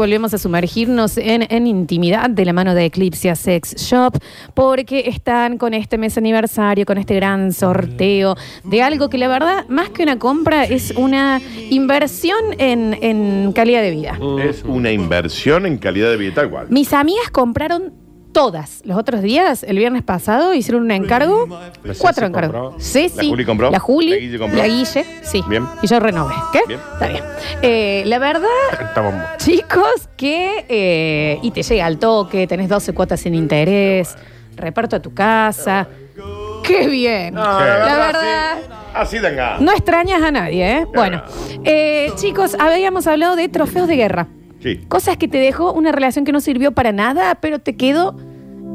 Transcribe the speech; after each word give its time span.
Volvemos 0.00 0.32
a 0.32 0.38
sumergirnos 0.38 1.18
en, 1.18 1.44
en 1.50 1.66
intimidad 1.66 2.30
de 2.30 2.44
la 2.44 2.52
mano 2.52 2.72
de 2.72 2.84
Eclipse 2.84 3.34
Sex 3.34 3.74
Shop 3.74 4.16
porque 4.54 5.08
están 5.08 5.58
con 5.58 5.74
este 5.74 5.98
mes 5.98 6.16
aniversario, 6.16 6.86
con 6.86 6.98
este 6.98 7.16
gran 7.16 7.52
sorteo 7.52 8.36
de 8.62 8.80
algo 8.80 9.10
que 9.10 9.18
la 9.18 9.26
verdad, 9.26 9.66
más 9.68 9.90
que 9.90 10.04
una 10.04 10.16
compra, 10.16 10.62
es 10.62 10.92
una 10.92 11.40
inversión 11.68 12.38
en, 12.58 12.96
en 13.02 13.52
calidad 13.52 13.82
de 13.82 13.90
vida. 13.90 14.20
Es 14.40 14.62
una 14.62 14.92
inversión 14.92 15.66
en 15.66 15.78
calidad 15.78 16.10
de 16.10 16.16
vida 16.16 16.32
tal 16.32 16.50
cual. 16.50 16.68
Mis 16.70 16.92
amigas 16.92 17.30
compraron 17.32 17.97
todas 18.32 18.82
los 18.84 18.96
otros 18.96 19.22
días, 19.22 19.62
el 19.64 19.78
viernes 19.78 20.02
pasado, 20.02 20.54
hicieron 20.54 20.82
un 20.82 20.90
encargo, 20.90 21.46
La 21.82 21.94
cuatro 21.98 22.22
Ceci 22.22 22.24
encargos. 22.26 22.60
compró. 22.62 22.80
Ceci, 22.80 23.16
La 23.16 23.22
Juli 23.24 23.44
compró. 23.44 23.70
la 23.70 23.78
Juli, 23.78 24.10
La 24.10 24.16
Guille 24.16 24.38
compró. 24.38 24.58
la 24.58 24.66
Guille, 24.68 25.04
sí. 25.22 25.42
Bien. 25.48 25.64
Y 25.82 25.86
yo 25.86 25.98
renové. 26.00 26.34
¿Qué? 26.52 26.60
Bien. 26.68 26.80
Está 26.92 27.06
bien. 27.08 27.24
Eh, 27.62 28.02
la 28.06 28.18
verdad, 28.18 28.46
Estamos 28.80 29.14
Chicos, 29.38 30.08
que. 30.16 30.64
eh, 30.68 31.38
y 31.42 31.50
te 31.50 31.62
llega 31.62 31.86
al 31.86 31.98
toque, 31.98 32.46
tenés 32.46 32.68
12 32.68 32.92
cuotas 32.92 33.20
sin 33.20 33.34
interés, 33.34 34.16
reparto 34.56 34.96
a 34.96 35.00
tu 35.00 35.12
casa. 35.14 35.86
¡Qué 36.62 36.86
bien! 36.88 37.34
No, 37.34 37.42
la 37.42 37.96
verdad. 37.96 38.58
Así, 38.94 39.16
así 39.16 39.34
ganas. 39.34 39.60
No 39.60 39.72
extrañas 39.72 40.20
a 40.22 40.30
nadie, 40.30 40.78
¿eh? 40.80 40.86
Bueno, 40.94 41.22
eh, 41.64 42.12
chicos, 42.16 42.56
habíamos 42.58 43.06
hablado 43.06 43.36
de 43.36 43.48
trofeos 43.48 43.88
de 43.88 43.96
guerra. 43.96 44.26
Sí. 44.60 44.78
Cosas 44.88 45.16
que 45.16 45.28
te 45.28 45.38
dejó 45.38 45.72
una 45.72 45.92
relación 45.92 46.24
que 46.24 46.32
no 46.32 46.40
sirvió 46.40 46.72
para 46.72 46.92
nada, 46.92 47.36
pero 47.40 47.58
te 47.58 47.76
quedó 47.76 48.16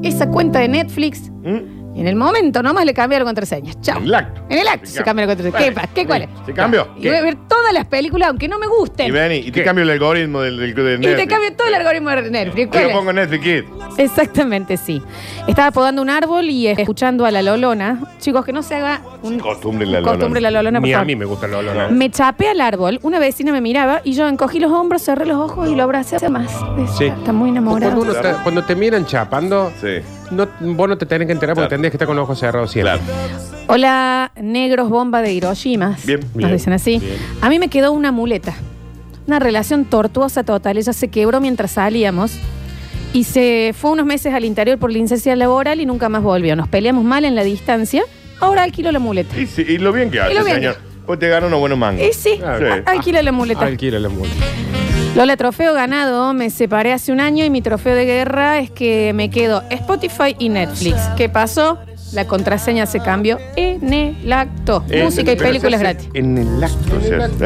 esa 0.02 0.30
cuenta 0.30 0.60
de 0.60 0.68
Netflix. 0.70 1.30
¿Mm? 1.30 1.83
Y 1.96 2.02
en 2.02 2.08
el 2.08 2.16
momento 2.16 2.64
nomás 2.64 2.86
le 2.86 2.94
cambié 2.94 3.20
la 3.20 3.26
contraseña. 3.26 3.72
Chao. 3.82 3.98
En 4.00 4.06
el 4.06 4.16
acto. 4.16 4.42
En 4.50 4.58
el 4.60 4.68
acto 4.68 4.86
se 4.88 5.04
cambia 5.04 5.26
la 5.28 5.36
contraseña. 5.36 5.58
¿Qué, 5.60 5.72
Bueno, 5.72 5.82
pa- 5.88 5.94
¿Qué 5.94 6.06
cuál 6.08 6.22
es? 6.24 6.30
¿Se 6.46 6.54
cambió? 6.54 6.88
Y 6.98 7.08
voy 7.08 7.18
a 7.18 7.22
ver 7.22 7.36
todas 7.48 7.72
las 7.72 7.86
películas, 7.86 8.30
aunque 8.30 8.48
no 8.48 8.58
me 8.58 8.66
gusten. 8.68 9.08
Y 9.08 9.12
vení, 9.12 9.36
y 9.36 9.44
te 9.46 9.52
¿Qué? 9.52 9.64
cambio 9.64 9.84
el 9.84 9.90
algoritmo 9.92 10.42
del, 10.42 10.58
del, 10.58 10.74
del 10.74 11.04
Y 11.04 11.16
te 11.16 11.28
cambio 11.28 11.54
todo 11.56 11.68
el 11.68 11.76
algoritmo 11.76 12.10
de 12.10 12.32
Netflix. 12.32 12.66
Yo 12.66 12.70
¿Cuál 12.72 12.84
lo 12.84 12.90
es? 12.90 12.96
pongo 12.96 13.10
en 13.12 13.16
Netflix 13.18 13.44
Kid. 13.44 13.64
Exactamente, 13.98 14.78
sí. 14.78 15.02
Estaba 15.48 15.72
podando 15.72 16.02
un 16.02 16.10
árbol 16.10 16.50
y 16.50 16.68
escuchando 16.68 17.26
a 17.26 17.32
la 17.32 17.41
Lolona. 17.41 18.00
Chicos, 18.20 18.44
que 18.44 18.54
no 18.54 18.63
se 18.63 18.76
haga 18.76 19.02
un 19.22 19.40
Costumbre 19.40 19.85
la 19.85 20.02
costumbre 20.02 20.41
la 20.41 20.50
Lolona, 20.52 20.80
por 20.80 20.88
Ni 20.88 20.94
a 20.94 21.04
mí 21.04 21.16
me 21.16 21.26
gusta 21.26 21.46
el 21.46 21.54
olor. 21.54 21.91
Me 21.91 22.10
chapé 22.10 22.50
al 22.50 22.60
árbol, 22.62 23.00
una 23.04 23.20
vecina 23.20 23.52
me 23.52 23.62
miraba 23.62 24.02
y 24.04 24.13
yo 24.13 24.28
encogí 24.28 24.60
los 24.60 24.72
hombros, 24.72 25.04
cerré 25.04 25.26
los 25.26 25.38
ojos 25.38 25.70
y 25.70 25.76
lo 25.76 25.84
abracé 25.84 26.28
más. 26.30 26.52
Sí. 26.98 27.05
Está 27.05 27.32
muy 27.34 27.50
enamorado. 27.50 27.94
Cuando, 27.96 28.12
uno 28.13 28.20
está- 28.20 28.41
cuando 28.44 28.63
te 28.63 28.76
miran 28.76 29.05
chapando, 29.05 29.72
Sí. 29.80 30.00
No, 30.32 30.48
vos 30.60 30.90
no 30.90 30.98
te 30.98 31.05
tenés 31.05 31.27
que 31.27 31.34
enterar 31.34 31.55
porque 31.55 31.68
Claro. 31.68 31.70
tendrías 31.70 31.91
que 31.91 31.98
estar 31.98 32.07
con 32.07 32.16
los 32.16 32.24
ojos 32.24 32.40
cerrados 32.40 32.71
siempre. 32.71 32.99
Claro. 32.99 33.34
Hola, 33.68 34.32
negros 34.41 34.90
bomba 34.90 35.21
de 35.21 35.34
Hiroshima. 35.34 35.98
Bien, 36.05 36.20
Nos 36.21 36.34
bien, 36.34 36.52
dicen 36.52 36.74
así. 36.74 36.99
bien. 36.99 37.18
A 37.41 37.49
mí 37.49 37.60
me 37.60 37.68
quedó 37.70 37.91
una 37.91 38.12
muleta. 38.12 38.54
Una 39.27 39.40
relación 39.40 39.85
tortuosa 39.85 40.44
total. 40.44 40.77
Ella 40.77 40.91
se 40.94 41.07
quebró 41.07 41.40
mientras 41.40 41.71
salíamos 41.71 42.34
y 43.13 43.24
se 43.24 43.74
fue 43.77 43.91
unos 43.91 44.05
meses 44.05 44.34
al 44.34 44.44
interior 44.44 44.77
por 44.77 44.91
licencia 44.91 45.35
laboral 45.35 45.79
y 45.79 45.85
nunca 45.85 46.10
más 46.10 46.24
volvió. 46.24 46.55
Nos 46.55 46.68
peleamos 46.68 47.04
mal 47.05 47.24
en 47.26 47.35
la 47.35 47.44
distancia. 47.44 48.04
Ahora 48.41 48.63
alquilo 48.63 48.91
la 48.91 48.99
muleta. 48.99 49.40
Y, 49.40 49.46
sí, 49.48 49.63
y 49.68 49.77
lo 49.77 49.94
bien 49.94 50.12
que 50.12 50.20
hace, 50.20 50.34
lo 50.34 50.44
bien 50.44 50.57
señor. 50.57 50.77
Pues 51.05 51.20
te 51.20 51.29
gana 51.29 51.48
unos 51.48 51.60
buenos 51.60 51.77
mangos. 51.77 52.05
Y 52.05 52.12
sí, 52.13 52.41
a- 52.44 52.82
alquila 52.90 53.21
la 53.21 53.32
muleta. 53.32 53.66
Alquila 53.66 53.99
la 53.99 54.10
multa. 54.10 54.34
Lola, 55.16 55.38
trofeo 55.38 55.74
ganado. 55.74 56.34
Me 56.34 56.50
separé 56.50 56.92
hace 56.92 57.12
un 57.12 57.20
año 57.20 57.46
y 57.46 57.50
mi 57.50 57.62
trofeo 57.62 57.96
de 57.96 58.06
guerra 58.06 58.60
es 58.60 58.72
que 58.72 59.12
me 59.14 59.30
quedo 59.30 59.64
Spotify 59.70 60.36
y 60.40 60.50
Netflix. 60.50 60.98
¿Qué 61.16 61.30
pasó? 61.30 61.78
La 62.14 62.26
contraseña 62.26 62.86
se 62.86 63.00
cambió 63.00 63.40
en 63.56 63.91
el 63.94 64.31
acto. 64.34 64.84
En- 64.90 65.06
Música 65.06 65.31
y 65.31 65.36
películas 65.36 65.80
gratis. 65.80 66.09
En 66.14 66.38
el 66.38 66.64
acto. 66.64 66.96
En 67.03 67.14
el 67.14 67.22
acto. 67.22 67.46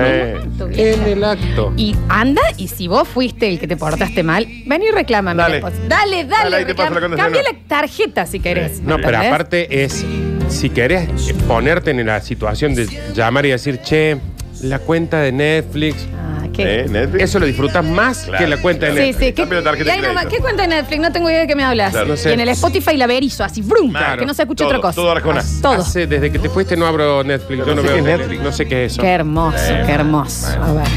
Eh, 0.71 0.93
En 0.95 1.03
el 1.03 1.23
acto. 1.23 1.73
Y 1.77 1.95
anda, 2.09 2.41
y 2.57 2.67
si 2.69 2.87
vos 2.87 3.07
fuiste 3.07 3.47
el 3.49 3.59
que 3.59 3.67
te 3.67 3.75
portaste 3.77 4.23
mal, 4.23 4.45
ven 4.65 4.81
y 4.83 4.91
reclámame. 4.91 5.41
Dale. 5.41 5.53
después. 5.55 5.73
dale, 5.89 6.25
dale. 6.25 6.63
Reclama. 6.65 6.99
la. 7.01 7.15
Cambia 7.17 7.43
la 7.43 7.57
tarjeta 7.67 8.25
si 8.25 8.39
querés. 8.39 8.81
No, 8.81 8.97
pero 8.97 9.17
aparte 9.19 9.83
es, 9.83 10.05
si 10.49 10.69
querés 10.69 11.09
ponerte 11.47 11.91
en 11.91 12.05
la 12.05 12.21
situación 12.21 12.75
de 12.75 12.87
llamar 13.13 13.45
y 13.45 13.49
decir, 13.51 13.79
che, 13.81 14.17
la 14.63 14.79
cuenta 14.79 15.19
de 15.21 15.31
Netflix, 15.33 16.07
Ah, 16.13 16.16
¿qué? 16.57 16.79
¿Eh? 16.81 16.85
Netflix. 16.89 17.23
eso 17.23 17.39
lo 17.39 17.45
disfrutas 17.45 17.85
más 17.85 18.23
Claro, 18.25 18.37
que 18.43 18.47
la 18.49 18.57
cuenta 18.61 18.85
de. 18.87 18.91
Sí, 18.91 18.97
Netflix. 18.99 19.17
sí. 19.19 19.25
¿Qué, 19.33 19.41
Cambio 19.41 19.57
de 19.59 19.63
tarjeta 19.63 19.91
crédito. 19.97 20.29
¿Qué 20.29 20.37
cuenta 20.39 20.61
de 20.63 20.67
Netflix? 20.67 21.01
No 21.01 21.11
tengo 21.11 21.29
idea 21.29 21.39
de 21.41 21.47
qué 21.47 21.55
me 21.55 21.63
hablas. 21.63 21.91
Claro. 21.91 22.07
No 22.07 22.17
sé. 22.17 22.29
Y 22.29 22.33
en 22.33 22.39
el 22.41 22.49
Spotify 22.49 22.97
la 22.97 23.07
verizo, 23.07 23.43
así, 23.43 23.61
brum, 23.61 23.91
Claro. 23.91 24.19
que 24.19 24.25
no 24.25 24.33
se 24.33 24.41
escuche 24.43 24.63
Todo, 24.63 24.69
otra 24.69 24.81
cosa. 24.81 24.95
todo 24.95 25.11
Arjona. 25.11 25.43
Todo. 25.61 25.73
Hace- 25.73 26.07
desde 26.07 26.31
que 26.31 26.39
te 26.39 26.49
fuiste 26.49 26.75
no 26.75 26.85
abro 26.85 27.23
Netflix. 27.23 27.59
Pero 27.63 27.65
Yo 27.65 27.75
no 27.75 27.81
no 27.83 27.87
sé 27.87 27.87
veo 27.87 27.93
qué 27.93 27.99
es 27.99 28.05
Netflix. 28.05 28.27
Netflix. 28.29 28.43
No 28.43 28.51
sé 28.57 28.65
qué 28.67 28.85
es 28.85 28.91
eso. 28.93 29.01
Qué 29.01 29.09
hermoso, 29.09 29.57
Eh, 29.57 29.83
qué 29.85 29.91
hermoso. 29.93 30.47
A 30.61 30.73
ver. 30.73 30.87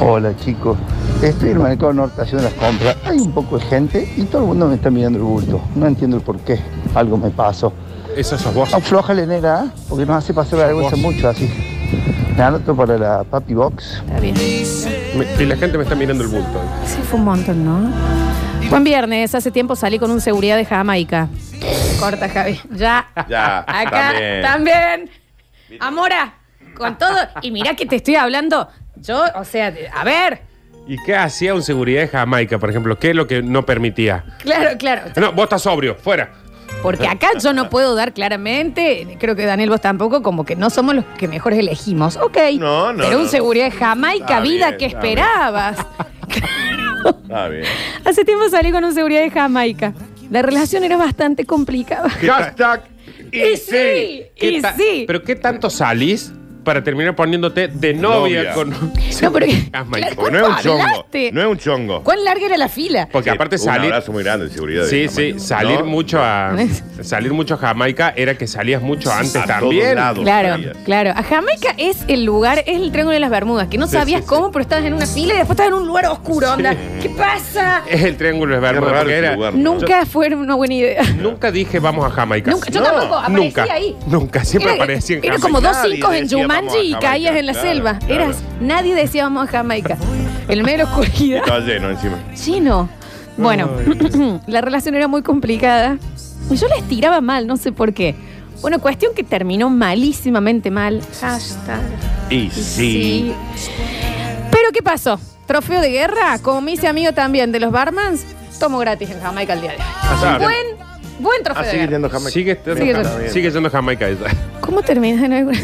Hola 0.00 0.32
chicos, 0.42 0.78
estoy 1.22 1.50
en 1.50 1.56
el 1.56 1.62
mercado 1.62 1.92
norte 1.92 2.22
haciendo 2.22 2.44
las 2.44 2.54
compras. 2.54 2.96
Hay 3.04 3.18
un 3.18 3.30
poco 3.32 3.58
de 3.58 3.64
gente 3.66 4.10
y 4.16 4.22
todo 4.22 4.42
el 4.42 4.48
mundo 4.48 4.66
me 4.68 4.76
está 4.76 4.90
mirando 4.90 5.18
el 5.18 5.24
bulto. 5.24 5.60
No 5.74 5.86
entiendo 5.86 6.16
el 6.16 6.22
por 6.22 6.38
qué. 6.40 6.58
Algo 6.94 7.18
me 7.18 7.28
pasó. 7.30 7.72
Eso 8.16 8.38
sos 8.38 8.54
vos. 8.54 8.72
Aflojale, 8.72 9.26
nena, 9.26 9.66
¿eh? 9.66 9.70
porque 9.88 10.06
nos 10.06 10.16
hace 10.16 10.32
pasar 10.32 10.58
la 10.60 10.66
vergüenza 10.66 10.96
mucho 10.96 11.28
así. 11.28 11.48
Me 12.36 12.42
anoto 12.42 12.74
para 12.74 12.96
la 12.96 13.24
Papi 13.24 13.52
Box. 13.54 14.02
Está 14.06 14.20
bien. 14.20 14.34
Me- 15.16 15.26
y 15.42 15.46
la 15.46 15.56
gente 15.56 15.76
me 15.76 15.84
está 15.84 15.94
mirando 15.94 16.24
el 16.24 16.30
bulto. 16.30 16.62
Sí, 16.86 16.98
fue 17.02 17.18
un 17.18 17.24
montón, 17.26 17.64
¿no? 17.64 17.92
Buen 18.70 18.84
viernes, 18.84 19.34
hace 19.34 19.50
tiempo 19.50 19.76
salí 19.76 19.98
con 19.98 20.10
un 20.10 20.20
seguridad 20.20 20.56
de 20.56 20.64
Jamaica. 20.64 21.28
Corta, 22.00 22.28
Javi. 22.28 22.58
Ya. 22.70 23.06
Ya, 23.28 23.58
Acá 23.60 23.90
también. 23.90 24.42
también. 24.42 25.10
Amora, 25.80 26.34
con 26.76 26.96
todo. 26.98 27.16
Y 27.42 27.50
mira 27.50 27.74
que 27.76 27.86
te 27.86 27.96
estoy 27.96 28.14
hablando. 28.16 28.68
Yo, 28.96 29.24
o 29.34 29.44
sea, 29.44 29.72
a 29.94 30.04
ver. 30.04 30.42
¿Y 30.86 30.96
qué 31.04 31.14
hacía 31.14 31.54
un 31.54 31.62
seguridad 31.62 32.00
de 32.02 32.08
Jamaica, 32.08 32.58
por 32.58 32.70
ejemplo? 32.70 32.98
¿Qué 32.98 33.10
es 33.10 33.16
lo 33.16 33.26
que 33.26 33.42
no 33.42 33.64
permitía? 33.64 34.24
Claro, 34.40 34.70
claro. 34.78 35.02
No, 35.16 35.32
vos 35.32 35.44
estás 35.44 35.62
sobrio, 35.62 35.94
fuera. 35.94 36.30
Porque 36.82 37.06
acá 37.06 37.28
yo 37.40 37.52
no 37.52 37.70
puedo 37.70 37.94
dar 37.94 38.12
claramente, 38.12 39.16
creo 39.20 39.36
que 39.36 39.46
Daniel 39.46 39.70
vos 39.70 39.80
tampoco, 39.80 40.22
como 40.22 40.44
que 40.44 40.56
no 40.56 40.68
somos 40.68 40.94
los 40.96 41.04
que 41.16 41.28
mejor 41.28 41.52
elegimos. 41.52 42.16
Ok. 42.16 42.36
No, 42.58 42.92
no, 42.92 43.04
Pero 43.04 43.18
un 43.18 43.24
no. 43.24 43.28
seguridad 43.30 43.66
de 43.66 43.70
Jamaica, 43.70 44.24
Está 44.24 44.40
vida, 44.40 44.66
bien, 44.68 44.78
¿qué 44.78 44.86
está 44.86 45.00
bien. 45.00 45.18
esperabas? 45.18 45.76
Bien. 47.50 47.64
Hace 48.04 48.24
tiempo 48.24 48.48
salí 48.48 48.70
con 48.70 48.84
un 48.84 48.92
seguridad 48.94 49.22
de 49.22 49.30
Jamaica. 49.30 49.92
La 50.30 50.42
relación 50.42 50.84
era 50.84 50.96
bastante 50.96 51.44
complicada. 51.44 52.08
Hashtag. 52.10 52.82
Y 53.32 53.56
sí, 53.56 54.24
¿Qué 54.36 54.50
y 54.50 54.62
sí. 54.76 55.04
¿Pero 55.06 55.22
qué 55.22 55.34
tanto 55.36 55.70
salís 55.70 56.32
para 56.64 56.82
terminar 56.84 57.14
poniéndote 57.16 57.68
de 57.68 57.94
novia, 57.94 58.42
Novia. 58.42 58.54
con 58.54 58.70
No, 58.70 59.32
pero 59.32 59.46
claro, 59.70 59.86
Porque 60.16 60.30
no 60.32 60.38
es 60.38 60.44
un 60.44 60.48
¿Cuánto 60.50 60.62
chongo. 60.62 60.82
hablaste? 60.82 61.32
No 61.32 61.40
es 61.40 61.46
un 61.48 61.58
chongo. 61.58 62.02
¿Cuán 62.02 62.24
larga 62.24 62.46
era 62.46 62.56
la 62.56 62.68
fila? 62.68 63.08
Porque 63.10 63.30
Sí, 63.30 63.34
aparte 63.34 63.56
Un 63.56 63.62
salir... 63.62 63.92
abrazo 63.92 64.12
muy 64.12 64.22
grande 64.24 64.46
de 64.46 64.52
seguridad. 64.52 64.84
Sí, 64.86 65.08
sí, 65.08 65.38
salir 65.38 65.80
¿No? 65.80 65.86
mucho 65.86 66.20
a 66.22 66.54
salir 67.02 67.32
mucho 67.32 67.54
a 67.54 67.56
Jamaica 67.58 68.12
era 68.16 68.36
que 68.36 68.46
salías 68.46 68.80
mucho 68.82 69.12
antes 69.12 69.36
A 69.36 69.44
también. 69.46 69.82
todos 69.82 69.94
lados. 69.96 70.24
Claro, 70.24 70.48
salías. 70.50 70.76
claro. 70.84 71.10
A 71.16 71.22
Jamaica 71.22 71.74
es 71.78 71.98
el 72.08 72.24
lugar, 72.24 72.58
es 72.60 72.76
el 72.80 72.90
Triángulo 72.92 73.14
de 73.14 73.20
las 73.20 73.30
Bermudas, 73.30 73.68
que 73.68 73.78
no 73.78 73.86
Sí, 73.86 73.92
sabías 73.96 74.20
sí, 74.22 74.26
cómo, 74.28 74.50
pero 74.52 74.62
estabas 74.62 74.84
en 74.84 74.94
una 74.94 75.06
fila 75.06 75.34
y 75.34 75.36
después 75.38 75.50
estabas 75.58 75.72
en 75.72 75.78
un 75.82 75.86
lugar 75.86 76.06
oscuro, 76.06 76.52
onda. 76.52 76.74
¿Qué 77.00 77.08
pasa? 77.10 77.82
Es 77.88 78.02
el 78.02 78.16
triángulo 78.16 78.54
de 78.54 78.60
Bermuda. 78.60 78.90
raro 78.92 79.00
porque 79.02 79.16
era- 79.18 79.34
lugar. 79.34 79.54
Nunca 79.54 80.06
fue 80.06 80.32
una 80.34 80.54
buena 80.54 80.74
idea. 80.74 81.02
Nunca 81.18 81.50
dije 81.50 81.78
vamos 81.80 82.04
a 82.06 82.10
Jamaica. 82.10 82.50
Nunca, 82.50 82.70
yo 82.70 82.80
No, 82.80 82.86
tampoco, 82.86 83.14
aparecí 83.16 83.42
nunca, 83.42 83.62
ahí. 83.72 83.96
nunca, 84.06 84.44
siempre 84.44 84.72
Era, 84.74 84.82
aparecía 84.84 85.16
en 85.16 85.24
era 85.24 85.34
Jamaica. 85.34 85.46
como 85.48 85.60
dos 85.60 85.76
Nadie 85.76 85.94
cinco 85.94 86.12
en 86.12 86.22
decía, 86.22 86.38
Jumanji 86.60 86.92
y 86.92 86.94
caías 86.94 87.36
en 87.36 87.46
la 87.46 87.52
claro, 87.52 87.68
selva. 87.68 87.98
claro. 87.98 88.14
Eras, 88.14 88.42
nadie 88.60 88.94
decía 88.94 89.24
vamos 89.24 89.48
a 89.48 89.50
Jamaica. 89.50 89.96
El 90.48 90.62
la 90.62 90.84
oscuridad. 90.84 91.40
Estaba 91.40 91.60
lleno 91.60 91.90
encima. 91.90 92.18
Chino. 92.34 92.88
Bueno, 93.36 93.70
la 94.46 94.60
relación 94.60 94.94
era 94.94 95.08
muy 95.08 95.22
complicada. 95.22 95.98
Y 96.50 96.56
yo 96.56 96.68
les 96.68 96.82
tiraba 96.88 97.20
mal, 97.20 97.46
no 97.46 97.56
sé 97.56 97.72
por 97.72 97.94
qué. 97.94 98.14
Bueno, 98.60 98.78
cuestión 98.80 99.14
que 99.14 99.24
terminó 99.24 99.70
malísimamente 99.70 100.70
mal. 100.70 101.00
Hashtag. 101.20 101.80
Y 102.30 102.50
sí. 102.50 103.32
Pero 104.50 104.70
¿qué 104.72 104.82
pasó? 104.82 105.18
Trofeo 105.46 105.80
de 105.80 105.90
guerra, 105.90 106.38
como 106.40 106.60
me 106.60 106.72
hice 106.72 106.86
amigo 106.86 107.12
también 107.12 107.50
de 107.52 107.60
los 107.60 107.72
barmans, 107.72 108.24
tomo 108.60 108.78
gratis 108.78 109.10
en 109.10 109.20
Jamaica 109.20 109.54
el 109.54 109.60
día 109.62 109.70
de 109.70 109.76
hoy. 109.76 109.82
Ah, 110.02 110.38
buen, 110.40 110.71
buen 111.22 111.42
trofeo 111.42 111.62
Ah, 111.62 111.64
de 111.64 111.70
sigue 111.70 111.82
guerra. 111.82 111.92
yendo 111.92 112.10
Jamaica. 112.10 112.30
Sigue, 112.32 112.54
Sigue 112.64 113.30
sigue, 113.30 113.50
yendo. 113.50 113.70
Jamaica 113.70 114.08
ella. 114.08 114.26
¿Cómo 114.60 114.82
terminas 114.82 115.22
en 115.24 115.32
alguna? 115.32 115.58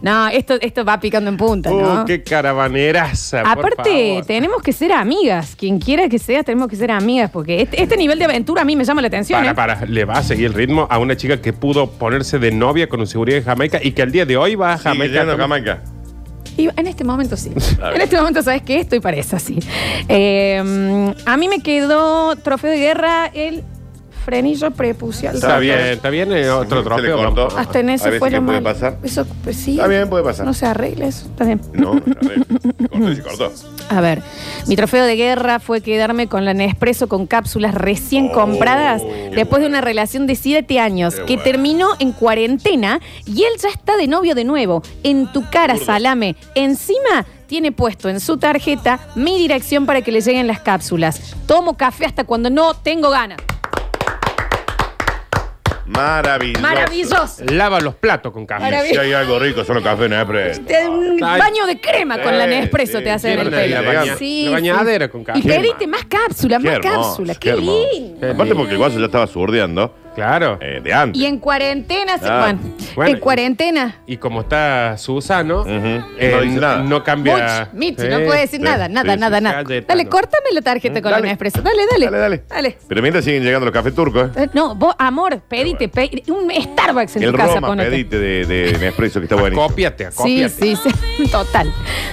No, 0.00 0.28
esto, 0.28 0.54
esto 0.60 0.84
va 0.84 1.00
picando 1.00 1.28
en 1.28 1.36
punta, 1.36 1.70
¿no? 1.70 2.02
Oh, 2.02 2.04
qué 2.04 2.22
caravaneraza. 2.22 3.42
por 3.42 3.50
Aparte, 3.66 4.10
favor. 4.10 4.24
tenemos 4.26 4.62
que 4.62 4.72
ser 4.72 4.92
amigas. 4.92 5.56
Quien 5.56 5.80
quiera 5.80 6.08
que 6.08 6.20
sea, 6.20 6.44
tenemos 6.44 6.68
que 6.68 6.76
ser 6.76 6.92
amigas. 6.92 7.30
Porque 7.32 7.62
este, 7.62 7.82
este 7.82 7.96
nivel 7.96 8.16
de 8.18 8.26
aventura 8.26 8.62
a 8.62 8.64
mí 8.64 8.76
me 8.76 8.84
llama 8.84 9.00
la 9.02 9.08
atención. 9.08 9.40
Para, 9.40 9.50
¿eh? 9.50 9.54
para, 9.54 9.86
le 9.86 10.04
va 10.04 10.14
a 10.14 10.22
seguir 10.22 10.46
el 10.46 10.54
ritmo 10.54 10.86
a 10.88 10.98
una 10.98 11.16
chica 11.16 11.40
que 11.40 11.52
pudo 11.52 11.90
ponerse 11.90 12.38
de 12.38 12.52
novia 12.52 12.88
con 12.88 13.00
un 13.00 13.08
seguridad 13.08 13.38
de 13.38 13.42
Jamaica 13.44 13.80
y 13.82 13.90
que 13.90 14.02
al 14.02 14.12
día 14.12 14.24
de 14.24 14.36
hoy 14.36 14.54
va 14.54 14.74
a 14.74 14.78
Sigue 14.78 14.90
Jamaica. 14.90 15.18
yendo 15.18 15.36
Jamaica. 15.36 15.82
Y 16.56 16.68
en 16.76 16.86
este 16.86 17.02
momento 17.04 17.36
sí. 17.36 17.50
En 17.94 18.00
este 18.00 18.16
momento, 18.16 18.40
¿sabes 18.42 18.62
qué? 18.62 18.78
Estoy 18.80 19.00
para 19.00 19.16
eso, 19.16 19.36
sí. 19.40 19.58
Eh, 20.08 21.12
a 21.26 21.36
mí 21.36 21.48
me 21.48 21.60
quedó 21.60 22.36
trofeo 22.36 22.70
de 22.70 22.78
guerra 22.78 23.26
el 23.34 23.64
frenillo 24.28 24.70
prepucial. 24.72 25.34
Está 25.34 25.58
bien, 25.58 25.78
está 25.78 26.10
bien. 26.10 26.30
eh, 26.32 26.50
otro 26.50 26.68
Se 26.68 26.76
le 26.76 26.82
trofeo. 26.82 27.16
cortó. 27.16 27.46
vamos. 27.46 27.54
Hasta 27.56 27.80
en 27.80 27.88
A 27.88 27.94
eso 27.94 28.04
veces 28.04 28.18
fue 28.18 28.28
que 28.30 28.36
lo 28.36 28.44
puede 28.44 28.60
pasar. 28.60 28.98
Eso, 29.02 29.26
pues 29.42 29.56
sí. 29.56 29.72
Está 29.72 29.86
bien, 29.86 30.08
puede 30.10 30.22
pasar. 30.22 30.44
No 30.44 30.52
se 30.52 30.66
arregla 30.66 31.06
eso. 31.06 31.24
Está 31.26 31.44
bien. 31.46 31.60
No, 31.72 31.92
a 31.92 31.94
ver. 31.94 32.44
Se 32.78 32.88
cortó 32.88 33.10
y 33.10 33.16
se 33.16 33.22
cortó. 33.22 33.52
A 33.90 34.02
ver, 34.02 34.22
mi 34.66 34.76
trofeo 34.76 35.04
de 35.06 35.16
guerra 35.16 35.60
fue 35.60 35.80
quedarme 35.80 36.26
con 36.26 36.44
la 36.44 36.52
Nespresso 36.52 37.08
con 37.08 37.26
cápsulas 37.26 37.72
recién 37.74 38.28
compradas 38.28 39.00
después 39.34 39.62
de 39.62 39.66
una 39.68 39.80
relación 39.80 40.26
de 40.26 40.34
siete 40.34 40.78
años 40.78 41.14
Qué 41.14 41.24
que 41.24 41.34
bueno. 41.36 41.42
terminó 41.44 41.88
en 41.98 42.12
cuarentena 42.12 43.00
y 43.24 43.44
él 43.44 43.52
ya 43.62 43.70
está 43.70 43.96
de 43.96 44.06
novio 44.08 44.34
de 44.34 44.44
nuevo. 44.44 44.82
En 45.04 45.32
tu 45.32 45.48
cara, 45.48 45.78
salame. 45.78 46.36
Encima 46.54 47.24
tiene 47.46 47.72
puesto 47.72 48.10
en 48.10 48.20
su 48.20 48.36
tarjeta 48.36 49.00
mi 49.14 49.38
dirección 49.38 49.86
para 49.86 50.02
que 50.02 50.12
le 50.12 50.20
lleguen 50.20 50.46
las 50.46 50.60
cápsulas. 50.60 51.34
Tomo 51.46 51.78
café 51.78 52.04
hasta 52.04 52.24
cuando 52.24 52.50
no 52.50 52.74
tengo 52.74 53.08
ganas. 53.08 53.38
Maravilloso. 55.88 56.60
Maravilloso. 56.62 57.44
Lava 57.50 57.80
los 57.80 57.94
platos 57.94 58.32
con 58.32 58.46
café. 58.46 58.62
Maravilloso. 58.64 59.00
Si 59.00 59.06
hay 59.06 59.12
algo 59.14 59.38
rico, 59.38 59.64
son 59.64 59.76
los 59.76 59.84
cafés 59.84 60.08
Nespresso. 60.10 60.60
Te- 60.62 60.88
Un 60.88 61.22
Ay. 61.24 61.40
baño 61.40 61.66
de 61.66 61.80
crema 61.80 62.20
con 62.20 62.36
la 62.36 62.44
Sí, 62.44 62.50
Nespresso 62.50 62.98
sí, 62.98 63.04
te 63.04 63.10
hacen 63.10 63.32
en 63.32 63.38
el 63.40 63.50
pelo. 63.50 63.76
baña- 63.82 64.14
la 64.16 64.50
bañadera 64.52 65.08
con 65.08 65.24
café. 65.24 65.38
Y 65.38 65.42
pedite 65.42 65.86
más 65.86 66.04
cápsulas, 66.04 66.62
Qué 66.62 66.68
más 66.68 66.76
hermoso, 66.84 67.08
cápsulas. 67.08 67.38
qué 67.38 67.50
Qué, 67.50 67.56
hermoso. 67.56 67.88
lindo. 67.92 68.30
Aparte 68.30 68.54
porque 68.54 68.72
el 68.72 68.78
guaso 68.78 68.98
ya 68.98 69.06
estaba 69.06 69.26
surdeando 69.26 69.94
Claro. 70.18 70.58
eh, 70.60 70.80
de 70.82 70.92
antes. 70.92 71.20
Y 71.20 71.26
en 71.26 71.38
cuarentena, 71.38 72.18
se- 72.18 72.26
Ah. 72.28 72.54
Bueno, 72.96 73.10
en 73.14 73.20
cuarentena. 73.20 73.96
Y 74.06 74.16
como 74.16 74.40
está 74.42 74.96
Susano, 74.98 75.60
Ujú. 75.60 75.70
eh, 76.18 76.32
No 76.34 76.40
dice 76.42 76.60
nada. 76.60 76.82
no 76.82 77.04
cambia. 77.04 77.68
Much, 77.72 77.78
Michi, 77.78 78.02
Sí. 78.02 78.08
no 78.08 78.18
puede 78.24 78.40
decir 78.40 78.58
sí, 78.58 78.64
nada, 78.64 78.88
nada, 78.88 79.14
sí, 79.14 79.20
nada, 79.20 79.38
sí, 79.38 79.44
nada. 79.44 79.62
Dale, 79.86 80.06
córtame 80.08 80.46
la 80.52 80.60
tarjeta 80.62 81.00
con 81.00 81.10
Dale. 81.12 81.22
la 81.24 81.28
Nespresso. 81.30 81.62
Dale, 81.62 81.82
dale. 81.90 82.04
Dale, 82.06 82.18
dale. 82.18 82.42
Dale. 82.48 82.78
Pero 82.88 83.02
mientras 83.02 83.24
siguen 83.24 83.42
llegando 83.44 83.66
los 83.66 83.72
cafés 83.72 83.94
turcos, 83.94 84.30
¿eh? 84.36 84.44
Eh, 84.44 84.48
No, 84.54 84.74
vos, 84.74 84.94
amor, 84.98 85.40
pedite, 85.48 85.88
pe- 85.88 86.22
un 86.28 86.50
Starbucks 86.50 87.16
en 87.16 87.22
El 87.22 87.30
tu 87.32 87.36
casa. 87.36 87.54
Roma, 87.54 87.68
ponete. 87.68 87.90
pedite 87.90 88.18
de, 88.18 88.44
de 88.46 88.78
Nespresso, 88.78 89.20
que 89.20 89.26
está 89.26 89.36
buenísimo. 89.36 89.68
Cópiate, 89.68 90.10
Sí, 90.12 90.48
sí, 90.48 90.76
sí, 90.76 91.24
total. 91.30 91.72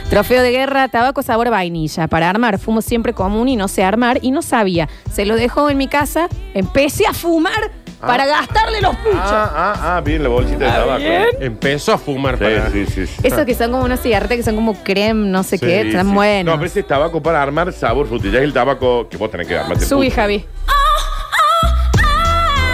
Trofeo 0.09 0.41
de 0.43 0.51
guerra, 0.51 0.87
tabaco 0.89 1.23
sabor 1.23 1.49
vainilla. 1.49 2.07
Para 2.07 2.29
armar, 2.29 2.59
fumo 2.59 2.81
siempre 2.81 3.13
común 3.13 3.47
y 3.47 3.55
no 3.55 3.67
sé 3.67 3.83
armar 3.83 4.19
y 4.21 4.31
no 4.31 4.41
sabía. 4.41 4.87
Se 5.11 5.25
lo 5.25 5.35
dejó 5.35 5.69
en 5.69 5.77
mi 5.77 5.87
casa, 5.87 6.27
empecé 6.53 7.07
a 7.07 7.13
fumar 7.13 7.71
para 7.99 8.25
gastarle 8.25 8.81
los 8.81 8.95
puchos. 8.97 9.15
Ah, 9.21 9.51
ah, 9.55 9.95
ah, 9.97 10.01
bien 10.01 10.21
la 10.23 10.29
bolsita 10.29 10.65
de 10.65 10.71
tabaco. 10.71 10.97
bien. 10.99 11.25
Empezó 11.39 11.93
a 11.93 11.97
fumar 11.97 12.37
para. 12.37 12.69
Sí, 12.71 12.85
sí, 12.85 13.05
sí. 13.05 13.07
sí. 13.07 13.21
Esos 13.27 13.45
que 13.45 13.55
son 13.55 13.71
como 13.71 13.83
unos 13.85 13.99
cigarretes 14.01 14.37
que 14.37 14.43
son 14.43 14.55
como 14.55 14.73
creme, 14.83 15.27
no 15.29 15.43
sé 15.43 15.57
Sí, 15.57 15.65
qué, 15.65 15.81
están 15.81 16.07
sí. 16.09 16.13
buenos. 16.13 16.53
No, 16.53 16.59
pero 16.59 16.67
ese 16.67 16.81
es 16.81 16.87
tabaco 16.87 17.21
para 17.21 17.41
armar 17.41 17.71
sabor 17.73 18.07
frutilla. 18.07 18.39
Es 18.39 18.43
el 18.43 18.53
tabaco 18.53 19.07
que 19.09 19.17
vos 19.17 19.31
tenés 19.31 19.47
que 19.47 19.57
armar. 19.57 19.79
Subí, 19.79 20.09
Javi. 20.09 20.45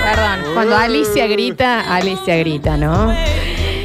Perdón, 0.03 0.53
cuando 0.53 0.75
Alicia 0.75 1.27
grita, 1.27 1.95
Alicia 1.95 2.35
grita, 2.37 2.75
¿no? 2.75 3.13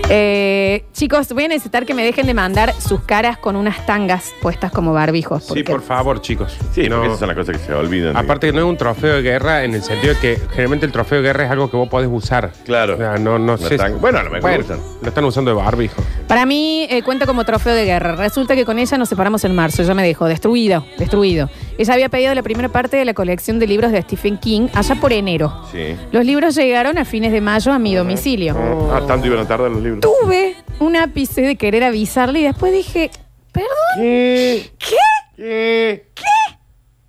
Eh, 0.09 0.85
chicos, 0.93 1.33
voy 1.33 1.45
a 1.45 1.49
necesitar 1.49 1.85
que 1.85 1.93
me 1.93 2.05
dejen 2.05 2.27
de 2.29 2.35
mandar 2.35 2.73
sus 2.81 3.01
caras 3.01 3.39
con 3.39 3.57
unas 3.57 3.85
tangas 3.87 4.33
puestas 4.41 4.71
como 4.71 4.93
barbijos. 4.93 5.43
Sí, 5.43 5.49
porque- 5.49 5.65
por 5.65 5.83
favor, 5.83 6.21
chicos. 6.21 6.57
Sí, 6.73 6.89
No. 6.89 6.97
porque 6.97 7.07
esas 7.09 7.19
son 7.19 7.29
las 7.29 7.37
cosas 7.37 7.57
que 7.59 7.65
se 7.67 7.75
olvidan. 7.75 8.17
Aparte 8.17 8.47
que 8.47 8.53
no 8.53 8.61
es 8.61 8.67
un 8.67 8.77
trofeo 8.77 9.17
de 9.17 9.23
guerra 9.23 9.65
en 9.65 9.75
el 9.75 9.83
sentido 9.83 10.15
de 10.15 10.21
que 10.21 10.37
generalmente 10.51 10.87
el 10.87 10.93
trofeo 10.93 11.19
de 11.19 11.25
guerra 11.25 11.47
es 11.47 11.51
algo 11.51 11.69
que 11.69 11.77
vos 11.77 11.89
podés 11.89 12.09
usar. 12.11 12.53
Claro. 12.65 12.95
O 12.95 12.99
sea, 12.99 13.17
no, 13.19 13.37
no 13.41 13.57
No 13.57 13.59
sé. 13.59 13.75
están- 13.75 14.01
bueno, 14.01 14.19
a 14.19 14.23
lo 14.23 14.31
mejor 14.31 14.53
lo 14.53 14.61
usan. 14.61 14.79
Lo 15.03 15.09
están 15.09 15.25
usando 15.25 15.51
de 15.51 15.57
barbijo. 15.57 16.01
Para 16.29 16.47
mí 16.47 16.87
eh, 16.89 17.03
cuenta 17.03 17.27
como 17.27 17.45
trofeo 17.45 17.75
de 17.75 17.85
guerra. 17.85 18.15
Resulta 18.15 18.55
que 18.55 18.65
con 18.65 18.79
ella 18.79 18.97
nos 18.99 19.09
separamos 19.09 19.45
en 19.45 19.57
marzo. 19.57 19.83
Ella 19.83 19.95
me 19.95 20.05
dejó 20.07 20.27
destruido, 20.27 20.87
destruido. 20.99 21.51
Ella 21.79 21.95
había 21.95 22.09
pedido 22.09 22.35
la 22.35 22.43
primera 22.43 22.69
parte 22.69 22.97
de 22.97 23.05
la 23.05 23.13
colección 23.15 23.59
de 23.59 23.67
libros 23.67 23.93
de 23.93 24.01
Stephen 24.03 24.39
King 24.39 24.69
allá 24.73 24.95
por 24.95 25.13
enero. 25.13 25.53
Sí. 25.71 25.97
Los 26.11 26.25
libros 26.25 26.55
llegaron 26.55 26.97
a 26.99 27.05
fines 27.05 27.33
de 27.33 27.41
mayo 27.41 27.73
a 27.73 27.79
mi 27.79 27.95
domicilio. 27.95 28.57
Ah, 28.93 29.03
tanto 29.07 29.27
iban 29.27 29.41
a 29.41 29.47
tardar 29.49 29.71
los 29.71 29.83
libros. 29.83 30.01
Tuve 30.01 30.57
un 30.81 30.97
ápice 30.97 31.43
de 31.43 31.57
querer 31.57 31.85
avisarle 31.85 32.41
y 32.41 32.43
después 32.45 32.73
dije, 32.73 33.11
perdón, 33.53 33.71
¿Qué? 33.97 34.71
¿qué? 34.79 36.07
¿Qué? 36.15 36.25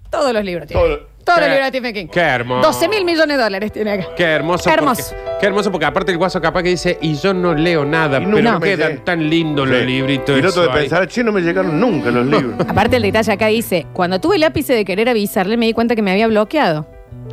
Todos 0.10 0.34
los 0.34 0.44
libros 0.44 0.68
tiene. 0.68 0.84
Todo- 1.28 1.36
Todos 1.36 1.40
los 1.40 1.48
Qué- 1.48 1.54
libros 1.56 1.72
de 1.72 1.78
Stephen 1.80 1.94
King. 1.94 2.08
Qué 2.12 2.20
hermoso. 2.22 2.68
12 2.68 2.88
mil 2.88 3.04
millones 3.06 3.38
de 3.38 3.44
dólares 3.44 3.72
tiene 3.74 3.92
acá. 3.92 4.06
Qué 4.16 4.24
hermoso. 4.24 4.64
Qué 4.64 4.74
hermoso. 4.74 5.04
Porque, 5.14 5.32
qué 5.42 5.46
hermoso 5.46 5.72
porque 5.72 5.86
aparte 5.86 6.12
el 6.14 6.18
guaso 6.18 6.40
capaz 6.42 6.64
que 6.64 6.70
dice, 6.70 6.98
y 7.02 7.16
yo 7.16 7.34
no 7.34 7.54
leo 7.54 7.84
nada, 7.84 8.20
Y 8.22 8.26
pero 8.26 8.60
me 8.60 8.66
quedan 8.66 9.04
tan 9.04 9.30
lindos 9.30 9.68
los 9.68 9.80
Sí. 9.82 9.86
libritos. 9.86 10.40
Y 10.40 10.42
no 10.42 10.48
eso 10.50 10.62
de 10.64 10.70
ahí. 10.72 10.76
pensar, 10.80 11.06
che, 11.08 11.24
no 11.24 11.32
me 11.34 11.42
llegaron 11.42 11.80
nunca 11.80 12.10
los 12.12 12.26
libros. 12.26 12.56
Aparte 12.70 12.96
el 12.96 13.02
detalle 13.04 13.32
acá 13.34 13.48
dice, 13.48 13.86
cuando 13.94 14.22
tuve 14.22 14.38
el 14.38 14.44
ápice 14.46 14.74
de 14.74 14.86
querer 14.86 15.10
avisarle 15.10 15.58
me 15.58 15.66
di 15.66 15.74
cuenta 15.74 15.96
que 15.96 16.02
me 16.02 16.12
había 16.12 16.28
bloqueado. 16.28 16.88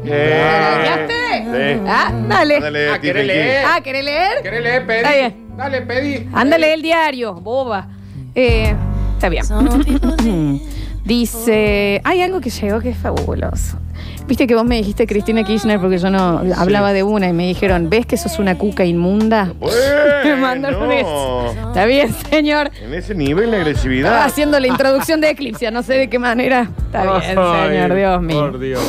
Eh, 0.05 0.75
¿Bloqueaste? 0.75 1.75
sí. 1.77 1.81
Ah, 1.87 2.13
dale. 2.29 2.57
Ándale, 2.57 2.89
Ah, 2.89 2.97
Stephen 2.97 3.01
¿querés 3.01 3.23
King. 3.23 3.27
leer? 3.29 3.65
Ah, 3.67 3.81
¿querés 3.81 4.05
leer? 4.05 4.43
¿Querés 4.43 4.63
leer? 4.63 4.87
Pedí. 4.87 4.97
Está 4.99 5.13
bien. 5.15 5.57
Dale, 5.57 5.81
pedí. 5.83 6.29
Ándale 6.35 6.75
el 6.75 6.83
diario, 6.83 7.35
boba. 7.35 7.87
Eh, 8.35 8.75
está 9.15 9.29
bien. 9.29 9.45
Dice, 11.05 12.01
hay 12.05 12.23
algo 12.23 12.41
que 12.41 12.51
llegó 12.51 12.81
que 12.81 12.91
es 12.91 12.97
fabuloso. 12.97 13.79
Viste 14.27 14.47
que 14.47 14.55
vos 14.55 14.65
me 14.65 14.77
dijiste 14.77 15.07
Cristina 15.07 15.45
Kirchner 15.45 15.79
porque 15.79 15.99
yo 15.99 16.09
no 16.11 16.41
hablaba 16.57 16.95
de 16.95 17.03
una 17.03 17.29
y 17.29 17.33
me 17.35 17.47
dijeron, 17.47 17.91
¿ves 17.91 18.07
que 18.07 18.17
sos 18.17 18.39
una 18.39 18.57
cuca 18.57 18.85
inmunda? 18.87 19.53
Me 20.25 20.35
mandaron 20.37 20.91
eso. 20.91 21.53
Está 21.69 21.85
bien, 21.85 22.11
señor. 22.31 22.71
en 22.83 22.95
ese 22.95 23.15
nivel 23.15 23.51
de 23.51 23.57
Estaba 23.59 23.63
agresividad. 23.63 24.23
haciendo 24.25 24.59
la 24.59 24.67
introducción 24.67 25.21
de 25.21 25.29
Eclipse, 25.31 25.71
no 25.71 25.83
sé 25.83 25.95
de 25.95 26.09
qué 26.09 26.19
manera. 26.19 26.71
Está 26.87 27.03
bien, 27.19 27.39
Ay, 27.39 27.69
señor, 27.69 27.95
Dios 27.95 28.23
mío. 28.23 28.41
Por 28.51 28.59
Dios. 28.59 28.81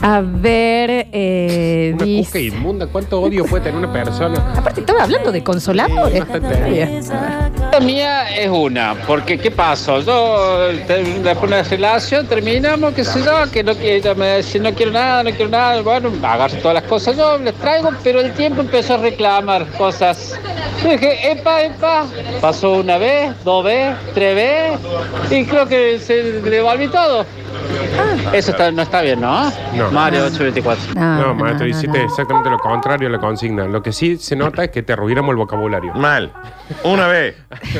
A 0.00 0.20
ver, 0.22 1.08
eh, 1.12 1.90
Una 1.94 2.04
dice- 2.04 2.26
cuca 2.28 2.38
inmunda. 2.56 2.86
¿Cuánto 2.86 3.20
odio 3.20 3.44
puede 3.44 3.64
tener 3.64 3.78
una 3.78 3.92
persona? 3.92 4.54
Aparte, 4.56 4.80
estaba 4.80 5.02
hablando 5.02 5.30
de 5.32 5.42
consoladores. 5.44 6.22
Está 6.22 6.38
bien. 6.66 7.00
Mía 7.80 8.36
es 8.36 8.48
una, 8.48 8.94
porque 9.06 9.38
¿qué 9.38 9.50
pasó? 9.50 10.00
Yo, 10.00 10.58
después 10.68 11.04
de 11.22 11.34
una 11.46 11.62
relación, 11.62 12.26
terminamos, 12.26 12.92
qué 12.94 13.04
sé 13.04 13.22
yo, 13.24 13.50
que 13.52 13.62
no, 13.62 13.74
que 13.76 13.96
ella 13.96 14.14
me 14.14 14.26
decía, 14.26 14.60
no 14.62 14.72
quiero 14.74 14.92
nada, 14.92 15.22
no 15.22 15.30
quiero 15.30 15.50
nada, 15.50 15.80
bueno, 15.82 16.10
agarro 16.22 16.56
todas 16.56 16.74
las 16.74 16.82
cosas 16.84 17.16
yo, 17.16 17.38
les 17.38 17.54
traigo, 17.54 17.90
pero 18.02 18.20
el 18.20 18.32
tiempo 18.34 18.60
empezó 18.62 18.94
a 18.94 18.96
reclamar 18.98 19.66
cosas. 19.78 20.38
Yo 20.82 20.90
dije, 20.90 21.32
epa, 21.32 21.62
epa, 21.62 22.06
pasó 22.40 22.72
una 22.72 22.98
vez, 22.98 23.32
dos 23.44 23.64
veces, 23.64 23.96
tres 24.14 24.34
veces, 24.34 24.80
y 25.30 25.44
creo 25.46 25.66
que 25.66 25.98
se 25.98 26.22
le 26.22 26.50
devolví 26.50 26.88
todo. 26.88 27.24
Eso 28.32 28.50
está- 28.52 28.70
no 28.70 28.82
está 28.82 29.00
bien, 29.02 29.20
¿no? 29.20 29.50
No. 29.74 29.90
Mario 29.90 30.24
824. 30.26 30.94
No, 30.94 31.34
maestro, 31.34 31.66
hiciste 31.66 32.02
exactamente 32.02 32.50
lo 32.50 32.58
contrario 32.58 33.08
a 33.08 33.10
la 33.10 33.18
consigna. 33.18 33.64
Lo 33.64 33.82
que 33.82 33.92
sí 33.92 34.16
se 34.16 34.36
nota 34.36 34.64
es 34.64 34.70
que 34.70 34.82
te 34.82 34.92
arruinamos 34.92 35.30
el 35.30 35.36
vocabulario. 35.36 35.92
Mal. 35.94 36.32
Una 36.84 37.08
vez. 37.08 37.36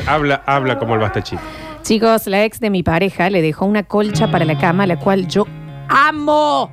Habla, 0.07 0.43
habla 0.45 0.79
como 0.79 0.95
el 0.95 0.99
bastachito. 0.99 1.41
Chicos, 1.81 2.27
la 2.27 2.43
ex 2.43 2.59
de 2.59 2.69
mi 2.69 2.83
pareja 2.83 3.29
le 3.29 3.41
dejó 3.41 3.65
una 3.65 3.83
colcha 3.83 4.29
para 4.29 4.45
la 4.45 4.57
cama, 4.57 4.85
la 4.85 4.97
cual 4.97 5.27
yo 5.27 5.45
amo. 5.87 6.71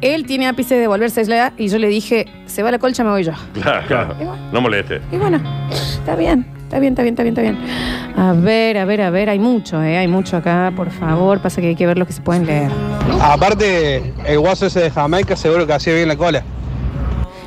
Él 0.00 0.26
tiene 0.26 0.48
ápice 0.48 0.74
de 0.74 0.80
devolverse 0.80 1.22
y 1.58 1.68
yo 1.68 1.78
le 1.78 1.86
dije, 1.86 2.26
se 2.46 2.62
va 2.62 2.72
la 2.72 2.78
colcha, 2.78 3.04
me 3.04 3.10
voy 3.10 3.22
yo. 3.22 3.32
Claro, 3.54 3.86
claro. 3.86 4.16
No 4.52 4.60
moleste. 4.60 5.00
Y 5.12 5.16
bueno, 5.16 5.40
está 5.70 6.16
bien, 6.16 6.44
está 6.64 6.80
bien, 6.80 6.92
está 6.92 7.02
bien, 7.02 7.14
está 7.14 7.22
bien, 7.22 7.34
está 7.36 7.42
bien. 7.42 7.58
A 8.16 8.32
ver, 8.32 8.78
a 8.78 8.84
ver, 8.84 9.00
a 9.02 9.10
ver, 9.10 9.30
hay 9.30 9.38
mucho, 9.38 9.80
¿eh? 9.80 9.98
Hay 9.98 10.08
mucho 10.08 10.36
acá, 10.38 10.72
por 10.74 10.90
favor. 10.90 11.40
Pasa 11.40 11.60
que 11.60 11.68
hay 11.68 11.76
que 11.76 11.86
ver 11.86 11.98
lo 11.98 12.06
que 12.06 12.12
se 12.12 12.20
pueden 12.20 12.46
leer. 12.46 12.70
Aparte, 13.20 14.12
el 14.26 14.40
guaso 14.40 14.66
ese 14.66 14.80
de 14.80 14.90
Jamaica 14.90 15.36
seguro 15.36 15.68
que 15.68 15.72
hacía 15.72 15.94
bien 15.94 16.08
la 16.08 16.16
cola. 16.16 16.42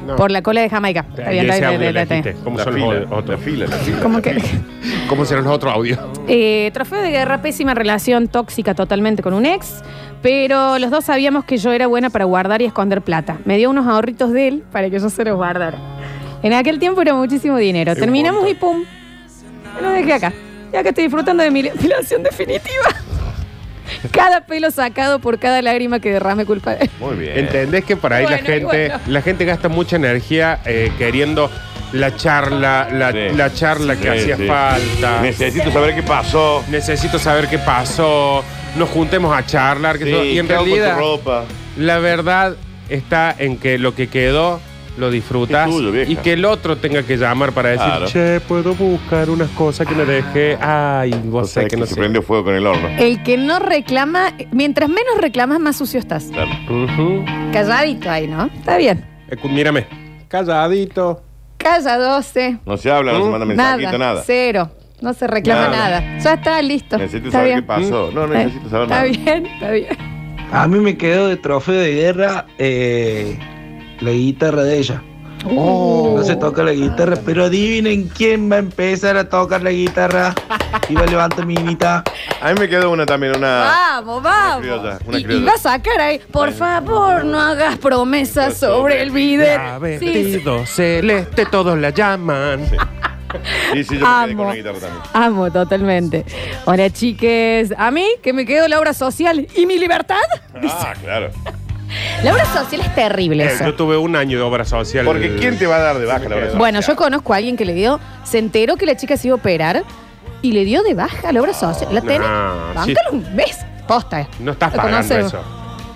No. 0.05 0.15
Por 0.15 0.29
la 0.31 0.41
cola 0.41 0.61
de 0.61 0.69
Jamaica. 0.69 1.05
Está 1.09 1.29
bien, 1.31 1.49
está 1.49 1.55
bien, 1.55 1.65
audio 1.65 1.87
está 1.87 1.91
bien, 1.91 1.97
está 1.97 2.13
elegiste. 2.15 2.31
bien. 2.31 2.43
¿Cómo 2.43 2.57
La 2.57 2.63
son 2.63 2.73
fila, 2.73 2.93
los 2.93 3.09
la 3.09 3.15
otros? 3.17 3.39
fila, 3.41 3.65
la 3.67 3.75
fila. 3.77 3.99
¿Cómo 4.01 4.15
la 4.17 4.21
que? 4.21 4.33
fila. 4.39 4.61
¿Cómo 5.09 5.25
serán 5.25 5.43
los 5.45 5.53
otros 5.53 5.73
audios? 5.73 5.99
Eh, 6.27 6.69
trofeo 6.73 7.01
de 7.01 7.09
guerra, 7.11 7.41
pésima 7.41 7.73
relación 7.73 8.27
tóxica 8.27 8.75
totalmente 8.75 9.23
con 9.23 9.33
un 9.33 9.45
ex, 9.45 9.81
pero 10.21 10.77
los 10.79 10.91
dos 10.91 11.05
sabíamos 11.05 11.43
que 11.45 11.57
yo 11.57 11.71
era 11.71 11.87
buena 11.87 12.09
para 12.09 12.25
guardar 12.25 12.61
y 12.61 12.65
esconder 12.65 13.01
plata. 13.01 13.37
Me 13.45 13.57
dio 13.57 13.69
unos 13.69 13.87
ahorritos 13.87 14.31
de 14.31 14.47
él 14.47 14.63
para 14.71 14.89
que 14.89 14.99
yo 14.99 15.09
se 15.09 15.25
los 15.25 15.35
guardara. 15.35 15.77
En 16.43 16.53
aquel 16.53 16.77
tiempo 16.77 17.01
era 17.01 17.13
muchísimo 17.15 17.57
dinero. 17.57 17.95
Terminamos 17.95 18.47
y 18.49 18.53
pum. 18.53 18.83
Me 19.75 19.81
lo 19.81 19.89
dejé 19.89 20.13
acá. 20.13 20.31
Ya 20.71 20.83
que 20.83 20.89
estoy 20.89 21.05
disfrutando 21.05 21.41
de 21.41 21.49
mi 21.49 21.61
depilación 21.63 22.21
definitiva. 22.21 22.89
Cada 24.11 24.41
pelo 24.45 24.71
sacado 24.71 25.19
por 25.19 25.39
cada 25.39 25.61
lágrima 25.61 25.99
que 25.99 26.11
derrame 26.11 26.45
culpa 26.45 26.75
de 26.75 26.83
él. 26.85 26.89
Muy 26.99 27.15
bien. 27.15 27.37
¿Entendés 27.39 27.83
que 27.85 27.95
por 27.95 28.13
ahí 28.13 28.25
la 28.27 28.37
y 28.39 28.43
gente 28.43 28.65
bueno. 28.65 28.99
la 29.07 29.21
gente 29.21 29.45
gasta 29.45 29.69
mucha 29.69 29.95
energía 29.95 30.59
eh, 30.65 30.91
queriendo 30.97 31.49
la 31.93 32.15
charla, 32.15 32.89
la, 32.91 33.11
Sí. 33.11 33.17
la 33.35 33.53
charla 33.53 33.95
que 33.95 34.01
Sí, 34.01 34.07
hacía 34.31 34.37
sí. 34.37 34.47
falta? 34.47 35.21
Necesito 35.21 35.71
saber 35.71 35.95
qué 35.95 36.03
pasó. 36.03 36.63
Necesito 36.69 37.19
saber 37.19 37.47
qué 37.47 37.57
pasó. 37.59 38.43
Nos 38.75 38.89
juntemos 38.89 39.35
a 39.35 39.45
charlar. 39.45 39.97
Que 39.97 40.05
Sí, 40.05 40.11
y 40.11 40.39
en 40.39 40.47
¿qué 40.47 40.53
hago 40.55 40.63
con 40.63 40.69
tu 40.71 40.75
realidad, 40.75 40.97
ropa? 40.99 41.45
la 41.77 41.99
verdad 41.99 42.55
está 42.89 43.33
en 43.37 43.57
que 43.57 43.77
lo 43.77 43.95
que 43.95 44.07
quedó 44.09 44.59
lo 44.97 45.09
disfrutas 45.11 45.67
Es 45.69 45.75
tuyo, 45.75 45.91
vieja. 45.91 46.11
y 46.11 46.15
que 46.17 46.33
el 46.33 46.45
otro 46.45 46.77
tenga 46.77 47.03
que 47.03 47.17
llamar 47.17 47.51
para 47.51 47.69
decir, 47.69 47.85
Claro. 47.85 48.05
che, 48.07 48.39
puedo 48.41 48.73
buscar 48.75 49.29
unas 49.29 49.49
cosas 49.51 49.85
que 49.87 49.93
me 49.95 50.05
dejé. 50.05 50.57
Ay, 50.61 51.11
vos 51.25 51.43
O 51.43 51.45
sea, 51.45 51.53
sabés 51.63 51.69
que 51.69 51.77
no 51.77 51.85
se 51.85 51.93
sé. 51.95 51.99
prendió 51.99 52.21
fuego 52.21 52.45
con 52.45 52.53
el 52.55 52.65
horno. 52.65 52.87
El 52.97 53.21
que 53.23 53.37
no 53.37 53.59
reclama, 53.59 54.33
mientras 54.51 54.89
menos 54.89 55.17
reclamas, 55.19 55.59
más 55.59 55.75
sucio 55.75 55.99
estás. 55.99 56.25
Claro. 56.25 56.51
Ujú. 56.69 57.25
Calladito 57.51 58.09
ahí, 58.09 58.27
¿no? 58.27 58.45
Está 58.45 58.77
bien. 58.77 59.05
Escu- 59.29 59.49
Mírame, 59.49 59.85
calladito. 60.27 61.21
Calla 61.57 61.97
12. 61.97 62.59
No 62.65 62.77
se 62.77 62.91
habla, 62.91 63.13
no 63.13 63.23
se 63.25 63.29
manda 63.31 63.45
mensajito, 63.45 63.97
nada. 63.97 64.23
Cero. 64.25 64.69
No 65.01 65.13
se 65.13 65.27
reclama 65.27 65.69
Nada. 65.69 65.99
nada. 66.01 66.17
Ya 66.19 66.33
está 66.35 66.61
listo. 66.61 66.97
Necesito 66.97 67.27
está 67.27 67.39
saber 67.39 67.51
bien. 67.53 67.61
qué 67.61 67.67
pasó. 67.67 68.11
No, 68.13 68.27
no 68.27 68.33
Eh, 68.33 68.45
necesito 68.45 68.69
saber 68.69 68.83
Está 68.83 68.95
nada. 68.95 69.07
bien, 69.07 69.45
está 69.45 69.71
bien. 69.71 69.97
A 70.51 70.67
mí 70.67 70.79
me 70.79 70.95
quedó 70.95 71.27
de 71.27 71.37
trofeo 71.37 71.75
de 71.79 71.93
guerra 71.93 72.45
eh, 72.57 73.37
la 73.99 74.11
guitarra 74.11 74.63
de 74.63 74.77
ella. 74.77 75.01
Oh. 75.47 76.15
No 76.17 76.23
se 76.23 76.35
toca 76.35 76.63
la 76.63 76.71
guitarra, 76.71 77.17
pero 77.23 77.45
adivinen 77.45 78.07
quién 78.07 78.51
va 78.51 78.55
a 78.55 78.59
empezar 78.59 79.15
a 79.15 79.29
tocar 79.29 79.61
la 79.61 79.71
guitarra. 79.71 80.33
Iba 80.89 81.01
a 81.03 81.05
levantar 81.05 81.45
mi 81.45 81.55
minita. 81.55 82.03
A 82.41 82.51
mí 82.51 82.59
me 82.59 82.67
quedó 82.67 82.89
una 82.91 83.05
también, 83.05 83.37
una. 83.37 83.59
Vamos, 83.63 84.23
vamos. 84.23 84.61
criolla, 84.61 84.97
una 85.05 85.19
y, 85.19 85.21
y 85.23 85.43
va 85.43 85.53
a 85.53 85.57
sacar 85.57 85.99
ahí, 86.01 86.19
por 86.31 86.51
favor, 86.51 87.25
no 87.25 87.39
hagas 87.39 87.77
promesas 87.77 88.57
sobre 88.57 89.01
el 89.01 89.11
bidet. 89.11 89.59
Sí, 89.99 89.99
sí. 89.99 90.05
Vestido 90.05 90.65
celeste, 90.65 91.45
todos 91.45 91.77
la 91.77 91.91
llaman. 91.91 92.65
Sí, 93.73 93.83
sí, 93.83 93.97
yo 93.97 94.05
me 94.07 94.25
quedé 94.25 94.31
Amo. 94.31 94.37
con 94.37 94.47
la 94.47 94.55
guitarra 94.55 94.79
también. 94.79 95.01
Amo 95.13 95.51
totalmente. 95.51 96.25
Hola, 96.65 96.89
chiques. 96.89 97.73
A 97.77 97.91
mí, 97.91 98.07
que 98.23 98.33
me 98.33 98.45
quedo 98.45 98.67
la 98.67 98.79
obra 98.79 98.93
social 98.93 99.47
y 99.55 99.65
mi 99.65 99.77
libertad. 99.77 100.15
Ah, 100.63 100.93
claro. 101.03 101.29
La 102.23 102.33
obra 102.33 102.45
social 102.45 102.81
es 102.81 102.93
terrible 102.95 103.43
Eh, 103.43 103.47
eso. 103.53 103.65
yo 103.65 103.75
tuve 103.75 103.97
un 103.97 104.15
año 104.15 104.37
de 104.37 104.43
obra 104.43 104.65
social. 104.65 105.05
Porque 105.05 105.35
¿quién 105.35 105.57
te 105.59 105.67
va 105.67 105.77
a 105.77 105.79
dar 105.79 105.99
de 105.99 106.05
baja 106.05 106.27
la 106.29 106.35
obra 106.35 106.47
Bueno, 106.57 106.79
yo 106.79 106.83
social? 106.83 106.97
conozco 106.97 107.33
a 107.33 107.37
alguien 107.37 107.55
que 107.57 107.65
le 107.65 107.73
dio, 107.73 107.99
se 108.23 108.39
enteró 108.39 108.75
que 108.75 108.85
la 108.85 108.95
chica 108.97 109.17
se 109.17 109.27
iba 109.27 109.35
a 109.35 109.39
operar 109.39 109.83
y 110.41 110.51
le 110.51 110.65
dio 110.65 110.83
de 110.83 110.93
baja 110.93 111.31
la 111.31 111.41
obra 111.41 111.53
social. 111.53 111.93
¿La 111.93 112.01
tenés? 112.01 112.19
No, 112.27 112.73
Báncalo 112.73 113.11
un 113.11 113.35
mes. 113.35 113.57
Posta. 113.87 114.27
No 114.39 114.51
estás 114.53 114.73
Lo 114.73 114.81
pagando 114.81 115.15
eso. 115.15 115.39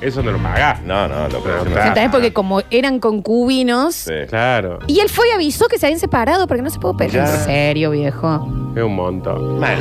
Eso 0.01 0.24
no 0.24 0.31
lo 0.31 0.38
pagás. 0.38 0.81
No, 0.84 1.08
no, 1.10 1.27
lo. 1.27 1.39
¿Entendés? 1.65 2.10
Porque 2.10 2.31
como 2.31 2.62
eran 2.72 3.00
concubinos. 3.00 3.96
Sí. 3.96 4.13
Claro. 4.29 4.79
Y 4.88 5.00
él 5.01 5.10
fue 5.10 5.27
y 5.27 5.31
avisó 5.31 5.67
que 5.67 5.77
se 5.77 5.88
habían 5.88 6.00
separado 6.00 6.48
porque 6.48 6.62
no 6.63 6.69
se 6.69 6.79
puede 6.79 6.93
operar. 6.93 7.12
Ya. 7.27 7.34
En 7.36 7.39
serio, 7.43 7.91
viejo. 7.91 8.48
Es 8.77 8.84
un 8.84 8.96
montón. 8.96 9.60
Mal. 9.60 9.77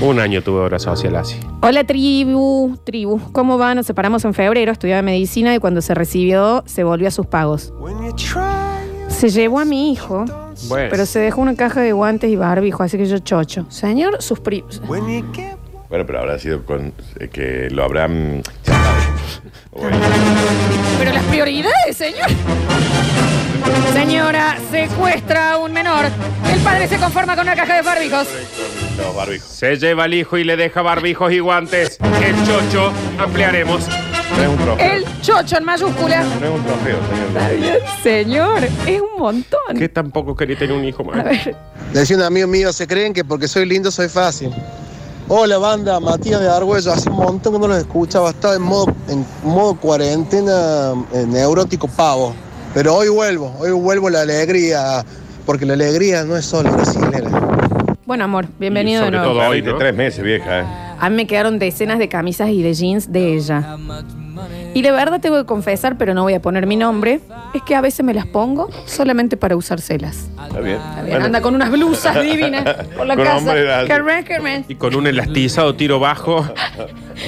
Un 0.00 0.18
año 0.18 0.42
tuve 0.42 0.60
obra 0.60 0.78
social 0.78 1.14
así. 1.16 1.36
Hola, 1.62 1.84
tribu. 1.84 2.76
Tribu. 2.84 3.20
¿Cómo 3.32 3.58
va? 3.58 3.74
Nos 3.74 3.86
separamos 3.86 4.24
en 4.24 4.32
febrero, 4.32 4.72
estudiaba 4.72 5.02
medicina 5.02 5.54
y 5.54 5.58
cuando 5.58 5.82
se 5.82 5.94
recibió 5.94 6.62
se 6.66 6.84
volvió 6.84 7.08
a 7.08 7.10
sus 7.10 7.26
pagos. 7.26 7.74
Se 9.08 9.28
llevó 9.28 9.60
a 9.60 9.64
mi 9.66 9.92
hijo, 9.92 10.24
Bueno. 10.68 10.88
pero 10.90 11.04
se 11.04 11.18
dejó 11.18 11.42
una 11.42 11.54
caja 11.54 11.82
de 11.82 11.92
guantes 11.92 12.30
y 12.30 12.36
barbijo, 12.36 12.82
así 12.82 12.96
que 12.96 13.04
yo 13.04 13.18
chocho. 13.18 13.66
Señor, 13.68 14.22
sus 14.22 14.40
primos. 14.40 14.80
Bueno, 14.86 16.06
pero 16.06 16.20
habrá 16.20 16.38
sido 16.38 16.64
con. 16.64 16.92
eh, 17.18 17.28
que 17.28 17.68
lo 17.70 17.84
habrán. 17.84 18.42
Bueno, 19.72 19.96
Pero 20.98 21.12
las 21.12 21.24
prioridades, 21.24 21.96
señor. 21.96 22.28
Señora, 23.92 24.56
secuestra 24.70 25.52
a 25.52 25.58
un 25.58 25.72
menor. 25.72 26.06
El 26.52 26.60
padre 26.60 26.88
se 26.88 26.96
conforma 26.98 27.34
con 27.36 27.46
una 27.46 27.54
caja 27.56 27.74
de 27.76 27.82
barbijos. 27.82 28.26
los 28.96 29.14
barbijos. 29.14 29.48
Se 29.48 29.76
lleva 29.76 30.04
al 30.04 30.14
hijo 30.14 30.38
y 30.38 30.44
le 30.44 30.56
deja 30.56 30.82
barbijos 30.82 31.32
y 31.32 31.38
guantes. 31.40 31.98
El 32.22 32.36
chocho, 32.46 32.92
ampliaremos. 33.18 33.86
No 34.36 34.42
es 34.42 34.48
un 34.48 34.56
trofeo. 34.58 34.92
El 34.92 35.04
chocho 35.22 35.56
en 35.58 35.64
mayúscula. 35.64 36.22
No 36.22 36.46
es 36.46 36.52
un 36.54 36.64
trofeo, 36.64 36.98
Está 37.28 37.48
señor. 37.48 37.60
bien, 37.60 37.78
señor. 38.02 38.64
Es 38.86 39.00
un 39.00 39.18
montón. 39.20 39.76
Que 39.78 39.88
tampoco 39.88 40.34
quería 40.36 40.56
tener 40.58 40.76
un 40.76 40.84
hijo 40.84 41.02
A 41.12 41.16
más. 41.16 41.24
ver. 41.24 41.56
Decía 41.92 42.16
un 42.16 42.22
amigo 42.22 42.46
mío, 42.46 42.72
se 42.72 42.86
creen 42.86 43.12
que 43.12 43.24
porque 43.24 43.48
soy 43.48 43.66
lindo 43.66 43.90
soy 43.90 44.08
fácil. 44.08 44.50
Hola 45.32 45.58
banda, 45.58 46.00
Matías 46.00 46.40
de 46.40 46.48
Argüello, 46.48 46.92
hace 46.92 47.08
un 47.08 47.14
montón 47.16 47.52
que 47.52 47.58
no 47.60 47.68
los 47.68 47.78
escuchaba, 47.78 48.30
estaba 48.30 48.56
en 48.56 48.62
modo, 48.62 48.92
en 49.08 49.24
modo 49.44 49.74
cuarentena 49.76 50.92
eh, 51.12 51.24
neurótico 51.24 51.86
pavo. 51.86 52.34
Pero 52.74 52.96
hoy 52.96 53.08
vuelvo, 53.10 53.54
hoy 53.60 53.70
vuelvo 53.70 54.10
la 54.10 54.22
alegría, 54.22 55.04
porque 55.46 55.64
la 55.64 55.74
alegría 55.74 56.24
no 56.24 56.36
es 56.36 56.44
solo 56.44 56.72
brasilera. 56.72 57.30
Bueno, 58.06 58.24
amor, 58.24 58.46
bienvenido 58.58 59.04
de 59.04 59.12
nuevo. 59.12 59.26
todo- 59.34 59.48
hoy, 59.48 59.62
¿no? 59.62 59.76
tres 59.76 59.94
meses, 59.94 60.24
vieja, 60.24 60.60
¿eh? 60.62 60.64
A 60.98 61.08
mí 61.08 61.14
me 61.16 61.26
quedaron 61.28 61.60
decenas 61.60 62.00
de 62.00 62.08
camisas 62.08 62.48
y 62.48 62.62
de 62.62 62.74
jeans 62.74 63.12
de 63.12 63.36
ella. 63.36 63.76
Y 64.72 64.82
de 64.82 64.90
verdad 64.92 65.20
tengo 65.20 65.36
que 65.38 65.46
confesar, 65.46 65.98
pero 65.98 66.14
no 66.14 66.22
voy 66.22 66.34
a 66.34 66.40
poner 66.40 66.66
mi 66.66 66.76
nombre, 66.76 67.20
es 67.54 67.62
que 67.62 67.74
a 67.74 67.80
veces 67.80 68.04
me 68.04 68.14
las 68.14 68.26
pongo 68.26 68.70
solamente 68.86 69.36
para 69.36 69.56
usárselas. 69.56 70.28
Está 70.42 70.60
bien. 70.60 70.76
Está 70.76 70.94
bien, 71.02 71.06
Bueno. 71.10 71.24
Anda 71.26 71.40
con 71.40 71.54
unas 71.54 71.70
blusas 71.70 72.22
divinas 72.22 72.64
por 72.96 73.06
la 73.06 73.16
Con 73.16 73.24
casa. 73.24 73.54
Carmen, 73.88 74.24
Carmen. 74.24 74.64
Y 74.68 74.74
con 74.76 74.94
un 74.94 75.06
elastizado 75.06 75.74
tiro 75.74 75.98
bajo 75.98 76.46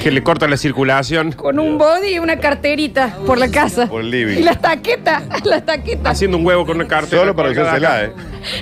que 0.01 0.11
le 0.11 0.23
corta 0.23 0.47
la 0.47 0.57
circulación. 0.57 1.33
Con 1.33 1.59
un 1.59 1.77
body 1.77 2.15
y 2.15 2.19
una 2.19 2.37
carterita 2.37 3.17
por 3.25 3.37
la 3.37 3.49
casa. 3.49 3.87
Por 3.87 4.01
el 4.01 4.11
living. 4.11 4.37
Y 4.37 4.43
las 4.43 4.61
taquetas, 4.61 5.23
las 5.43 5.65
taquetas. 5.65 6.13
Haciendo 6.13 6.37
un 6.37 6.45
huevo 6.45 6.65
con 6.65 6.77
una 6.77 6.87
cartera. 6.87 7.21
Solo 7.21 7.35
para 7.35 7.49
usársela, 7.51 8.05
¿eh? 8.05 8.13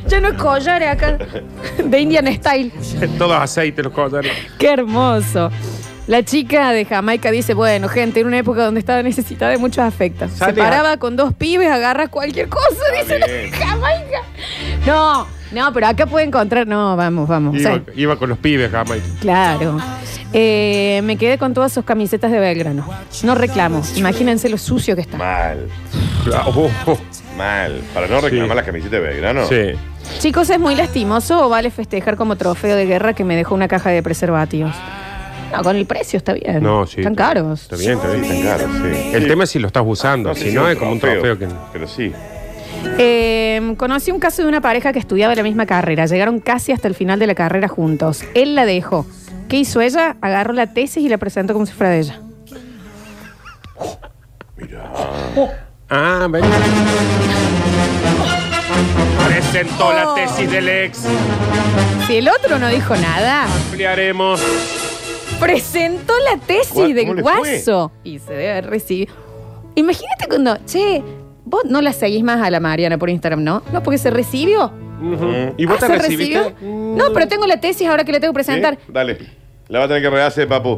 Ya 0.08 0.20
no 0.20 0.30
es 0.30 0.34
collares 0.36 0.90
acá. 0.90 1.18
De 1.84 2.00
Indian 2.00 2.28
Style. 2.34 2.72
Todos 3.18 3.40
aceites 3.40 3.84
los 3.84 3.94
collares. 3.94 4.32
Qué 4.58 4.70
hermoso. 4.74 5.50
La 6.12 6.24
chica 6.26 6.74
de 6.74 6.84
Jamaica 6.84 7.32
dice, 7.32 7.54
bueno, 7.54 7.88
gente, 7.88 8.20
en 8.20 8.28
una 8.28 8.38
época 8.40 8.66
donde 8.66 8.82
estaba 8.82 9.02
necesitada 9.02 9.50
de 9.52 9.58
muchos 9.58 9.78
afectos. 9.82 10.30
Se 10.32 10.40
Sale 10.40 10.62
paraba 10.62 10.98
con 10.98 11.16
dos 11.16 11.34
pibes, 11.34 11.72
agarra 11.72 12.10
cualquier 12.10 12.50
cosa, 12.50 12.66
dice 13.00 13.18
la 13.18 13.28
bien. 13.28 13.50
Jamaica. 13.50 14.18
No, 14.86 15.26
no, 15.54 15.72
pero 15.72 15.88
acá 15.88 16.08
puede 16.08 16.26
encontrar. 16.26 16.68
No, 16.68 16.98
vamos, 16.98 17.30
vamos. 17.30 17.56
O 17.56 17.60
sea, 17.60 17.76
Iba, 17.76 17.84
iba 17.96 18.16
con 18.18 18.28
los 18.28 18.38
pibes, 18.40 18.70
Jamaica. 18.72 19.06
claro. 19.22 19.78
Eh, 20.34 21.00
me 21.06 21.16
quedé 21.16 21.38
con 21.38 21.54
todas 21.54 21.72
sus 21.72 21.86
camisetas 21.86 22.30
de 22.30 22.40
Belgrano. 22.40 22.86
No 23.24 23.34
reclamo. 23.34 23.82
Imagínense 23.96 24.50
lo 24.50 24.58
sucio 24.58 24.96
que 24.96 25.02
está. 25.04 25.16
Mal, 25.18 25.70
Oh, 26.46 26.70
oh, 26.88 26.98
mal. 27.38 27.82
Para 27.94 28.08
no 28.08 28.20
reclamar 28.20 28.50
Sí. 28.50 28.56
las 28.58 28.66
camisetas 28.66 28.92
de 28.92 29.00
Belgrano. 29.00 29.48
Sí. 29.48 29.72
Chicos, 30.20 30.50
¿es 30.50 30.60
muy 30.60 30.76
lastimoso 30.76 31.46
o 31.46 31.48
vale 31.48 31.72
festejar 31.72 32.18
como 32.18 32.36
trofeo 32.36 32.76
de 32.76 32.86
guerra 32.86 33.14
que 33.14 33.24
me 33.24 33.38
dejó 33.38 33.56
una 33.56 33.70
caja 33.70 33.92
de 33.92 34.04
preservativos? 34.04 34.76
No, 35.52 35.64
con 35.64 35.76
el 35.76 35.86
precio 35.86 36.18
está 36.18 36.34
bien. 36.34 36.64
No, 36.64 36.86
sí. 36.88 37.02
Están 37.02 37.16
caros. 37.16 37.64
Está 37.64 37.76
bien, 37.76 37.94
está 37.94 38.10
bien. 38.10 38.28
tan 38.28 38.44
caro, 38.44 38.68
sí. 38.74 39.12
El 39.14 39.28
tema 39.28 39.44
es 39.44 39.50
si 39.50 39.60
lo 39.60 39.68
estás 39.68 39.84
usando. 39.86 40.30
No 40.30 40.36
sé 40.36 40.50
si 40.50 40.56
no, 40.56 40.68
es 40.68 40.78
como 40.78 40.92
un 40.92 41.00
trofeo 41.00 41.38
que. 41.38 41.48
Pero 41.74 41.88
sí. 41.88 42.12
Eh, 42.98 43.74
conocí 43.78 44.12
un 44.12 44.20
caso 44.20 44.42
de 44.42 44.48
una 44.48 44.62
pareja 44.62 44.94
que 44.94 45.00
estudiaba 45.00 45.36
la 45.36 45.44
misma 45.44 45.66
carrera. 45.66 46.06
Llegaron 46.06 46.40
casi 46.40 46.72
hasta 46.72 46.88
el 46.88 46.96
final 46.96 47.20
de 47.20 47.28
la 47.28 47.36
carrera 47.36 47.68
juntos. 47.68 48.24
Él 48.34 48.56
la 48.56 48.66
dejó. 48.66 49.06
¿Qué 49.50 49.58
hizo 49.58 49.82
ella? 49.82 50.16
Agarró 50.22 50.54
la 50.54 50.74
tesis 50.74 51.04
y 51.04 51.10
la 51.10 51.18
presentó 51.18 51.54
como 51.54 51.66
si 51.66 51.74
fuera 51.74 51.92
de 51.92 52.00
ella. 52.00 52.22
Mira. 54.58 54.92
Ah, 55.90 56.28
ven. 56.30 56.44
Presentó 59.28 59.92
la 59.94 60.16
tesis 60.16 60.50
del 60.50 60.70
ex. 60.70 61.00
Si 62.08 62.16
el 62.18 62.30
otro 62.30 62.60
no 62.60 62.70
dijo 62.70 62.96
nada, 62.96 63.46
Ampliaremos. 63.46 64.42
Presentó 65.42 66.14
la 66.32 66.40
tesis 66.40 66.70
¿Cómo 66.74 66.88
del 66.94 67.16
le 67.16 67.22
guaso. 67.22 67.92
Y 68.04 68.20
se 68.20 68.34
debe 68.34 68.62
recibir. 68.62 69.10
Imagínate 69.76 70.28
cuando, 70.28 70.58
che, 70.66 71.02
vos 71.46 71.64
no 71.66 71.82
la 71.82 71.94
seguís 71.94 72.24
más 72.24 72.42
a 72.42 72.50
la 72.50 72.60
Mariana 72.60 72.98
por 72.98 73.10
Instagram, 73.10 73.44
¿no? 73.44 73.64
No, 73.74 73.82
porque 73.84 73.98
se 73.98 74.10
recibió. 74.12 74.66
Ujú. 75.02 75.54
¿Y 75.58 75.66
vos 75.66 75.78
Ah, 75.82 75.88
te 75.88 75.88
¿se 75.88 75.98
recibiste? 75.98 76.40
recibió? 76.40 76.96
No, 76.96 77.14
pero 77.14 77.28
tengo 77.28 77.48
la 77.48 77.60
tesis 77.60 77.88
ahora 77.88 78.04
que 78.04 78.12
la 78.12 78.20
tengo 78.20 78.34
que 78.34 78.36
presentar. 78.36 78.76
¿Sí? 78.76 78.92
Dale. 78.92 79.18
La 79.68 79.80
va 79.80 79.86
a 79.86 79.88
tener 79.88 80.04
que 80.04 80.10
rehacer, 80.10 80.48
papu. 80.48 80.76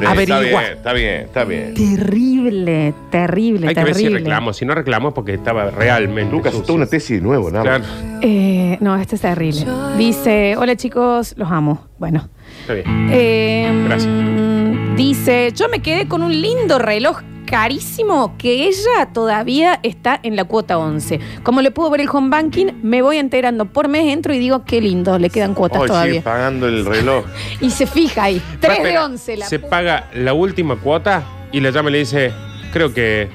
Sí, 0.00 0.12
Averigua. 0.12 0.64
Está 0.64 0.92
bien, 0.92 1.12
está 1.22 1.44
bien, 1.44 1.64
está 1.64 1.84
bien. 1.84 1.96
Terrible, 1.96 2.94
terrible, 3.10 3.68
Hay 3.68 3.74
que 3.74 3.84
ver 3.84 3.94
si 3.94 4.08
reclamo. 4.08 4.52
Si 4.52 4.64
no 4.64 4.74
reclamo 4.74 5.08
es 5.08 5.14
porque 5.14 5.34
estaba 5.34 5.70
realmente. 5.70 6.32
Lucas, 6.34 6.52
sucio. 6.52 6.66
toda 6.66 6.76
una 6.78 6.86
tesis 6.86 7.16
de 7.18 7.20
nuevo, 7.22 7.50
nada 7.50 7.62
Claro. 7.64 7.84
más. 7.84 8.04
Eh, 8.22 8.76
no, 8.80 8.96
este 8.96 9.16
es 9.16 9.20
terrible. 9.22 9.66
Dice, 9.96 10.56
hola 10.56 10.76
chicos, 10.76 11.34
los 11.36 11.50
amo. 11.50 11.86
Bueno. 11.98 12.28
Está 12.62 12.74
bien. 12.74 13.08
Eh, 13.12 13.84
Gracias. 13.86 14.96
Dice, 14.96 15.52
yo 15.54 15.68
me 15.68 15.80
quedé 15.80 16.06
con 16.08 16.22
un 16.22 16.32
lindo 16.40 16.78
reloj 16.78 17.20
carísimo 17.50 18.36
que 18.38 18.66
ella 18.68 19.06
todavía 19.12 19.80
está 19.82 20.20
en 20.22 20.36
la 20.36 20.44
cuota 20.44 20.78
11. 20.78 21.18
Como 21.42 21.60
le 21.62 21.70
puedo 21.72 21.90
ver 21.90 22.00
el 22.02 22.08
home 22.08 22.28
banking, 22.30 22.66
me 22.82 23.02
voy 23.02 23.18
enterando 23.18 23.64
por 23.66 23.88
mes, 23.88 24.12
entro 24.12 24.32
y 24.32 24.38
digo, 24.38 24.64
qué 24.64 24.80
lindo, 24.80 25.18
le 25.18 25.30
quedan 25.30 25.54
cuotas 25.54 25.80
Hoy 25.80 25.88
sigue 25.88 25.92
todavía. 25.92 26.22
pagando 26.22 26.66
el 26.68 26.86
reloj. 26.86 27.24
Y 27.60 27.70
se 27.70 27.86
fija 27.86 28.24
ahí, 28.24 28.40
3 28.60 28.60
de 28.60 28.74
Espera, 28.84 29.04
11. 29.04 29.36
La 29.36 29.46
Se 29.46 29.58
puta. 29.58 29.70
paga 29.70 30.08
la 30.14 30.32
última 30.32 30.76
cuota 30.76 31.24
y 31.52 31.60
le 31.60 31.72
llama 31.72 31.90
y 31.90 31.92
le 31.92 31.98
dice: 31.98 32.32
Creo 32.72 32.94
que 32.94 33.28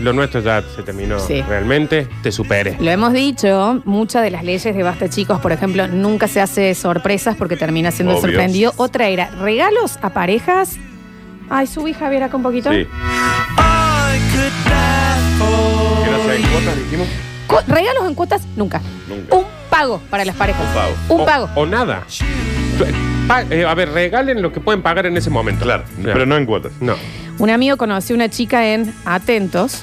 lo 0.00 0.12
nuestro 0.12 0.40
ya 0.40 0.62
se 0.76 0.82
terminó 0.82 1.18
Sí. 1.18 1.42
realmente. 1.42 2.06
Te 2.22 2.30
supere. 2.32 2.76
Lo 2.78 2.90
hemos 2.90 3.12
dicho, 3.12 3.80
muchas 3.84 4.22
de 4.22 4.30
las 4.30 4.44
leyes 4.44 4.62
de 4.76 4.82
Basta 4.82 5.08
Chicos, 5.08 5.40
por 5.40 5.52
ejemplo, 5.52 5.88
nunca 5.88 6.28
se 6.28 6.40
hace 6.40 6.74
sorpresas 6.74 7.36
porque 7.36 7.56
termina 7.56 7.90
siendo 7.90 8.12
el 8.12 8.18
Obvio. 8.18 8.28
sorprendido. 8.30 8.72
Otra 8.76 9.08
era 9.08 9.30
regalos 9.40 9.98
a 10.02 10.10
parejas. 10.10 10.76
Ay, 11.50 11.66
subí 11.66 11.92
Javier 11.92 12.22
acá 12.22 12.36
un 12.36 12.42
poquito. 12.44 12.70
Sí. 12.72 12.86
¿Qué 16.04 16.10
no 16.10 16.24
sé, 16.24 16.36
en 16.36 16.42
cuotas 16.42 16.76
dijimos? 16.76 17.08
Cu- 17.46 17.56
regalos 17.66 18.06
en 18.06 18.14
cuotas, 18.14 18.42
nunca. 18.56 18.80
Nunca. 19.08 19.36
Un 19.36 19.44
pago 19.68 20.00
para 20.10 20.24
las 20.24 20.36
parejas. 20.36 20.62
Un 20.66 20.74
pago. 20.74 20.94
Un 21.08 21.20
O- 21.20 21.24
pago. 21.26 21.48
O, 21.56 21.66
nada. 21.66 22.04
Pa- 23.26 23.42
eh, 23.50 23.64
a 23.66 23.74
ver, 23.74 23.90
regalen 23.90 24.42
lo 24.42 24.52
que 24.52 24.60
pueden 24.60 24.82
pagar 24.82 25.06
en 25.06 25.16
ese 25.16 25.30
momento. 25.30 25.64
Claro, 25.64 25.84
pero 26.02 26.24
no 26.26 26.36
en 26.36 26.46
cuotas. 26.46 26.72
No. 26.80 26.94
Un 27.38 27.50
amigo 27.50 27.76
conoció 27.76 28.14
una 28.14 28.28
chica 28.28 28.68
en 28.68 28.94
Atentos, 29.04 29.82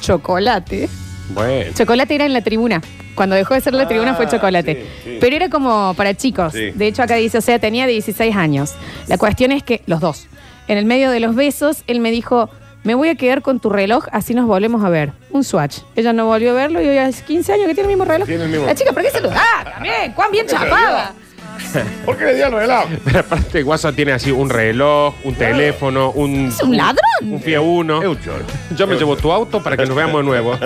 chocolate. 0.00 0.88
Bueno. 1.30 1.72
Chocolate 1.74 2.14
era 2.14 2.26
en 2.26 2.32
la 2.32 2.42
tribuna. 2.42 2.80
Cuando 3.14 3.34
dejó 3.34 3.54
de 3.54 3.60
ser 3.60 3.74
la 3.74 3.88
tribuna 3.88 4.14
fue 4.14 4.26
Ah, 4.26 4.30
chocolate. 4.30 4.74
sí, 5.04 5.10
sí. 5.10 5.18
Pero 5.20 5.34
era 5.36 5.48
como 5.50 5.92
para 5.94 6.14
chicos. 6.14 6.52
Sí. 6.52 6.70
De 6.74 6.86
hecho, 6.86 7.02
acá 7.02 7.16
dice, 7.16 7.38
o 7.38 7.40
sea, 7.40 7.58
tenía 7.58 7.86
16 7.86 8.36
años. 8.36 8.74
La 9.08 9.18
cuestión 9.18 9.50
es 9.50 9.62
que, 9.64 9.82
los 9.86 10.00
dos, 10.00 10.28
en 10.68 10.78
el 10.78 10.84
medio 10.84 11.10
de 11.10 11.20
los 11.20 11.34
besos, 11.34 11.82
él 11.86 12.00
me 12.00 12.10
dijo, 12.10 12.50
me 12.84 12.94
voy 12.94 13.08
a 13.08 13.14
quedar 13.16 13.42
con 13.42 13.58
tu 13.60 13.70
reloj, 13.70 14.06
así 14.12 14.34
nos 14.34 14.46
volvemos 14.46 14.84
a 14.84 14.88
ver. 14.88 15.12
Un 15.30 15.44
swatch. 15.44 15.78
Ella 15.96 16.12
no 16.12 16.26
volvió 16.26 16.52
a 16.52 16.54
verlo 16.54 16.80
y 16.80 16.88
hoy 16.88 16.98
hace 16.98 17.24
15 17.24 17.52
años 17.52 17.66
que 17.66 17.74
tiene 17.74 17.90
el 17.90 17.96
mismo 17.96 18.04
reloj. 18.04 18.26
Tiene 18.26 18.44
el 18.44 18.50
mismo. 18.50 18.66
La 18.66 18.74
chica, 18.74 18.92
¿por 18.92 19.02
qué 19.02 19.10
se 19.10 19.20
lo 19.20 19.30
da? 19.30 19.44
También, 19.74 20.12
cuán 20.12 20.30
bien 20.30 20.46
chapada. 20.46 21.12
¿Por 22.04 22.16
qué 22.16 22.24
le 22.24 22.34
dio 22.36 22.46
el 22.46 22.52
reloj? 22.52 22.84
Pero 23.04 23.18
aparte, 23.20 23.64
WhatsApp 23.64 23.94
tiene 23.94 24.12
así 24.12 24.30
un 24.30 24.48
reloj, 24.48 25.14
un 25.24 25.34
teléfono, 25.34 26.12
un. 26.12 26.48
¿Es 26.48 26.62
un 26.62 26.76
ladrón? 26.76 26.98
Un 27.22 27.58
Uno. 27.58 27.98
Un 28.00 28.20
chorro. 28.20 28.44
Yo 28.76 28.86
me 28.86 28.96
llevo 28.96 29.16
tu 29.16 29.32
auto 29.32 29.62
para 29.62 29.76
que 29.76 29.86
nos 29.86 29.96
veamos 29.96 30.20
de 30.20 30.24
nuevo. 30.24 30.56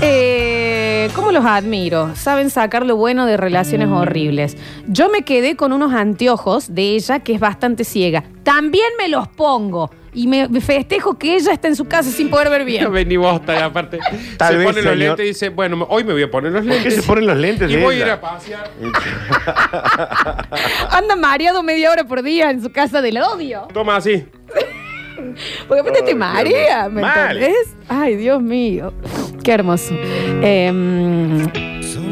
Eh, 0.00 0.61
¿Cómo 1.14 1.32
los 1.32 1.44
admiro? 1.44 2.14
Saben 2.14 2.50
sacar 2.50 2.86
lo 2.86 2.96
bueno 2.96 3.26
de 3.26 3.36
relaciones 3.36 3.88
horribles. 3.88 4.56
Yo 4.86 5.08
me 5.08 5.22
quedé 5.22 5.56
con 5.56 5.72
unos 5.72 5.92
anteojos 5.92 6.74
de 6.74 6.94
ella 6.94 7.20
que 7.20 7.34
es 7.34 7.40
bastante 7.40 7.84
ciega. 7.84 8.24
También 8.42 8.86
me 8.98 9.08
los 9.08 9.28
pongo. 9.28 9.90
Y 10.14 10.26
me 10.26 10.46
festejo 10.60 11.16
que 11.18 11.36
ella 11.36 11.52
está 11.52 11.68
en 11.68 11.76
su 11.76 11.86
casa 11.86 12.10
sin 12.10 12.28
poder 12.28 12.50
ver 12.50 12.66
bien. 12.66 12.92
Vení 12.92 13.16
vos, 13.16 13.40
y 13.48 13.50
aparte. 13.52 13.98
Tal 14.36 14.52
se 14.52 14.58
vez, 14.58 14.66
pone 14.66 14.82
los 14.82 14.92
señor. 14.92 14.96
lentes 14.98 15.24
y 15.24 15.28
dice, 15.28 15.48
bueno, 15.48 15.86
hoy 15.88 16.04
me 16.04 16.12
voy 16.12 16.22
a 16.22 16.30
poner 16.30 16.52
los 16.52 16.60
¿Por 16.62 16.70
lentes. 16.70 16.94
qué 16.94 17.00
se 17.00 17.06
ponen 17.06 17.26
los 17.26 17.36
lentes 17.38 17.70
Y 17.70 17.76
de 17.76 17.82
voy 17.82 17.94
a 17.94 17.98
ir 17.98 18.04
ella? 18.04 18.12
a 18.14 18.20
pasear. 18.20 18.70
Anda 20.90 21.16
mareado 21.16 21.62
media 21.62 21.90
hora 21.90 22.04
por 22.04 22.22
día 22.22 22.50
en 22.50 22.62
su 22.62 22.70
casa 22.70 23.00
del 23.00 23.18
odio. 23.18 23.66
Toma 23.72 23.96
así. 23.96 24.24
Porque 25.68 25.80
aparte 25.80 26.02
te 26.02 26.14
marea. 26.14 26.88
¿me 26.88 27.02
entendés? 27.02 27.74
Ay, 27.88 28.16
Dios 28.16 28.42
mío. 28.42 28.92
Qué 29.42 29.52
hermoso. 29.52 29.94
Em, 30.42 31.46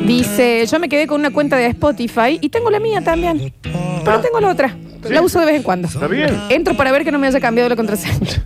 dice, 0.07 0.67
yo 0.67 0.79
me 0.79 0.89
quedé 0.89 1.07
con 1.07 1.21
una 1.21 1.31
cuenta 1.31 1.57
de 1.57 1.67
Spotify 1.67 2.39
y 2.41 2.49
tengo 2.49 2.71
la 2.71 2.81
mía 2.81 3.01
también. 3.03 3.53
Pero 4.05 4.21
tengo 4.21 4.41
la 4.41 4.49
otra. 4.51 4.77
La 5.09 5.23
uso 5.23 5.41
de 5.41 5.47
vez 5.47 5.57
en 5.57 5.63
cuando. 5.63 5.89
Está 5.89 6.07
bien. 6.09 6.37
Entro 6.51 6.77
para 6.77 6.93
ver 6.93 7.05
que 7.05 7.13
no 7.13 7.19
me 7.19 7.27
haya 7.27 7.41
cambiado 7.41 7.69
la 7.69 7.77
contraseña. 7.77 8.45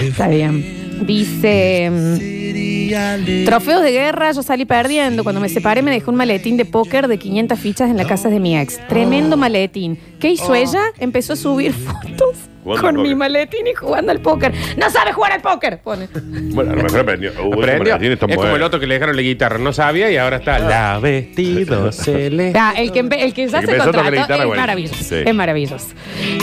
Está 0.00 0.28
bien. 0.28 1.04
Dice. 1.06 1.90
mm, 1.90 3.44
Trofeos 3.44 3.82
de 3.82 3.90
guerra, 3.92 4.30
yo 4.32 4.42
salí 4.42 4.64
perdiendo. 4.64 5.24
Cuando 5.24 5.40
me 5.40 5.48
separé 5.48 5.82
me 5.82 5.90
dejé 5.90 6.08
un 6.08 6.16
maletín 6.16 6.56
de 6.56 6.64
póker 6.64 7.08
de 7.08 7.18
500 7.18 7.58
fichas 7.58 7.90
en 7.90 7.96
la 7.96 8.06
casa 8.06 8.28
de 8.28 8.38
mi 8.38 8.56
ex. 8.56 8.78
Tremendo 8.88 9.36
maletín. 9.36 9.98
¿Qué 10.20 10.30
hizo 10.30 10.54
ella? 10.54 10.80
Empezó 10.98 11.32
a 11.32 11.36
subir 11.36 11.72
fotos 11.74 12.36
Jugando 12.66 12.82
con 12.82 12.96
al 12.96 13.02
mi 13.02 13.08
póker. 13.10 13.16
maletín 13.16 13.66
y 13.66 13.74
jugando 13.74 14.12
al 14.12 14.20
póker. 14.20 14.52
¡No 14.76 14.90
sabe 14.90 15.12
jugar 15.12 15.32
al 15.32 15.40
póker! 15.40 15.78
Pone. 15.82 16.08
Bueno, 16.12 16.72
a 16.72 16.76
lo 16.76 16.82
mejor 16.82 17.00
aprendió. 17.00 17.30
Ese 17.30 17.40
Aprendió. 17.40 17.94
maletín 17.94 18.12
está 18.12 18.26
Es 18.26 18.34
como 18.34 18.40
bueno. 18.42 18.56
el 18.56 18.62
otro 18.62 18.80
que 18.80 18.86
le 18.86 18.94
dejaron 18.94 19.16
la 19.16 19.22
guitarra. 19.22 19.58
No 19.58 19.72
sabía 19.72 20.10
y 20.10 20.16
ahora 20.16 20.36
está 20.36 20.58
la 20.58 20.98
vestido 20.98 21.92
celeste. 21.92 22.58
Ah, 22.58 22.74
el 22.76 22.92
que, 22.92 23.02
empe- 23.04 23.18
el 23.20 23.32
que 23.32 23.46
ya 23.48 23.58
El 23.60 23.66
se 23.66 23.72
que 23.72 23.76
empezó 23.78 23.90
a 23.90 23.92
tocar 23.92 24.04
contrató 24.04 24.10
la 24.10 24.22
guitarra, 24.22 24.42
es 24.42 24.46
bueno. 24.46 24.62
maravilloso. 24.62 25.04
Sí. 25.04 25.14
Es 25.24 25.34
maravilloso. 25.34 25.86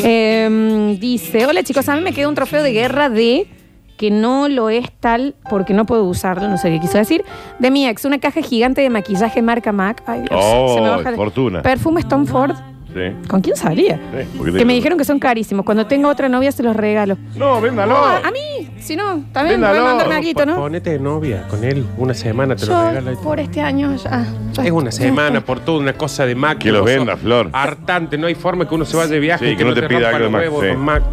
Eh, 0.04 0.98
dice, 1.00 1.46
hola 1.46 1.64
chicos, 1.64 1.88
a 1.90 1.96
mí 1.96 2.02
me 2.02 2.14
quedó 2.14 2.30
un 2.30 2.36
trofeo 2.36 2.64
de 2.64 2.72
guerra 2.72 3.10
de 3.10 3.48
que 3.98 4.10
no 4.12 4.50
lo 4.50 4.70
es 4.70 4.86
tal 5.00 5.36
porque 5.50 5.74
no 5.74 5.86
puedo 5.86 6.04
usarlo, 6.06 6.48
no 6.50 6.58
sé 6.58 6.70
qué 6.72 6.80
quiso 6.80 6.98
decir, 6.98 7.24
de 7.60 7.72
mi 7.72 7.88
ex, 7.88 8.06
una 8.06 8.20
caja 8.20 8.42
gigante 8.42 8.82
de 8.82 8.90
maquillaje 8.90 9.42
marca 9.42 9.72
MAC. 9.72 10.02
Ay, 10.08 10.22
Dios, 10.22 10.32
Oh, 10.34 10.74
se 10.76 10.82
me 10.82 10.90
baja 10.90 11.12
de- 11.12 11.16
fortuna. 11.16 11.62
Perfume 11.62 12.04
Tom 12.04 12.26
Ford. 12.26 12.56
Sí. 12.94 13.28
¿Con 13.28 13.42
quién 13.42 13.56
salía? 13.56 13.96
Sí, 13.96 14.28
porque 14.38 14.54
Que 14.54 14.66
me 14.66 14.74
dijeron 14.74 14.98
que 14.98 15.06
son 15.06 15.20
carísimos. 15.20 15.66
Cuando 15.66 15.88
tengo 15.88 16.10
otra 16.10 16.30
novia 16.30 16.52
se 16.52 16.62
los 16.64 16.76
regalo. 16.76 17.18
No, 17.36 17.60
véndalo. 17.60 17.94
No, 17.94 18.06
a, 18.06 18.18
a 18.20 18.32
mí, 18.32 18.70
si 18.80 18.96
no, 18.96 19.24
también 19.32 19.56
Véndalo. 19.60 19.74
pueden 19.82 19.84
mandarme 19.98 20.16
algo, 20.16 20.46
¿no? 20.46 20.56
Ponete 20.58 20.90
de 20.92 21.00
novia 21.00 21.48
con 21.50 21.64
él. 21.64 21.86
Una 21.98 22.14
semana 22.14 22.56
te 22.56 22.66
lo 22.68 22.88
regala. 22.90 23.14
Yo, 23.14 23.22
por 23.22 23.40
este 23.40 23.62
año 23.62 23.96
ya. 23.96 24.26
ya 24.54 24.64
Es 24.64 24.72
una 24.72 24.92
semana 24.92 25.42
por 25.44 25.60
toda 25.60 25.80
una 25.80 25.94
cosa 25.94 26.26
de 26.26 26.36
Mac. 26.36 26.60
Que 26.60 26.72
lo 26.72 26.82
vos 26.82 26.90
sos 26.90 27.00
venda, 27.00 27.18
Flor. 27.18 27.50
Hartante, 27.52 28.18
no 28.18 28.28
hay 28.28 28.36
forma 28.36 28.68
que 28.68 28.76
uno 28.76 28.86
se 28.86 28.96
vaya 28.96 29.10
de 29.10 29.20
viaje 29.20 29.46
Sí, 29.48 29.52
y 29.54 29.56
que 29.58 29.66
no 29.66 29.74
te 29.74 29.84
pida 29.84 30.12
rompa 30.12 30.18
algo 30.18 30.18
de 30.18 30.24
los 30.24 30.32
Mac, 30.32 30.42
huevos 30.44 30.62
sí. 30.64 30.70
con 30.70 30.80
Mac. 30.86 31.04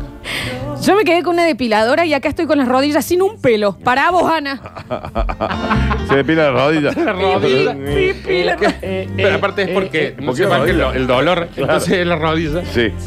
Yo 0.83 0.97
me 0.97 1.05
quedé 1.05 1.23
con 1.23 1.35
una 1.35 1.45
depiladora 1.45 2.07
y 2.07 2.15
acá 2.15 2.29
estoy 2.31 2.47
con 2.47 2.59
las 2.59 2.67
rodillas 2.67 3.05
sin 3.05 3.21
un 3.23 3.41
pelo. 3.41 3.77
Para 3.79 4.11
vos, 4.11 4.31
Ana. 4.31 4.61
Se 6.09 6.17
le 6.17 6.25
pila 6.25 6.51
la 6.51 6.53
rodilla. 6.53 6.93
La 6.93 7.13
rodilla. 7.13 7.75
Pi, 7.75 8.13
pi, 8.27 8.43
la 8.45 8.57
ro- 8.57 8.73
Pero 8.81 9.35
aparte 9.35 9.63
es 9.65 9.69
porque 9.71 10.15
no 10.19 10.27
¿Por 10.27 10.37
se 10.37 10.45
lo- 10.73 10.93
el 10.93 11.07
dolor. 11.07 11.49
Entonces 11.55 11.93
es 11.93 12.07
la 12.07 12.17
rodilla. 12.17 12.65
Sí. 12.65 12.89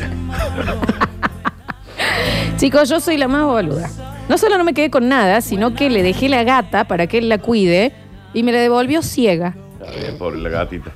Chicos, 2.57 2.87
yo 2.89 2.99
soy 2.99 3.17
la 3.17 3.27
más 3.27 3.45
boluda. 3.45 3.89
No 4.29 4.37
solo 4.37 4.57
no 4.57 4.63
me 4.63 4.73
quedé 4.73 4.89
con 4.89 5.09
nada, 5.09 5.41
sino 5.41 5.73
que 5.73 5.89
le 5.89 6.03
dejé 6.03 6.29
la 6.29 6.43
gata 6.43 6.85
para 6.85 7.07
que 7.07 7.17
él 7.17 7.27
la 7.27 7.39
cuide 7.39 7.91
y 8.33 8.43
me 8.43 8.51
la 8.51 8.59
devolvió 8.59 9.01
ciega. 9.01 9.55
Está 9.81 9.91
bien, 9.99 10.17
pobre 10.17 10.37
la 10.37 10.49
gatita. 10.49 10.91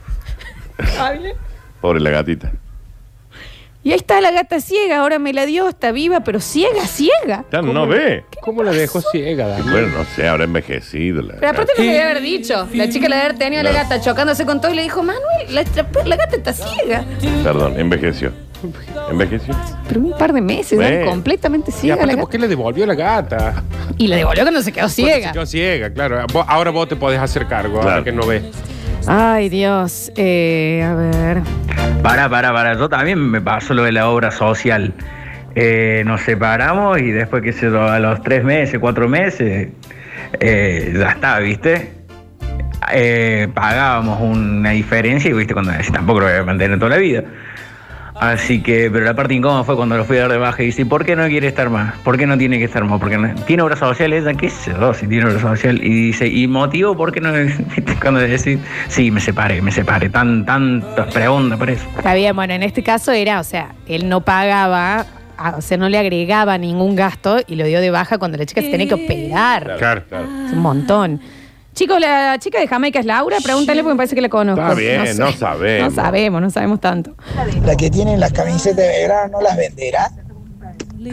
Pobre 1.82 2.00
la 2.00 2.10
gatita. 2.12 2.52
Y 3.88 3.92
ahí 3.92 4.00
está 4.00 4.20
la 4.20 4.32
gata 4.32 4.60
ciega, 4.60 5.00
ahora 5.00 5.18
me 5.18 5.32
la 5.32 5.46
dio, 5.46 5.70
está 5.70 5.94
viva, 5.94 6.20
pero 6.20 6.42
ciega, 6.42 6.86
ciega. 6.88 7.46
Ya 7.50 7.62
no 7.62 7.88
ve. 7.88 8.26
¿Cómo 8.42 8.62
la 8.62 8.74
dejó 8.74 9.00
ciega, 9.00 9.48
Dani? 9.48 9.72
Bueno, 9.72 9.88
no 10.00 10.04
sé, 10.14 10.28
habrá 10.28 10.44
envejecido. 10.44 11.22
La 11.22 11.36
Pero 11.36 11.52
aparte 11.52 11.72
lo 11.78 11.84
que 11.84 11.90
debe 11.92 12.04
haber 12.04 12.22
dicho. 12.22 12.68
La 12.74 12.90
chica 12.90 13.08
le 13.08 13.16
debe 13.16 13.28
haber 13.28 13.38
tenido 13.38 13.62
a 13.62 13.64
la 13.64 13.72
gata 13.72 14.02
chocándose 14.02 14.46
con 14.46 14.60
todo 14.60 14.74
y 14.74 14.76
le 14.76 14.82
dijo, 14.82 15.04
Manuel, 15.04 15.56
la, 15.56 15.64
la 16.04 16.16
gata 16.18 16.36
está 16.36 16.52
ciega. 16.52 17.06
Perdón, 17.46 17.80
envejeció. 17.80 18.34
¿Envejeció? 19.12 19.56
Pero 19.88 20.00
un 20.02 20.18
par 20.18 20.34
de 20.34 20.42
meses, 20.42 20.78
Bueno. 20.78 21.06
¿no? 21.06 21.12
completamente 21.12 21.72
Y 21.72 21.74
ciega 21.74 21.96
la 21.96 22.02
aparte, 22.04 22.16
gata. 22.16 22.22
¿por 22.24 22.30
qué 22.32 22.40
le 22.40 22.48
devolvió 22.48 22.86
la 22.86 22.96
gata? 22.96 23.64
Y 23.98 24.08
la 24.08 24.16
devolvió 24.18 24.44
cuando 24.44 24.62
se 24.62 24.72
quedó 24.72 24.84
Porque 24.84 24.94
ciega. 24.96 25.28
Se 25.28 25.34
quedó 25.34 25.46
ciega, 25.46 25.90
claro. 25.94 26.26
Vos- 26.34 26.46
ahora 26.48 26.72
vos 26.72 26.88
te 26.88 26.96
podés 26.96 27.20
hacer 27.20 27.48
cargo, 27.48 27.78
ahora 27.78 27.88
Claro. 28.02 28.04
que 28.04 28.12
no 28.12 28.26
ves. 28.26 28.44
Ay, 29.08 29.50
Dios. 29.50 30.12
Eh, 30.18 30.84
a 30.86 30.94
ver. 30.96 31.42
Para, 32.04 32.28
para, 32.30 32.52
para. 32.54 32.74
Yo 32.78 32.90
también 32.90 33.20
me 33.20 33.40
pasó 33.42 33.74
lo 33.74 33.84
de 33.84 33.92
la 33.94 34.10
obra 34.10 34.32
social. 34.32 34.94
Eh, 35.56 36.04
nos 36.06 36.22
separamos 36.22 37.00
y 37.00 37.12
después, 37.12 37.44
sé 37.56 37.68
yo, 37.72 37.84
a 37.88 38.00
los 38.00 38.22
tres 38.22 38.44
meses, 38.44 38.78
cuatro 38.80 39.08
meses, 39.08 39.70
eh, 40.40 40.94
ya 40.96 41.10
está, 41.12 41.40
¿viste? 41.40 41.94
Eh, 42.94 43.48
pagábamos 43.54 44.20
una 44.22 44.72
diferencia 44.72 45.30
y, 45.30 45.34
¿viste? 45.34 45.54
Cuando 45.54 45.72
decís, 45.72 45.92
tampoco 45.92 46.20
lo 46.22 46.26
voy 46.28 46.36
a 46.36 46.44
mantener 46.44 46.78
toda 46.78 46.92
la 46.92 46.98
vida. 46.98 47.24
Así 48.20 48.62
que, 48.62 48.90
pero 48.92 49.06
la 49.06 49.14
parte 49.14 49.36
incómoda 49.36 49.64
fue 49.64 49.76
cuando 49.76 49.96
lo 49.96 50.04
fui 50.04 50.18
a 50.18 50.22
dar 50.22 50.32
de 50.32 50.38
baja 50.38 50.64
y 50.64 50.68
dice, 50.68 50.86
¿por 50.86 51.06
qué 51.06 51.16
no 51.16 51.28
quiere 51.28 51.48
estar 51.48 51.70
más? 51.70 51.96
¿Por 52.00 52.18
qué 52.18 52.26
no 52.26 52.38
tiene 52.38 52.58
que 52.58 52.64
estar 52.66 52.84
más? 52.84 53.00
Porque 53.00 53.18
no, 53.18 53.34
tiene 53.46 53.62
obra 53.62 53.76
social 53.76 54.12
ella, 54.12 54.34
qué 54.34 54.50
sé 54.50 54.72
yo, 54.72 54.94
si 54.94 55.08
tiene 55.08 55.26
obra 55.26 55.40
social. 55.40 55.80
Y 55.84 56.08
dice, 56.08 56.28
¿y 56.28 56.48
motivo 56.48 56.98
por 56.98 57.12
qué 57.12 57.22
no? 57.22 57.32
Cuando 58.02 58.20
decís, 58.20 58.60
sí, 58.88 59.12
me 59.12 59.20
separé, 59.20 59.62
me 59.62 59.72
separé. 59.72 60.10
Tan, 60.10 60.46
tantas 60.46 61.14
preguntas 61.14 61.60
por 61.60 61.70
eso. 61.70 61.88
Está 61.96 62.16
bien, 62.16 62.36
bueno, 62.36 62.54
en 62.54 62.64
este 62.64 62.82
caso 62.82 63.12
era, 63.12 63.40
o 63.40 63.44
sea, 63.44 63.76
él 63.88 64.10
no 64.10 64.22
pagaba, 64.22 65.06
o 65.56 65.62
sea, 65.62 65.78
no 65.78 65.88
le 65.88 66.00
agregaba 66.00 66.58
ningún 66.58 66.96
gasto 66.96 67.38
y 67.46 67.56
lo 67.56 67.66
dio 67.66 67.82
de 67.82 67.92
baja 67.92 68.18
cuando 68.18 68.38
la 68.38 68.48
chica 68.48 68.62
se 68.62 68.70
tenía 68.72 68.88
que 68.88 68.96
operar. 68.96 69.76
Claro. 69.78 70.04
Es 70.48 70.54
un 70.54 70.60
montón. 70.60 71.22
Chicos, 71.78 72.00
la 72.00 72.40
chica 72.40 72.60
de 72.60 72.68
Jamaica 72.68 73.00
es 73.00 73.06
Laura, 73.06 73.38
pregúntale 73.44 73.84
porque 73.84 73.94
me 73.94 73.98
parece 73.98 74.16
que 74.16 74.22
la 74.22 74.30
conozco. 74.30 74.60
Está 74.60 74.74
bien, 74.74 75.06
sé. 75.06 75.20
no 75.20 75.32
sabemos. 75.32 75.90
No 75.94 76.02
sabemos, 76.02 76.42
no 76.42 76.50
sabemos 76.50 76.80
tanto. 76.82 77.14
La 77.64 77.76
que 77.76 77.92
tienen 77.92 78.20
las 78.20 78.34
camisetas 78.34 78.78
de 78.78 78.88
verano 78.88 79.34
no 79.34 79.42
las 79.42 79.56
venderá. 79.56 80.10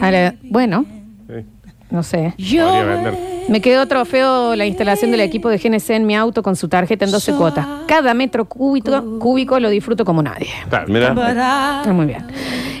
A 0.01 0.09
la- 0.09 0.33
bueno, 0.49 0.83
Sí. 1.27 1.45
no 1.91 2.01
sé. 2.01 2.33
Podría 2.35 2.83
vender. 2.83 3.13
Me 3.47 3.61
quedó 3.61 3.87
trofeo 3.87 4.55
la 4.55 4.65
instalación 4.65 5.11
del 5.11 5.21
equipo 5.21 5.49
de 5.49 5.59
GNC 5.59 5.91
en 5.97 6.07
mi 6.07 6.15
auto 6.15 6.41
con 6.41 6.55
su 6.55 6.67
tarjeta 6.67 7.05
en 7.05 7.11
12 7.11 7.33
cuotas. 7.33 7.67
Cada 7.87 8.15
metro 8.15 8.45
cúbico, 8.45 9.19
cúbico 9.19 9.59
lo 9.59 9.69
disfruto 9.69 10.03
como 10.03 10.23
nadie. 10.23 10.47
Mira. 10.87 11.13
Ah, 11.15 11.83
Muy 11.93 12.07
bien. 12.07 12.25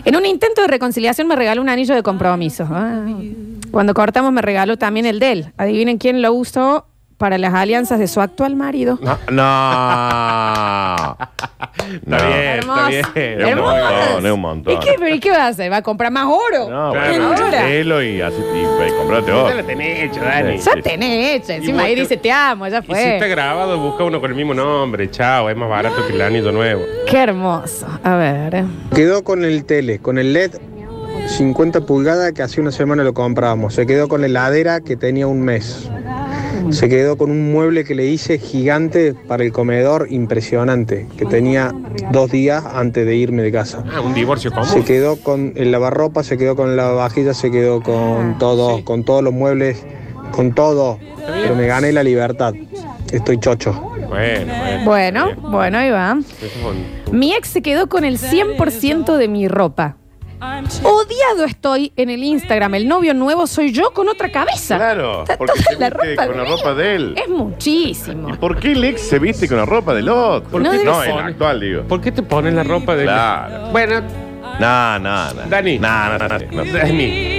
En 0.05 0.15
un 0.15 0.25
intento 0.25 0.63
de 0.63 0.67
reconciliación 0.69 1.27
me 1.27 1.35
regaló 1.35 1.61
un 1.61 1.69
anillo 1.69 1.93
de 1.93 2.01
compromiso. 2.01 2.67
Ah. 2.67 3.05
Cuando 3.69 3.93
cortamos 3.93 4.31
me 4.33 4.41
regaló 4.41 4.75
también 4.77 5.05
el 5.05 5.19
de 5.19 5.31
él. 5.31 5.53
Adivinen 5.55 5.99
quién 5.99 6.23
lo 6.23 6.33
usó 6.33 6.87
para 7.17 7.37
las 7.37 7.53
alianzas 7.53 7.97
de 7.99 8.07
su 8.07 8.19
actual 8.21 8.55
marido. 8.55 8.99
No. 9.01 9.17
No. 9.31 11.17
Está 11.95 12.27
bien, 12.27 12.59
está 12.59 12.87
bien. 12.87 13.05
Es 13.15 13.43
un 13.43 13.49
Hermoso. 13.49 13.75
montón, 13.75 14.25
es 14.25 14.31
un 14.31 14.39
montón. 14.41 14.73
¿Y 14.73 14.79
qué, 14.79 14.95
pero 14.97 15.15
¿y 15.15 15.19
qué 15.19 15.31
va 15.31 15.43
a 15.45 15.47
hacer? 15.47 15.71
¿Va 15.71 15.77
a 15.77 15.81
comprar 15.81 16.11
más 16.11 16.25
oro? 16.25 16.69
No, 16.69 16.89
bueno, 16.89 17.29
vendelo 17.29 18.03
y 18.03 18.21
así 18.21 18.35
y, 18.53 18.59
y 18.59 18.91
comprate 18.97 19.27
Ya 19.27 19.35
otro. 19.37 19.55
la 19.55 19.63
tenés 19.63 20.03
hecha, 20.03 20.21
Dani. 20.23 20.57
Ya 20.57 20.71
tenés 20.81 21.35
hecha. 21.41 21.55
Encima 21.55 21.83
ahí 21.83 21.95
dice 21.95 22.17
te 22.17 22.31
amo, 22.31 22.67
ya 22.67 22.79
Y 22.79 22.85
si 22.85 22.91
está 22.91 23.19
fue. 23.19 23.29
grabado, 23.29 23.77
busca 23.79 24.03
uno 24.03 24.19
con 24.19 24.31
el 24.31 24.35
mismo 24.35 24.53
nombre. 24.53 25.09
Chao, 25.11 25.49
es 25.49 25.55
más 25.55 25.69
barato 25.69 26.05
que 26.07 26.13
el 26.13 26.21
anillo 26.21 26.51
nuevo. 26.51 26.81
Qué 27.09 27.17
hermoso. 27.17 27.87
A 28.03 28.15
ver. 28.15 28.63
Quedó 28.93 29.23
con 29.23 29.45
el 29.45 29.65
tele, 29.65 29.99
con 29.99 30.17
el 30.17 30.33
LED 30.33 30.51
50 31.27 31.81
pulgadas 31.81 32.31
que 32.33 32.41
hace 32.43 32.61
una 32.61 32.71
semana 32.71 33.03
lo 33.03 33.13
comprábamos. 33.13 33.73
Se 33.73 33.85
quedó 33.85 34.07
con 34.07 34.21
la 34.21 34.27
heladera 34.27 34.81
que 34.81 34.95
tenía 34.95 35.27
un 35.27 35.41
mes. 35.41 35.89
Se 36.71 36.89
quedó 36.89 37.17
con 37.17 37.31
un 37.31 37.51
mueble 37.51 37.83
que 37.83 37.95
le 37.95 38.07
hice 38.07 38.37
gigante 38.39 39.13
para 39.27 39.43
el 39.43 39.51
comedor 39.51 40.07
impresionante, 40.09 41.07
que 41.17 41.25
tenía 41.25 41.71
dos 42.11 42.31
días 42.31 42.63
antes 42.65 43.05
de 43.05 43.15
irme 43.15 43.41
de 43.43 43.51
casa. 43.51 43.83
Ah, 43.93 44.01
un 44.01 44.13
divorcio 44.13 44.49
Se 44.51 44.55
común. 44.55 44.83
quedó 44.83 45.17
con 45.17 45.53
el 45.55 45.71
lavarropa, 45.71 46.23
se 46.23 46.37
quedó 46.37 46.55
con 46.55 46.75
la 46.75 46.89
vajilla, 46.89 47.33
se 47.33 47.51
quedó 47.51 47.81
con 47.81 48.37
todo, 48.39 48.83
con 48.83 49.03
todos 49.03 49.23
los 49.23 49.33
muebles, 49.33 49.83
con 50.31 50.53
todo. 50.53 50.99
Pero 51.25 51.55
me 51.55 51.67
gané 51.67 51.91
la 51.91 52.03
libertad. 52.03 52.53
Estoy 53.11 53.39
chocho. 53.39 53.73
Bueno, 54.07 54.53
bueno. 54.57 54.83
Bueno, 54.85 55.25
bueno, 55.49 55.77
ahí 55.77 55.89
va. 55.91 56.17
Mi 57.11 57.33
ex 57.33 57.49
se 57.49 57.61
quedó 57.61 57.87
con 57.87 58.03
el 58.03 58.17
100% 58.19 59.17
de 59.17 59.27
mi 59.27 59.47
ropa. 59.47 59.97
Odiado 60.83 61.45
estoy 61.45 61.91
en 61.95 62.09
el 62.09 62.23
Instagram. 62.23 62.75
El 62.75 62.87
novio 62.87 63.13
nuevo 63.13 63.47
soy 63.47 63.71
yo 63.71 63.91
con 63.91 64.07
otra 64.07 64.31
cabeza. 64.31 64.77
Claro, 64.77 65.21
Está 65.21 65.37
porque 65.37 65.53
toda 65.53 65.65
se 65.73 65.79
la 65.79 65.89
viste 65.89 66.09
ropa 66.15 66.27
con 66.27 66.37
la 66.37 66.43
de 66.43 66.49
ropa 66.49 66.73
de 66.73 66.95
él. 66.95 67.15
Es 67.17 67.29
muchísimo. 67.29 68.37
¿Por 68.37 68.59
qué 68.59 68.71
el 68.73 68.83
ex 68.83 69.01
se 69.01 69.19
viste 69.19 69.47
con 69.47 69.57
la 69.57 69.65
ropa 69.65 69.93
del 69.93 70.09
otro? 70.09 70.49
¿Por 70.49 70.61
No 70.61 70.71
qué 70.71 70.77
debe 70.79 70.89
No, 70.91 70.99
te 71.01 71.05
el 71.07 71.13
pones- 71.13 71.31
actual, 71.31 71.59
digo. 71.59 71.83
¿Por 71.83 72.01
qué 72.01 72.11
te 72.11 72.23
pones 72.23 72.53
la 72.53 72.63
ropa 72.63 72.95
de 72.95 73.03
Claro. 73.03 73.67
Bueno, 73.71 74.01
No, 74.59 74.99
no, 74.99 75.33
no. 75.33 75.41
Dani. 75.49 75.79
No, 75.79 76.17
no, 76.17 76.27
no. 76.27 76.37
no. 76.63 76.65
Dani. 76.71 77.34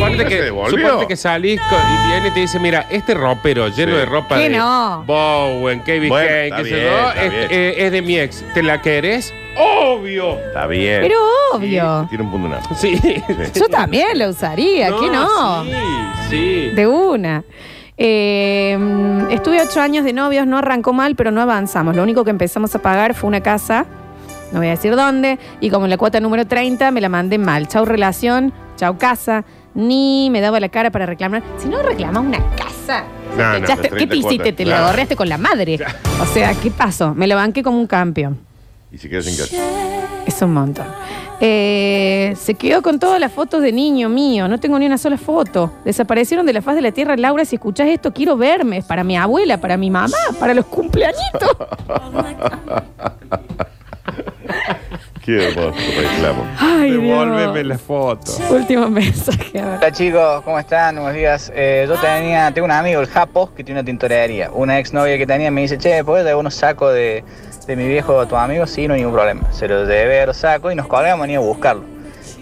Suponte 0.00 0.18
¿Se 0.22 0.28
que, 0.28 0.42
devolvió? 0.42 0.86
suponte 0.88 1.06
que 1.06 1.16
salís 1.16 1.60
y 1.60 2.08
viene 2.08 2.28
y 2.28 2.30
te 2.32 2.40
dice, 2.40 2.58
mira, 2.58 2.86
este 2.90 3.14
ropero 3.14 3.68
lleno 3.68 3.92
Sí. 3.92 3.98
de 3.98 4.06
ropa 4.06 4.36
¿Qué 4.36 4.48
de 4.48 4.56
no? 4.56 5.04
Bowen, 5.06 5.80
Kevin 5.82 6.08
Bueno, 6.08 6.26
Kane, 6.28 6.44
está 6.46 6.56
qué 6.56 6.64
sé 6.64 6.74
bien, 6.74 6.86
yo, 6.86 7.08
está 7.08 7.24
es, 7.24 7.30
bien. 7.32 7.46
eh, 7.50 7.74
es 7.78 7.92
de 7.92 8.02
mi 8.02 8.18
ex. 8.18 8.44
¿Te 8.54 8.62
la 8.62 8.80
querés? 8.80 9.34
Obvio. 9.58 10.38
Está 10.38 10.66
bien. 10.66 11.00
Pero 11.02 11.16
obvio. 11.52 12.02
Sí, 12.02 12.08
tiene 12.08 12.24
un 12.24 12.30
punto 12.30 12.48
nada. 12.48 12.62
Sí. 12.76 13.00
Yo 13.54 13.68
también 13.68 14.18
lo 14.18 14.28
usaría, 14.28 14.86
¿qué 15.00 15.10
no? 15.10 15.64
Sí, 15.64 15.70
sí. 16.30 16.70
De 16.74 16.86
una. 16.86 17.44
Eh, 18.02 18.78
estuve 19.30 19.60
ocho 19.60 19.80
años 19.80 20.04
de 20.04 20.12
novios, 20.14 20.46
no 20.46 20.56
arrancó 20.56 20.92
mal, 20.94 21.14
pero 21.16 21.30
no 21.30 21.42
avanzamos. 21.42 21.94
Lo 21.94 22.02
único 22.02 22.24
que 22.24 22.30
empezamos 22.30 22.74
a 22.74 22.78
pagar 22.80 23.14
fue 23.14 23.28
una 23.28 23.42
casa, 23.42 23.84
no 24.52 24.58
voy 24.58 24.68
a 24.68 24.70
decir 24.70 24.96
dónde, 24.96 25.38
y 25.60 25.68
como 25.68 25.84
en 25.84 25.90
la 25.90 25.98
cuota 25.98 26.18
número 26.20 26.46
30 26.46 26.90
me 26.92 27.00
la 27.02 27.10
mandé 27.10 27.36
mal. 27.36 27.68
Chau 27.68 27.84
relación, 27.84 28.54
chau 28.76 28.96
casa, 28.96 29.44
ni 29.74 30.28
me 30.30 30.40
daba 30.40 30.60
la 30.60 30.68
cara 30.68 30.90
para 30.90 31.06
reclamar. 31.06 31.42
Si 31.58 31.68
no 31.68 31.82
reclamas 31.82 32.24
una 32.24 32.38
casa, 32.56 33.04
No, 33.30 33.36
te 33.54 33.60
no, 33.60 33.66
las 33.66 33.76
¿qué 33.78 33.82
te 33.82 33.88
30 33.88 34.14
hiciste? 34.16 34.52
Te 34.52 34.64
la 34.64 34.76
claro. 34.76 34.86
ahorraste 34.88 35.16
con 35.16 35.28
la 35.28 35.38
madre. 35.38 35.78
O 36.20 36.26
sea, 36.26 36.54
¿qué 36.54 36.70
pasó? 36.70 37.14
Me 37.14 37.26
la 37.26 37.36
banqué 37.36 37.62
como 37.62 37.78
un 37.78 37.86
campeón. 37.86 38.38
Y 38.92 38.98
se 38.98 39.08
queda 39.08 39.22
sin 39.22 39.36
casa. 39.36 39.56
Es 40.26 40.42
un 40.42 40.52
montón. 40.52 40.86
Eh, 41.42 42.34
se 42.38 42.52
quedó 42.54 42.82
con 42.82 42.98
todas 42.98 43.18
las 43.18 43.32
fotos 43.32 43.62
de 43.62 43.72
niño 43.72 44.10
mío. 44.10 44.46
No 44.46 44.60
tengo 44.60 44.78
ni 44.78 44.84
una 44.86 44.98
sola 44.98 45.16
foto. 45.16 45.72
Desaparecieron 45.86 46.44
de 46.44 46.52
la 46.52 46.60
faz 46.60 46.74
de 46.74 46.82
la 46.82 46.92
tierra. 46.92 47.16
Laura, 47.16 47.46
si 47.46 47.56
escuchás 47.56 47.88
esto, 47.88 48.12
quiero 48.12 48.36
verme. 48.36 48.76
Es 48.78 48.84
para 48.84 49.04
mi 49.04 49.16
abuela, 49.16 49.58
para 49.58 49.78
mi 49.78 49.88
mamá, 49.90 50.16
para 50.38 50.52
los 50.52 50.66
cumpleañitos. 50.66 51.50
Qué 55.24 55.48
hermoso 55.48 55.76
reclamo. 56.00 56.46
Ay, 56.58 56.92
Devuélveme 56.92 57.52
Dios. 57.54 57.66
la 57.66 57.78
foto. 57.78 58.32
Último 58.50 58.88
mensaje. 58.90 59.62
Hola 59.62 59.92
chicos, 59.92 60.42
¿cómo 60.42 60.58
están? 60.58 60.96
Buenos 60.96 61.14
días. 61.14 61.52
Eh, 61.54 61.84
yo 61.86 61.94
tenía, 61.96 62.50
tengo 62.52 62.64
un 62.64 62.70
amigo, 62.70 63.00
el 63.02 63.06
Japo, 63.06 63.52
que 63.54 63.62
tiene 63.62 63.80
una 63.80 63.84
tintorería. 63.86 64.50
Una 64.52 64.78
exnovia 64.78 65.18
que 65.18 65.26
tenía 65.26 65.50
me 65.50 65.60
dice, 65.60 65.76
che, 65.76 66.02
¿puedes 66.04 66.24
dar 66.24 66.36
unos 66.36 66.54
sacos 66.54 66.94
de, 66.94 67.22
de 67.66 67.76
mi 67.76 67.86
viejo 67.86 68.18
a 68.18 68.26
tu 68.26 68.36
amigo? 68.36 68.66
Sí, 68.66 68.88
no 68.88 68.94
hay 68.94 69.00
ningún 69.00 69.14
problema. 69.14 69.52
Se 69.52 69.68
los 69.68 69.86
llevé 69.86 70.22
a 70.22 70.26
los 70.26 70.38
sacos 70.38 70.72
y 70.72 70.76
nos 70.76 70.86
colgamos 70.86 71.28
y 71.28 71.34
a 71.34 71.40
buscarlo. 71.40 71.84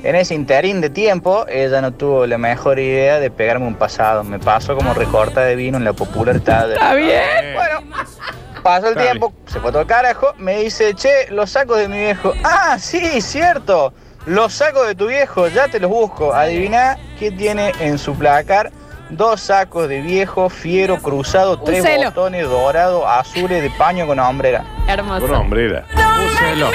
En 0.04 0.14
ese 0.14 0.36
interín 0.36 0.80
de 0.80 0.90
tiempo, 0.90 1.46
ella 1.48 1.80
no 1.80 1.92
tuvo 1.92 2.24
la 2.28 2.38
mejor 2.38 2.78
idea 2.78 3.18
de 3.18 3.30
pegarme 3.32 3.66
un 3.66 3.74
pasado. 3.74 4.22
Me 4.22 4.38
pasó 4.38 4.76
como 4.76 4.94
recorta 4.94 5.40
de 5.40 5.56
vino 5.56 5.76
en 5.78 5.82
la 5.82 5.92
popular 5.92 6.38
tarde. 6.38 6.74
Está 6.74 6.94
bien. 6.94 7.20
Bueno, 7.54 7.80
pasó 8.68 8.88
el 8.88 8.96
tiempo, 8.96 9.32
se 9.46 9.60
fue 9.60 9.70
todo 9.70 9.80
el 9.80 9.88
carajo, 9.88 10.34
me 10.36 10.58
dice, 10.58 10.94
che, 10.94 11.28
los 11.30 11.50
sacos 11.50 11.78
de 11.78 11.88
mi 11.88 11.96
viejo. 11.96 12.34
Ah, 12.44 12.76
sí, 12.78 13.22
cierto. 13.22 13.94
Los 14.26 14.52
sacos 14.52 14.86
de 14.86 14.94
tu 14.94 15.06
viejo, 15.06 15.48
ya 15.48 15.68
te 15.68 15.80
los 15.80 15.90
busco. 15.90 16.34
Adivina 16.34 16.98
qué 17.18 17.30
tiene 17.30 17.72
en 17.80 17.98
su 17.98 18.14
placar. 18.14 18.70
Dos 19.08 19.40
sacos 19.40 19.88
de 19.88 20.02
viejo, 20.02 20.50
fiero, 20.50 20.98
cruzado, 20.98 21.58
tres 21.62 21.80
Úselo. 21.80 22.10
botones 22.10 22.46
dorados, 22.46 23.04
azules 23.06 23.62
de 23.62 23.70
paño 23.70 24.06
con 24.06 24.18
hombrera. 24.18 24.66
Hermoso. 24.86 25.26
Con 25.26 25.34
hombrera. 25.34 25.86
Úselo. 26.26 26.70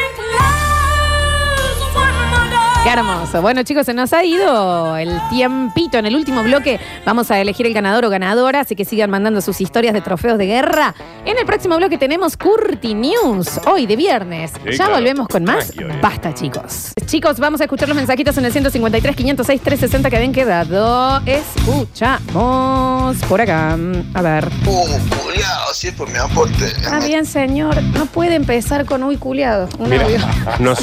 Qué 2.83 2.89
hermoso. 2.89 3.41
Bueno, 3.41 3.63
chicos, 3.63 3.85
se 3.85 3.93
nos 3.93 4.11
ha 4.11 4.25
ido 4.25 4.97
el 4.97 5.17
tiempito. 5.29 5.97
En 5.97 6.05
el 6.05 6.15
último 6.17 6.43
bloque 6.43 6.81
vamos 7.05 7.31
a 7.31 7.39
elegir 7.39 7.65
el 7.65 7.73
ganador 7.73 8.03
o 8.03 8.09
ganadora, 8.09 8.59
así 8.59 8.75
que 8.75 8.83
sigan 8.83 9.09
mandando 9.09 9.39
sus 9.39 9.61
historias 9.61 9.93
de 9.93 10.01
trofeos 10.01 10.37
de 10.37 10.47
guerra. 10.47 10.93
En 11.25 11.37
el 11.37 11.45
próximo 11.45 11.77
bloque 11.77 11.97
tenemos 11.97 12.35
Curti 12.35 12.93
News, 12.93 13.61
hoy 13.67 13.85
de 13.85 13.95
viernes. 13.95 14.51
Sí, 14.51 14.71
ya 14.71 14.75
claro. 14.75 14.95
volvemos 14.95 15.27
con 15.29 15.45
más. 15.45 15.71
Basta, 16.01 16.33
chicos. 16.33 16.93
Chicos, 17.05 17.39
vamos 17.39 17.59
a 17.61 17.65
escuchar 17.65 17.87
los 17.87 17.95
mensajitos 17.95 18.37
en 18.37 18.45
el 18.45 18.51
153, 18.51 19.15
506, 19.15 19.61
360 19.61 20.09
que 20.09 20.15
habían 20.15 20.31
quedado. 20.31 21.21
Escuchamos 21.25 23.17
por 23.27 23.41
acá. 23.41 23.77
A 24.13 24.21
ver. 24.21 24.47
Uh, 24.65 24.87
culiao, 25.17 25.73
si 25.73 25.87
es 25.89 25.93
por 25.93 26.09
mi 26.09 26.17
aporte. 26.17 26.71
Ah, 26.89 26.99
bien, 27.05 27.25
señor. 27.25 27.81
No 27.81 28.05
puede 28.05 28.35
empezar 28.35 28.85
con 28.85 29.03
uy, 29.03 29.17
culiado. 29.17 29.67
Un 29.77 29.89
Mira, 29.89 30.05
audio. 30.05 30.17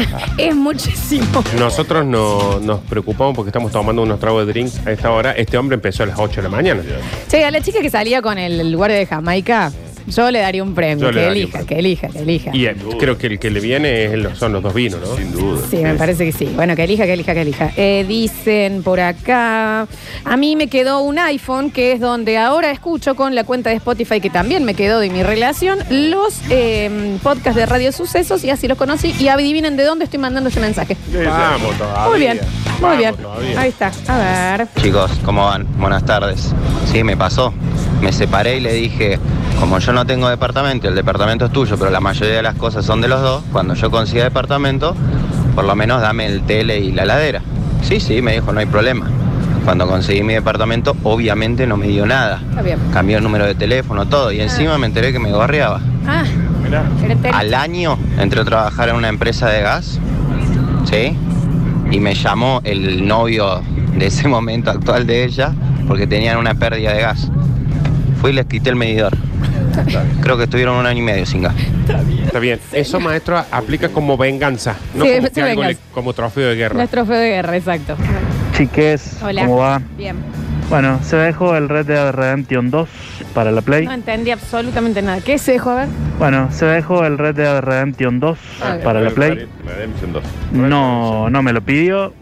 Es 0.38 0.54
muchísimo. 0.54 1.42
nosotros 1.58 2.04
no, 2.04 2.60
nos 2.60 2.80
preocupamos 2.80 3.34
porque 3.34 3.48
estamos 3.48 3.72
tomando 3.72 4.02
unos 4.02 4.20
tragos 4.20 4.46
de 4.46 4.52
drink 4.52 4.72
a 4.86 4.92
esta 4.92 5.10
hora. 5.10 5.32
Este 5.32 5.56
hombre 5.58 5.74
empezó 5.74 6.02
a 6.02 6.06
las 6.06 6.18
8 6.18 6.36
de 6.36 6.42
la 6.42 6.48
mañana. 6.48 6.82
Che, 7.28 7.44
a 7.44 7.50
la 7.50 7.60
chica 7.60 7.80
que 7.80 7.90
salía 7.90 8.22
con 8.22 8.38
el, 8.38 8.60
el 8.60 8.76
guardia 8.76 8.98
de 8.98 9.06
Jamaica, 9.06 9.72
yo 10.10 10.30
le 10.30 10.40
daría 10.40 10.62
un 10.62 10.74
premio. 10.74 11.06
Yo 11.06 11.12
le 11.12 11.20
Que 11.20 11.26
daría 11.26 11.42
elija, 11.42 11.64
que 11.66 11.78
elija, 11.78 12.08
que 12.08 12.18
elija. 12.20 12.50
Y 12.54 12.66
eh, 12.66 12.76
creo 12.98 13.16
que 13.18 13.26
el 13.28 13.38
que 13.38 13.50
le 13.50 13.60
viene 13.60 14.04
es 14.04 14.12
el- 14.12 14.36
son 14.36 14.52
los 14.52 14.62
dos 14.62 14.74
vinos, 14.74 15.00
¿no? 15.00 15.16
Sin 15.16 15.32
duda. 15.32 15.60
Sí, 15.70 15.76
me 15.78 15.94
parece 15.94 16.24
que 16.24 16.32
sí. 16.32 16.46
Bueno, 16.54 16.74
que 16.76 16.84
elija, 16.84 17.04
que 17.06 17.12
elija, 17.14 17.34
que 17.34 17.40
elija. 17.42 17.70
Eh, 17.76 18.04
dicen 18.06 18.82
por 18.82 19.00
acá, 19.00 19.86
a 20.24 20.36
mí 20.36 20.56
me 20.56 20.68
quedó 20.68 21.00
un 21.00 21.18
iPhone, 21.18 21.70
que 21.70 21.92
es 21.92 22.00
donde 22.00 22.38
ahora 22.38 22.70
escucho 22.70 23.14
con 23.14 23.34
la 23.34 23.44
cuenta 23.44 23.70
de 23.70 23.76
Spotify, 23.76 24.20
que 24.20 24.30
también 24.30 24.64
me 24.64 24.74
quedó 24.74 24.98
de 25.00 25.10
mi 25.10 25.22
relación, 25.22 25.78
los 25.90 26.40
eh, 26.50 27.18
podcasts 27.22 27.56
de 27.56 27.66
Radio 27.66 27.92
Sucesos, 27.92 28.44
y 28.44 28.50
así 28.50 28.68
los 28.68 28.78
conocí. 28.78 29.14
Y 29.18 29.28
adivinen 29.28 29.76
de 29.76 29.84
dónde 29.84 30.04
estoy 30.04 30.18
mandando 30.18 30.48
este 30.48 30.60
mensaje. 30.60 30.96
Vamos 31.24 31.76
todavía. 31.78 32.08
Muy 32.10 32.18
bien, 32.20 32.38
muy 32.38 32.80
Vamos 32.82 32.98
bien. 32.98 33.14
todavía. 33.16 33.60
Ahí 33.60 33.68
está. 33.70 33.92
A 34.08 34.56
ver. 34.56 34.68
Chicos, 34.82 35.10
¿cómo 35.24 35.44
van? 35.46 35.66
Buenas 35.78 36.04
tardes. 36.04 36.52
Sí, 36.90 37.02
me 37.04 37.16
pasó. 37.16 37.52
Me 38.00 38.12
separé 38.12 38.56
y 38.56 38.60
le 38.60 38.72
dije, 38.72 39.18
como 39.60 39.78
yo 39.78 39.92
no 39.92 40.06
tengo 40.06 40.28
departamento, 40.28 40.88
el 40.88 40.94
departamento 40.94 41.44
es 41.44 41.52
tuyo, 41.52 41.76
pero 41.78 41.90
la 41.90 42.00
mayoría 42.00 42.36
de 42.36 42.42
las 42.42 42.54
cosas 42.56 42.84
son 42.84 43.02
de 43.02 43.08
los 43.08 43.20
dos, 43.20 43.44
cuando 43.52 43.74
yo 43.74 43.90
consiga 43.90 44.24
departamento, 44.24 44.96
por 45.54 45.64
lo 45.64 45.76
menos 45.76 46.00
dame 46.00 46.26
el 46.26 46.42
tele 46.42 46.80
y 46.80 46.92
la 46.92 47.02
heladera. 47.02 47.42
Sí, 47.82 48.00
sí, 48.00 48.22
me 48.22 48.32
dijo, 48.32 48.52
no 48.52 48.60
hay 48.60 48.66
problema. 48.66 49.06
Cuando 49.64 49.86
conseguí 49.86 50.22
mi 50.22 50.32
departamento, 50.32 50.96
obviamente 51.02 51.66
no 51.66 51.76
me 51.76 51.88
dio 51.88 52.06
nada. 52.06 52.40
Está 52.48 52.62
bien. 52.62 52.78
Cambió 52.92 53.18
el 53.18 53.22
número 53.22 53.44
de 53.44 53.54
teléfono, 53.54 54.06
todo, 54.06 54.32
y 54.32 54.40
encima 54.40 54.78
me 54.78 54.86
enteré 54.86 55.12
que 55.12 55.18
me 55.18 55.30
gorreaba. 55.30 55.80
Ah, 56.06 56.24
Mirá. 56.62 56.84
Al 57.34 57.52
año 57.52 57.98
entré 58.18 58.40
a 58.40 58.44
trabajar 58.44 58.88
en 58.88 58.96
una 58.96 59.08
empresa 59.08 59.48
de 59.48 59.60
gas, 59.60 59.98
¿sí? 60.84 61.16
Y 61.90 62.00
me 62.00 62.14
llamó 62.14 62.60
el 62.64 63.06
novio 63.06 63.60
de 63.94 64.06
ese 64.06 64.26
momento 64.26 64.70
actual 64.70 65.06
de 65.06 65.24
ella 65.24 65.52
porque 65.86 66.06
tenían 66.06 66.38
una 66.38 66.54
pérdida 66.54 66.94
de 66.94 67.02
gas. 67.02 67.28
Fui 68.20 68.30
y 68.30 68.34
les 68.34 68.46
quité 68.46 68.70
el 68.70 68.76
medidor. 68.76 69.16
Creo 70.22 70.36
que 70.36 70.44
estuvieron 70.44 70.76
un 70.76 70.86
año 70.86 70.98
y 71.00 71.02
medio 71.02 71.26
sin 71.26 71.42
gas. 71.42 71.54
Está 72.26 72.38
bien. 72.38 72.58
Eso, 72.72 73.00
maestro, 73.00 73.42
aplica 73.50 73.88
como 73.88 74.16
venganza. 74.16 74.76
No 74.94 75.04
Sí, 75.04 75.12
como, 75.16 75.26
sí, 75.28 75.32
que 75.34 75.40
algo 75.42 75.60
venganza. 75.62 75.80
le- 75.88 75.94
como 75.94 76.12
trofeo 76.12 76.48
de 76.50 76.56
guerra. 76.56 76.80
Los 76.80 76.90
trofeos 76.90 77.18
de 77.18 77.28
guerra, 77.28 77.56
exacto. 77.56 77.96
Chiques, 78.56 79.18
Hola. 79.22 79.42
¿cómo 79.42 79.56
va? 79.58 79.80
Bien. 79.96 80.16
Bueno, 80.68 81.00
se 81.02 81.16
dejó 81.16 81.56
el 81.56 81.68
Red 81.68 81.86
Dead 81.86 82.12
Redemption 82.12 82.70
2 82.70 82.88
para 83.34 83.50
la 83.50 83.60
Play. 83.60 83.86
No 83.86 83.92
entendí 83.92 84.30
absolutamente 84.30 85.02
nada. 85.02 85.20
¿Qué 85.20 85.36
se 85.38 85.52
dejó 85.52 85.70
a 85.70 85.74
ver? 85.76 85.88
Bueno, 86.18 86.48
se 86.52 86.64
dejó 86.66 87.04
el 87.04 87.18
Red 87.18 87.34
Dead 87.34 87.60
Redemption 87.60 88.20
2 88.20 88.38
Ah, 88.62 88.76
para 88.84 89.00
la 89.00 89.10
Play. 89.10 89.48
Redemption 89.66 90.12
2. 90.12 90.22
No, 90.52 91.28
no 91.30 91.42
me 91.42 91.52
lo 91.52 91.60
pidió. 91.62 92.12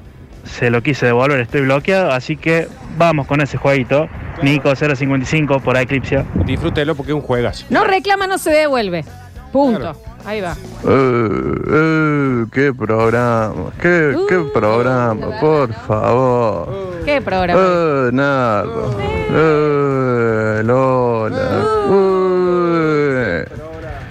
Se 0.44 0.70
lo 0.70 0.82
quise 0.82 1.04
devolver, 1.06 1.40
estoy 1.40 1.60
bloqueado, 1.62 2.10
así 2.10 2.36
que 2.36 2.68
vamos 2.96 3.26
con 3.26 3.42
ese 3.42 3.58
jueguito. 3.58 4.08
Nico 4.42 4.74
055 4.74 5.60
por 5.60 5.76
Eclipse. 5.76 6.24
Disfrútelo 6.44 6.94
porque 6.94 7.12
es 7.12 7.16
un 7.16 7.20
juegas. 7.22 7.66
No 7.70 7.84
reclama, 7.84 8.26
no 8.26 8.38
se 8.38 8.50
devuelve. 8.50 9.04
Punto. 9.52 9.94
Ahí 10.24 10.40
va. 10.42 10.52
Eh, 10.86 11.28
eh, 11.70 12.44
qué 12.52 12.72
programa, 12.74 13.54
qué, 13.80 14.14
qué 14.28 14.36
Uh. 14.38 14.52
programa, 14.52 15.40
por 15.40 15.72
favor. 15.72 16.68
¿Qué 17.04 17.20
programa? 17.22 17.60
Eh, 17.62 18.10
Nardo. 18.12 18.94
Eh, 19.32 20.62
Lola. 20.64 21.64
Eh, 21.90 23.44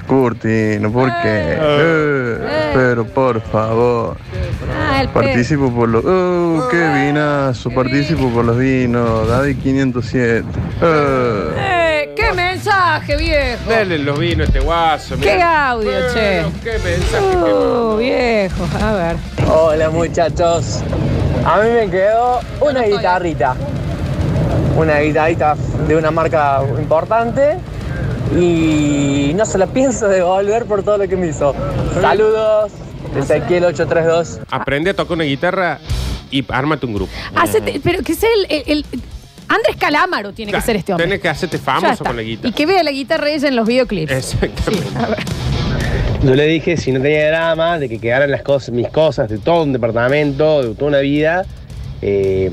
Curtino, 0.08 0.92
¿por 0.92 1.10
qué? 1.22 1.58
Eh, 1.60 2.17
pero 2.74 3.06
por 3.06 3.42
favor. 3.42 4.18
Ah, 4.76 5.02
el 5.02 5.10
Participo 5.10 5.72
por 5.72 5.90
los. 5.90 6.04
Oh, 6.06 6.68
qué 6.70 7.06
vinazo. 7.06 7.70
Participo 7.72 8.30
por 8.30 8.46
los 8.46 8.58
vinos. 8.58 9.28
David 9.28 9.58
507. 9.62 10.46
Eh. 10.82 11.54
Eh, 11.58 12.14
¡Qué 12.16 12.32
mensaje, 12.34 13.16
viejo! 13.18 13.70
Dale 13.70 13.98
los 14.00 14.18
vinos 14.20 14.42
a 14.42 14.44
este 14.46 14.60
guaso. 14.60 15.16
¡Qué 15.20 15.34
mirá. 15.34 15.70
audio, 15.70 15.92
che! 16.14 16.42
Bueno, 16.42 16.52
Qué 16.64 16.80
mensaje. 16.80 17.26
que 17.30 17.38
Uh, 17.38 17.98
viejo. 17.98 18.68
A 18.84 18.94
ver. 18.94 19.16
Hola 19.50 19.90
muchachos, 19.90 20.84
a 21.46 21.62
mí 21.62 21.70
me 21.70 21.90
quedó 21.90 22.40
una 22.60 22.82
guitarrita, 22.84 23.56
una 24.76 25.00
guitarrita 25.00 25.56
de 25.88 25.96
una 25.96 26.12
marca 26.12 26.62
importante 26.78 27.58
y 28.36 29.34
no 29.36 29.46
se 29.46 29.58
la 29.58 29.68
pienso 29.68 30.08
devolver 30.08 30.66
por 30.66 30.84
todo 30.84 30.98
lo 30.98 31.08
que 31.08 31.16
me 31.16 31.28
hizo. 31.28 31.54
Saludos, 32.02 32.72
Ezequiel 33.16 33.66
832. 33.66 34.40
Aprende 34.52 34.90
a 34.92 34.94
tocar 34.94 35.14
una 35.16 35.24
guitarra 35.24 35.80
y 36.32 36.44
ármate 36.50 36.86
un 36.86 36.94
grupo. 36.94 37.12
Hacete- 37.36 37.80
pero 37.84 38.04
que 38.04 38.14
sea 38.16 38.30
el, 38.50 38.64
el- 38.68 38.86
el- 38.92 39.02
Andrés 39.50 39.78
Calamaro 39.78 40.34
tiene 40.34 40.52
que 40.52 40.60
ser 40.62 40.76
este 40.76 40.92
hombre. 40.92 41.06
Tienes 41.06 41.22
que 41.22 41.30
hacerte 41.30 41.58
Ya 41.58 41.64
famoso 41.64 41.94
está. 41.94 42.04
con 42.06 42.18
la 42.18 42.22
Y 42.24 42.26
guitarra. 42.32 42.54
que 42.54 42.66
vea 42.66 42.84
la 42.84 42.92
guitarra 42.92 43.30
ella 43.30 43.48
en 43.48 43.56
los 43.56 43.66
videoclips. 43.66 44.12
Exactamente. 44.12 44.88
A 45.00 45.06
ver. 45.08 45.20
Yo 46.24 46.36
le 46.36 46.46
dije 46.48 46.76
si 46.76 46.92
no 46.92 47.00
tenía 47.02 47.28
drama 47.28 47.80
de 47.80 47.88
que 47.88 48.00
quedaran 48.00 48.30
las 48.30 48.42
cosas, 48.42 48.72
mis 48.72 48.90
cosas 48.90 49.30
de 49.30 49.38
todo 49.38 49.64
un 49.64 49.72
departamento, 49.72 50.64
de 50.64 50.76
toda 50.76 50.88
una 50.90 51.00
vida, 51.00 51.46
eh, 52.02 52.52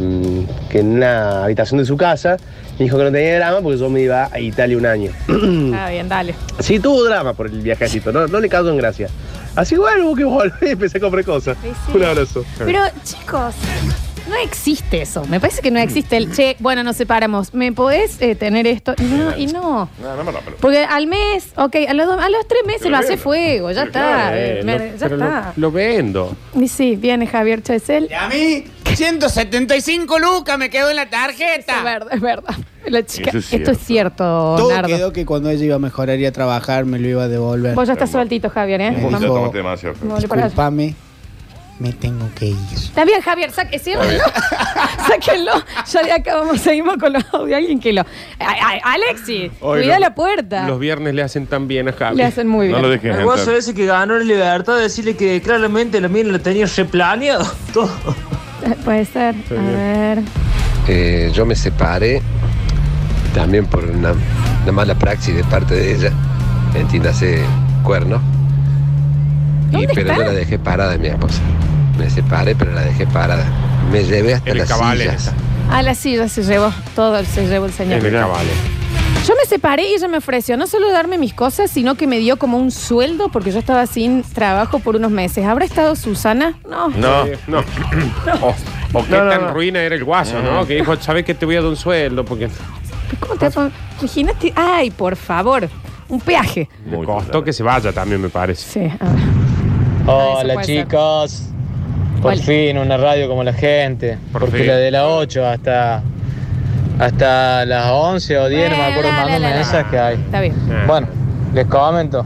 que 0.71 0.81
en 0.81 0.97
una 0.97 1.45
habitación 1.45 1.79
de 1.79 1.87
su 1.87 1.97
casa. 1.97 2.37
Me 2.79 2.87
dijo 2.87 2.99
que 2.99 3.05
no 3.05 3.13
tenía 3.13 3.37
drama 3.37 3.61
porque 3.61 3.79
yo 3.79 3.89
me 3.89 4.01
iba 4.01 4.29
a 4.33 4.41
Italia 4.41 4.77
un 4.77 4.85
año. 4.87 5.13
Está 5.29 5.89
bien, 5.91 6.09
dale. 6.09 6.35
Sí, 6.59 6.81
tuvo 6.81 7.05
drama 7.05 7.33
por 7.33 7.47
el 7.47 7.61
viajecito, 7.61 8.11
no, 8.11 8.27
no 8.27 8.41
le 8.41 8.49
causó 8.49 8.71
en 8.71 8.79
gracia. 8.79 9.09
Así 9.55 9.77
bueno, 9.77 10.13
que 10.17 10.25
volver 10.25 10.53
y 10.63 10.71
empecé 10.71 10.99
a 10.99 11.01
comprar 11.01 11.25
cosas. 11.25 11.57
sí. 11.63 11.69
Un 11.97 12.03
abrazo. 12.03 12.45
Pero, 12.59 12.81
chicos, 13.05 13.55
no 14.29 14.35
existe 14.43 15.03
eso. 15.03 15.25
Me 15.27 15.39
parece 15.39 15.63
que 15.63 15.71
no 15.71 15.79
existe 15.79 16.17
el 16.17 16.33
che, 16.35 16.57
bueno, 16.59 16.83
nos 16.83 16.97
separamos. 16.97 17.55
¿Me 17.55 17.71
podés 17.71 18.21
eh, 18.21 18.35
tener 18.35 18.67
esto? 18.67 18.95
Y 18.99 19.05
no, 19.05 19.37
y 19.39 19.47
no. 19.47 19.89
No, 20.03 20.17
no, 20.17 20.25
no, 20.25 20.41
pero- 20.45 20.57
Porque 20.57 20.83
al 20.83 21.07
mes, 21.07 21.53
ok, 21.57 21.77
a 21.89 21.95
los, 21.95 22.07
dos- 22.09 22.19
a 22.21 22.29
los 22.29 22.49
tres 22.49 22.63
meses 22.67 22.83
Pero 22.83 22.91
lo 22.91 22.97
hace 22.99 23.17
fuego, 23.17 23.71
ya 23.71 23.85
está. 23.85 24.37
Eh, 24.37 24.59
eh, 24.59 24.65
me- 24.65 24.79
lo- 24.79 24.97
ya 24.97 25.09
lo- 25.09 25.15
está. 25.15 25.53
Lo, 25.55 25.71
vendo. 25.71 26.35
Y 26.61 26.67
sí, 26.67 26.97
viene 26.97 27.29
Javier 27.29 27.63
Chesel. 27.63 28.09
A 28.13 28.27
mí, 28.29 28.65
175 28.97 30.19
lucas 30.19 30.59
me 30.59 30.71
quedó 30.71 30.91
en 30.91 30.97
la 30.97 31.09
tarjeta. 31.11 31.79
Es 31.79 31.85
verdad, 31.85 32.09
es 32.13 32.21
verdad. 32.21 32.55
La 32.87 33.03
chica, 33.05 33.31
Eso 33.31 33.39
es 33.39 33.53
esto 33.53 33.71
es 33.71 33.79
cierto, 33.79 34.25
Todo 34.59 34.69
Nardo. 34.71 34.89
quedó 34.89 35.13
que 35.13 35.25
cuando 35.25 35.49
ella 35.49 35.65
iba 35.65 35.77
a 35.77 35.79
mejorar 35.79 36.19
y 36.19 36.27
a 36.27 36.33
trabajar 36.33 36.85
me 36.85 36.99
lo 36.99 37.09
iba 37.09 37.23
a 37.25 37.29
devolver. 37.29 37.75
Vos 37.75 37.87
ya 37.87 37.95
estás 37.95 38.11
sueltito, 38.11 38.51
Javier, 38.51 38.81
¿eh? 38.83 38.91
Vamos. 39.03 39.21
dijo, 39.21 39.35
tomaste 39.35 39.57
demasiado. 39.57 39.95
Vamos 40.03 40.25
para 40.27 40.43
allá. 40.43 40.49
Disculpame, 40.49 40.95
me 41.79 41.93
tengo 41.95 42.29
que 42.35 42.47
ir. 42.49 42.57
Está 42.75 43.07
bien, 43.07 43.23
Javier, 43.23 43.51
saque, 43.53 43.79
ciérrenlo. 43.79 44.23
Sáquenlo. 45.09 45.53
Ya 45.91 46.03
de 46.03 46.13
acá 46.13 46.37
vamos, 46.37 46.61
seguimos 46.61 46.97
con 46.99 47.15
los 47.15 47.25
audios. 47.33 47.57
Alguien 47.57 47.81
que 47.81 47.93
lo. 47.95 48.03
Ay, 48.39 48.59
ay, 48.63 48.81
Alexi, 48.85 49.51
Hoy 49.61 49.81
cuida 49.81 49.95
los- 49.95 50.01
la 50.01 50.15
puerta. 50.15 50.69
Los 50.69 50.79
viernes 50.79 51.15
le 51.15 51.23
hacen 51.23 51.47
tan 51.47 51.67
bien 51.67 51.89
a 51.89 51.93
Javi. 51.93 52.17
Le 52.19 52.25
hacen 52.25 52.47
muy 52.49 52.67
bien. 52.69 52.77
No 52.81 52.87
lo 52.87 52.91
dejes 52.91 53.17
El 53.17 53.25
guaso 53.25 53.51
ese 53.57 53.75
que 53.75 53.87
ganó 53.87 54.19
la 54.19 54.25
libertad 54.25 54.77
de 54.77 54.83
decirle 54.83 55.17
que 55.17 55.41
claramente 55.41 56.01
la 56.03 56.09
mina 56.09 56.31
lo 56.31 56.41
tenía 56.41 56.67
replaneado. 56.67 57.51
Todo. 57.73 57.91
Puede 58.85 59.05
ser. 59.05 59.35
A 59.51 59.63
ver. 59.63 60.19
Eh, 60.89 61.31
yo 61.35 61.47
me 61.47 61.55
separé 61.55 62.21
también 63.35 63.67
por 63.67 63.85
una, 63.85 64.13
una 64.63 64.73
mala 64.73 64.95
praxis 64.95 65.35
de 65.35 65.45
parte 65.45 65.75
de 65.75 65.95
ella, 65.95 66.11
entiéndase 66.75 67.41
cuerno. 67.83 68.21
Y, 69.71 69.73
¿Dónde 69.73 69.89
pero 69.95 70.11
está? 70.11 70.17
yo 70.17 70.25
la 70.25 70.33
dejé 70.33 70.59
parada, 70.59 70.97
mi 70.99 71.09
esposa. 71.09 71.41
Me 71.99 72.11
separé, 72.11 72.55
pero 72.55 72.73
la 72.73 72.83
dejé 72.83 73.07
parada. 73.07 73.45
Me 73.91 74.05
llevé 74.05 74.35
hasta 74.35 74.51
El 74.51 74.59
las 74.59 74.69
cabale 74.69 75.05
sillas. 75.05 75.33
A 75.71 75.83
la 75.83 75.95
silla 75.95 76.29
se 76.29 76.43
llevó. 76.43 76.73
Todo 76.95 77.25
se 77.25 77.47
llevó 77.47 77.67
el 77.67 77.73
señor. 77.73 77.99
En 77.99 78.07
el 78.07 78.13
cabale. 78.13 78.51
Yo 79.27 79.35
me 79.41 79.47
separé 79.49 79.89
y 79.89 79.95
ella 79.95 80.07
me 80.09 80.19
ofreció 80.19 80.57
no 80.59 80.67
solo 80.67 80.91
darme 80.93 81.17
mis 81.17 81.33
cosas, 81.33 81.71
sino 81.71 81.95
que 81.95 82.07
me 82.07 82.19
dio 82.19 82.37
como 82.37 82.59
un 82.59 82.71
sueldo 82.71 83.31
porque 83.31 83.53
yo 83.53 83.59
estaba 83.59 83.87
sin 83.87 84.23
trabajo 84.23 84.81
por 84.81 84.97
uunos 84.97 85.11
meses. 85.11 85.47
¿Habrá 85.47 85.65
estado 85.65 85.97
Susana? 85.97 86.59
No. 86.69 86.89
No, 86.91 87.25
no. 87.47 87.61
O, 88.43 88.55
o 88.93 89.05
qué 89.05 89.11
No, 89.13 89.25
no, 89.25 89.31
tan 89.31 89.41
no. 89.47 89.55
ruina 89.55 89.81
era 89.81 89.95
el 89.95 90.05
guaso, 90.05 90.43
¿no? 90.43 90.67
Que 90.67 90.75
dijo, 90.75 90.95
¿sabes 90.97 91.25
que 91.25 91.33
te 91.35 91.47
voy 91.47 91.57
a 91.57 91.61
dar 91.63 91.71
un 91.71 91.77
sueldo? 91.77 92.23
Porque 92.25 92.51
¿Cómo 93.19 93.37
te 93.37 93.47
vas 93.47 93.57
a- 93.57 93.71
Imagínate. 94.01 94.53
Ay, 94.55 94.91
por 94.91 95.17
favor. 95.17 95.69
Un 96.09 96.21
peaje. 96.21 96.69
me 96.85 97.03
costó 97.05 97.43
que 97.43 97.53
se 97.55 97.63
vaya 97.63 97.93
también, 97.93 98.21
me 98.21 98.29
parece. 98.29 98.71
Sí, 98.71 98.81
a 99.01 99.05
ver. 99.09 99.23
Hola 100.07 100.55
puede 100.55 100.67
ser. 100.67 100.85
chicos, 100.85 101.43
por 102.21 102.33
Hola. 102.35 102.43
fin 102.43 102.77
una 102.77 102.99
radio 102.99 103.27
como 103.27 103.43
la 103.43 103.55
gente, 103.55 104.19
porque 104.31 104.51
fin. 104.59 104.67
la 104.67 104.77
de 104.77 104.91
las 104.91 105.05
8 105.07 105.47
hasta 105.47 106.03
hasta 106.99 107.65
las 107.65 107.87
11 107.91 108.39
o 108.39 108.49
10, 108.49 108.71
no 108.71 108.77
me 108.77 108.85
acuerdo 108.85 109.11
dale, 109.11 109.41
mensajes 109.41 109.87
que 109.91 109.99
hay. 109.99 110.15
Está 110.17 110.41
bien. 110.41 110.55
Bueno, 110.87 111.07
les 111.53 111.67
comento. 111.67 112.25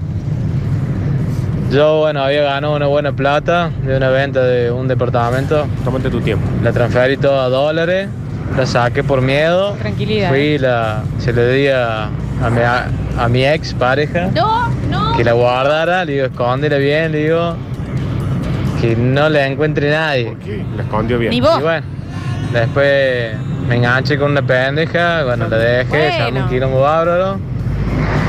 Yo, 1.70 1.98
bueno, 1.98 2.22
había 2.22 2.42
ganado 2.42 2.74
una 2.76 2.86
buena 2.86 3.12
plata 3.12 3.70
de 3.84 3.96
una 3.96 4.08
venta 4.08 4.42
de 4.42 4.70
un 4.70 4.88
departamento. 4.88 5.66
Tómate 5.84 6.08
tu 6.10 6.20
tiempo. 6.20 6.46
La 6.62 6.72
transferí 6.72 7.18
toda 7.18 7.44
a 7.44 7.48
dólares, 7.50 8.08
la 8.56 8.64
saqué 8.66 9.04
por 9.04 9.20
miedo. 9.20 9.72
Tranquilidad. 9.72 10.30
Fui 10.30 10.38
y 10.38 10.58
la, 10.58 11.02
se 11.18 11.32
le 11.32 11.52
di 11.52 11.68
a, 11.68 12.04
a 12.06 12.50
mi, 12.50 12.60
a, 12.62 12.86
a 13.18 13.28
mi 13.28 13.44
ex 13.44 13.74
pareja 13.74 14.30
No, 14.34 14.68
no. 14.90 15.14
que 15.14 15.24
la 15.24 15.32
guardara, 15.34 16.06
le 16.06 16.12
digo, 16.14 16.26
escóndela 16.26 16.78
bien, 16.78 17.12
le 17.12 17.24
digo, 17.24 17.54
que 18.80 18.96
no 18.96 19.28
la 19.28 19.46
encuentre 19.46 19.90
nadie. 19.90 20.34
La 20.74 20.84
escondió 20.84 21.18
bien. 21.18 21.30
Ni 21.32 21.42
vos. 21.42 21.58
Y 21.58 21.62
bueno, 21.62 21.86
después 22.54 23.32
me 23.68 23.76
enganché 23.76 24.18
con 24.18 24.30
una 24.32 24.42
pendeja, 24.46 25.24
bueno, 25.24 25.48
la 25.48 25.58
dejé, 25.58 25.90
se 25.90 26.08
armó 26.16 26.24
Bueno. 26.30 26.44
un 26.44 26.50
quilombo 26.50 26.80
bárbaro. 26.80 27.38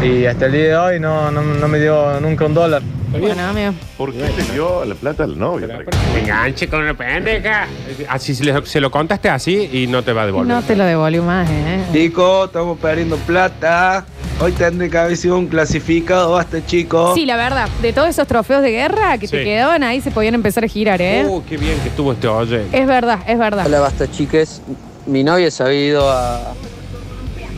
Y 0.04 0.26
hasta 0.26 0.46
el 0.46 0.52
día 0.54 0.64
de 0.64 0.78
hoy 0.78 1.00
no, 1.00 1.30
no, 1.32 1.42
no 1.42 1.68
me 1.68 1.80
dio 1.80 2.20
nunca 2.22 2.46
un 2.46 2.54
dólar. 2.54 2.82
Bueno, 3.12 3.42
amigo. 3.50 3.74
¿Por 3.98 4.14
qué 4.14 4.20
le 4.20 4.54
dio 4.54 4.86
la 4.86 4.96
plata 4.96 5.24
al 5.24 5.38
novio? 5.38 5.68
Me 6.14 6.20
enganche 6.22 6.68
con 6.70 6.82
una 6.82 6.94
pendeja. 6.94 7.66
Así 8.08 8.36
se, 8.36 8.44
le- 8.46 8.66
se 8.66 8.80
lo 8.80 8.92
contaste 8.92 9.30
así 9.30 9.70
y 9.74 9.88
no 9.88 10.04
te 10.04 10.14
va 10.14 10.22
a 10.22 10.26
devolver. 10.28 10.48
No 10.56 10.62
te 10.62 10.76
lo 10.76 10.86
devolvió 10.86 11.24
más, 11.24 11.50
¿eh? 11.50 11.84
Chicos, 11.92 12.48
estamos 12.48 12.78
perdiendo 12.80 13.18
plata. 13.18 14.06
Hoy 14.42 14.52
tendré 14.54 14.90
que 14.90 14.98
haber 14.98 15.18
sido 15.18 15.38
un 15.38 15.48
clasificado, 15.48 16.32
basta 16.34 16.66
chicos. 16.66 17.16
Sí, 17.16 17.26
la 17.26 17.36
verdad, 17.36 17.68
de 17.82 17.92
todos 17.92 18.08
esos 18.10 18.26
trofeos 18.28 18.62
de 18.62 18.72
guerra 18.72 19.18
que 19.18 19.28
te 19.28 19.40
Sí. 19.40 19.44
quedaban 19.44 19.84
ahí 19.84 20.00
se 20.00 20.12
podían 20.12 20.36
empezar 20.36 20.64
a 20.64 20.68
girar, 20.68 21.02
¿eh? 21.02 21.26
Uh, 21.28 21.44
qué 21.44 21.58
bien 21.58 21.78
que 21.82 21.90
estuvo 21.90 22.14
este 22.14 22.28
oye. 22.30 22.62
Es 22.72 22.88
verdad, 22.88 23.20
es 23.28 23.38
verdad. 23.38 23.66
Hola, 23.66 23.82
basta 23.82 24.10
chiques. 24.10 24.62
Mi 25.10 25.24
novia 25.24 25.50
se 25.50 25.64
había 25.64 25.86
ido 25.88 26.10
a, 26.10 26.54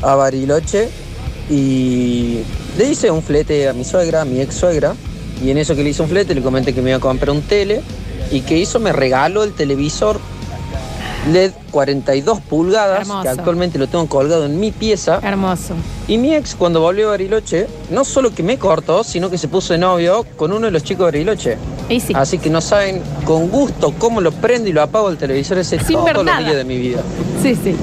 a 0.01 0.15
Bariloche 0.15 0.89
y 1.49 2.39
le 2.77 2.85
hice 2.89 3.11
un 3.11 3.21
flete 3.21 3.67
a 3.67 3.73
mi 3.73 3.83
suegra, 3.83 4.21
a 4.21 4.25
mi 4.25 4.39
ex 4.39 4.55
suegra. 4.55 4.95
Y 5.43 5.51
en 5.51 5.57
eso 5.57 5.75
que 5.75 5.83
le 5.83 5.89
hice 5.89 6.01
un 6.01 6.07
flete 6.07 6.33
le 6.33 6.41
comenté 6.41 6.73
que 6.73 6.81
me 6.81 6.91
iba 6.91 6.97
a 6.97 7.01
comprar 7.01 7.31
un 7.31 7.41
tele 7.41 7.81
y 8.31 8.41
que 8.41 8.57
hizo 8.57 8.79
me 8.79 8.93
regaló 8.93 9.43
el 9.43 9.53
televisor 9.53 10.19
LED 11.29 11.51
42 11.71 12.39
pulgadas, 12.41 13.01
Hermoso. 13.01 13.21
que 13.23 13.29
actualmente 13.29 13.77
lo 13.77 13.87
tengo 13.87 14.07
colgado 14.07 14.45
en 14.45 14.59
mi 14.59 14.71
pieza. 14.71 15.19
Hermoso. 15.23 15.75
Y 16.07 16.17
mi 16.17 16.33
ex 16.33 16.55
cuando 16.55 16.81
volvió 16.81 17.07
a 17.07 17.11
Bariloche, 17.11 17.67
no 17.91 18.03
solo 18.03 18.33
que 18.33 18.41
me 18.43 18.57
cortó, 18.57 19.03
sino 19.03 19.29
que 19.29 19.37
se 19.37 19.47
puso 19.47 19.73
de 19.73 19.79
novio 19.79 20.25
con 20.35 20.51
uno 20.51 20.65
de 20.65 20.71
los 20.71 20.83
chicos 20.83 20.99
de 21.11 21.19
Bariloche. 21.19 21.57
Y 21.89 21.99
sí. 21.99 22.13
Así 22.15 22.37
que 22.39 22.49
no 22.49 22.59
saben 22.61 23.01
con 23.25 23.49
gusto 23.49 23.93
cómo 23.99 24.19
lo 24.21 24.31
prendo 24.31 24.67
y 24.69 24.73
lo 24.73 24.81
apago 24.81 25.09
el 25.09 25.17
televisor 25.17 25.57
ese 25.59 25.79
Sin 25.79 25.97
todos 25.97 26.13
los 26.25 26.37
días 26.39 26.55
de 26.55 26.63
mi 26.63 26.77
vida. 26.77 27.01
Sí, 27.41 27.55
sí. 27.55 27.75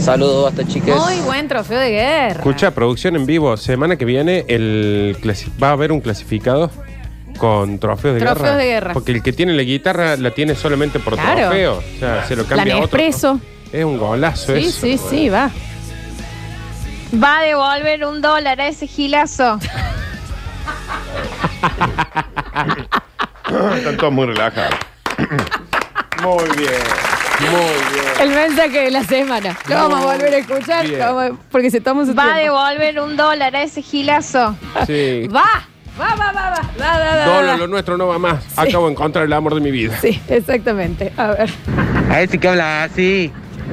Saludos, 0.00 0.48
hasta 0.50 0.66
chiques. 0.66 0.94
Muy 0.96 1.18
buen 1.20 1.48
trofeo 1.48 1.78
de 1.80 1.90
guerra. 1.90 2.40
Escucha, 2.40 2.70
producción 2.70 3.16
en 3.16 3.26
vivo. 3.26 3.56
Semana 3.56 3.96
que 3.96 4.04
viene 4.04 4.44
el 4.48 5.16
clasi- 5.20 5.50
va 5.62 5.70
a 5.70 5.72
haber 5.72 5.90
un 5.92 6.00
clasificado 6.00 6.70
con 7.38 7.78
trofeos 7.78 8.14
de 8.14 8.20
Trofeos 8.20 8.42
guerra. 8.42 8.56
de 8.56 8.64
guerra. 8.66 8.92
Porque 8.92 9.12
el 9.12 9.22
que 9.22 9.32
tiene 9.32 9.52
la 9.54 9.62
guitarra 9.62 10.16
la 10.16 10.30
tiene 10.32 10.54
solamente 10.54 10.98
por 10.98 11.14
Claro. 11.14 11.40
trofeo. 11.48 11.78
O 11.78 11.98
sea, 11.98 12.24
se 12.26 12.36
lo 12.36 12.42
La 12.42 12.48
cambia 12.48 12.74
a 12.74 12.76
otro. 12.78 12.98
Nespresso. 12.98 13.40
Es 13.72 13.84
un 13.84 13.98
golazo 13.98 14.54
Sí, 14.56 14.66
eso. 14.66 14.80
sí, 14.80 14.98
sí, 15.10 15.28
va. 15.28 15.50
Va 17.22 17.38
a 17.38 17.42
devolver 17.42 18.04
un 18.04 18.20
dólar 18.20 18.60
a 18.60 18.68
ese 18.68 18.86
gilazo. 18.86 19.58
Están 23.76 23.96
todos 23.96 24.12
muy 24.12 24.26
relajados. 24.26 24.74
Muy 26.22 26.44
bien. 26.56 26.72
Muy 27.40 27.92
bien. 27.92 28.04
El 28.20 28.30
mensaje 28.30 28.82
de 28.82 28.90
la 28.90 29.04
semana. 29.04 29.56
Lo 29.68 29.74
vamos 29.76 30.00
a 30.00 30.06
volver 30.06 30.34
a 30.34 30.38
escuchar 30.38 30.84
Bien. 30.84 30.98
lo 30.98 31.14
vamos 31.14 31.38
a- 31.38 31.42
porque 31.52 31.70
se 31.70 31.80
toma 31.80 32.04
su 32.04 32.12
Va 32.12 32.24
a 32.24 32.38
tiempo. 32.38 32.58
devolver 32.60 33.00
un 33.00 33.16
dólar 33.16 33.54
a 33.54 33.62
ese 33.62 33.82
gilazo. 33.82 34.56
Sí. 34.84 35.28
Va, 35.28 35.68
va, 36.00 36.14
va, 36.14 36.32
va, 36.32 36.50
va. 36.50 36.62
Va, 36.78 36.98
va, 36.98 37.16
va, 37.16 37.24
Dolo, 37.26 37.48
va. 37.48 37.56
lo 37.56 37.66
nuestro 37.66 37.96
no 37.96 38.06
va 38.08 38.18
más. 38.18 38.44
Acabo 38.56 38.86
de 38.86 38.92
encontrar 38.92 39.24
el 39.24 39.32
amor 39.32 39.54
de 39.54 39.60
mi 39.60 39.70
vida. 39.70 39.96
Sí, 40.00 40.20
exactamente. 40.28 41.12
A 41.16 41.28
ver. 41.28 41.50
A 42.10 42.22
ese 42.22 42.38
que 42.38 42.48
habla 42.48 42.84
así, 42.84 43.32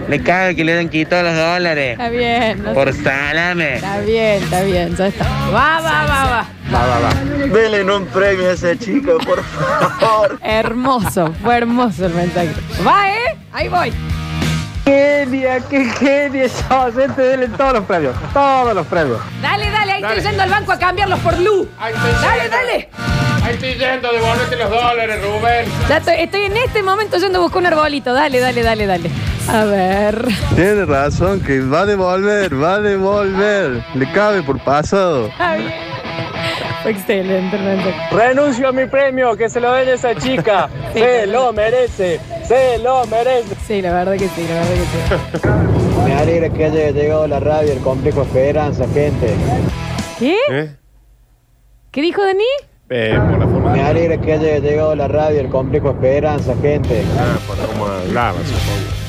le 0.09 0.21
caga 0.21 0.53
que 0.53 0.63
le 0.65 0.73
den 0.73 0.89
quitado 0.89 1.23
los 1.23 1.35
dólares. 1.35 1.91
Está 1.93 2.09
bien. 2.09 2.63
no 2.63 2.73
Por 2.73 2.93
sé. 2.93 3.03
salame. 3.03 3.75
Está 3.75 3.99
bien, 4.01 4.43
está 4.43 4.61
bien. 4.63 4.95
Ya 4.95 5.07
está. 5.07 5.25
Va, 5.53 5.79
va, 5.81 6.05
va, 6.05 6.25
va. 6.25 6.45
Va, 6.73 6.87
va, 6.87 6.99
va. 6.99 7.13
Denle 7.47 7.83
un 7.83 8.05
premio 8.07 8.49
a 8.49 8.53
esa 8.53 8.75
chica, 8.77 9.11
por 9.25 9.43
favor. 9.43 10.39
Hermoso. 10.41 11.31
Fue 11.43 11.57
hermoso 11.57 12.05
el 12.07 12.13
mensaje. 12.13 12.49
Va, 12.85 13.09
¿eh? 13.09 13.37
Ahí 13.53 13.67
voy. 13.69 13.93
Genia, 14.85 15.59
qué 15.61 15.85
genia 15.85 16.47
sos. 16.47 16.93
Gente, 16.93 17.21
denle 17.21 17.47
todos 17.49 17.73
los 17.73 17.85
premios. 17.85 18.15
Todos 18.33 18.73
los 18.75 18.85
premios. 18.87 19.19
Dale, 19.41 19.69
dale. 19.71 19.91
Ahí 19.93 20.01
Dale. 20.01 20.17
estoy 20.17 20.29
yendo 20.31 20.43
al 20.43 20.49
banco 20.49 20.71
a 20.71 20.79
cambiarlos 20.79 21.19
por 21.19 21.37
Lu. 21.39 21.67
Dale, 21.79 22.49
dale. 22.49 22.89
Ahí 23.43 23.53
estoy 23.53 23.73
yendo, 23.75 24.11
devuélvete 24.11 24.55
los 24.57 24.69
dólares, 24.69 25.19
Rubén. 25.23 25.65
Ya 25.89 25.97
estoy, 25.97 26.15
estoy 26.17 26.41
en 26.43 26.57
este 26.57 26.83
momento 26.83 27.17
yendo 27.17 27.39
a 27.39 27.41
buscar 27.41 27.59
un 27.61 27.65
arbolito. 27.67 28.13
Dale, 28.13 28.39
dale, 28.39 28.61
dale, 28.63 28.85
dale. 28.85 29.11
A 29.47 29.63
ver. 29.65 30.27
Tiene 30.55 30.85
razón, 30.85 31.39
que 31.41 31.61
va 31.61 31.81
a 31.81 31.85
devolver, 31.85 32.61
va 32.61 32.75
a 32.75 32.79
devolver. 32.79 33.83
Le 33.95 34.11
cabe 34.11 34.41
por 34.43 34.59
pasado. 34.59 35.27
Está 35.27 35.55
bien. 35.55 35.94
Excelente, 36.85 37.57
realmente. 37.57 37.93
Renuncio 38.11 38.67
a 38.69 38.71
mi 38.71 38.85
premio, 38.85 39.35
que 39.35 39.49
se 39.49 39.59
lo 39.59 39.71
den 39.73 39.89
a 39.89 39.93
esa 39.93 40.15
chica. 40.15 40.69
Sí, 40.95 41.01
se 41.01 41.27
lo 41.27 41.51
merece, 41.51 42.21
se 42.47 42.77
lo 42.77 43.05
merece. 43.07 43.53
Sí, 43.67 43.81
la 43.81 43.91
verdad 43.91 44.13
que 44.13 44.29
sí, 44.29 44.47
la 44.47 44.55
verdad 44.55 44.73
que 44.73 45.39
sí. 45.39 45.47
Me 46.05 46.13
alegra 46.15 46.49
que 46.49 46.65
haya 46.65 46.91
llegado 46.91 47.27
la 47.27 47.41
radio, 47.41 47.73
el 47.73 47.79
complejo 47.79 48.21
Esperanza, 48.21 48.85
gente. 48.93 49.33
¿Qué? 50.17 50.37
¿Eh? 50.49 50.75
¿Qué 51.91 52.01
dijo 52.01 52.23
Dani? 52.23 52.43
Eh, 52.89 53.19
por 53.29 53.39
la 53.39 53.45
forma. 53.47 53.71
Me 53.73 53.81
alegra 53.81 54.17
que 54.21 54.33
haya 54.33 54.59
llegado 54.59 54.95
la 54.95 55.09
radio, 55.09 55.41
el 55.41 55.49
complejo 55.49 55.89
Esperanza, 55.89 56.55
gente. 56.61 57.03
Ah, 57.19 57.37
por 57.45 57.57
cómo 57.57 57.87
hablaba, 57.87 58.37
supongo. 58.39 59.05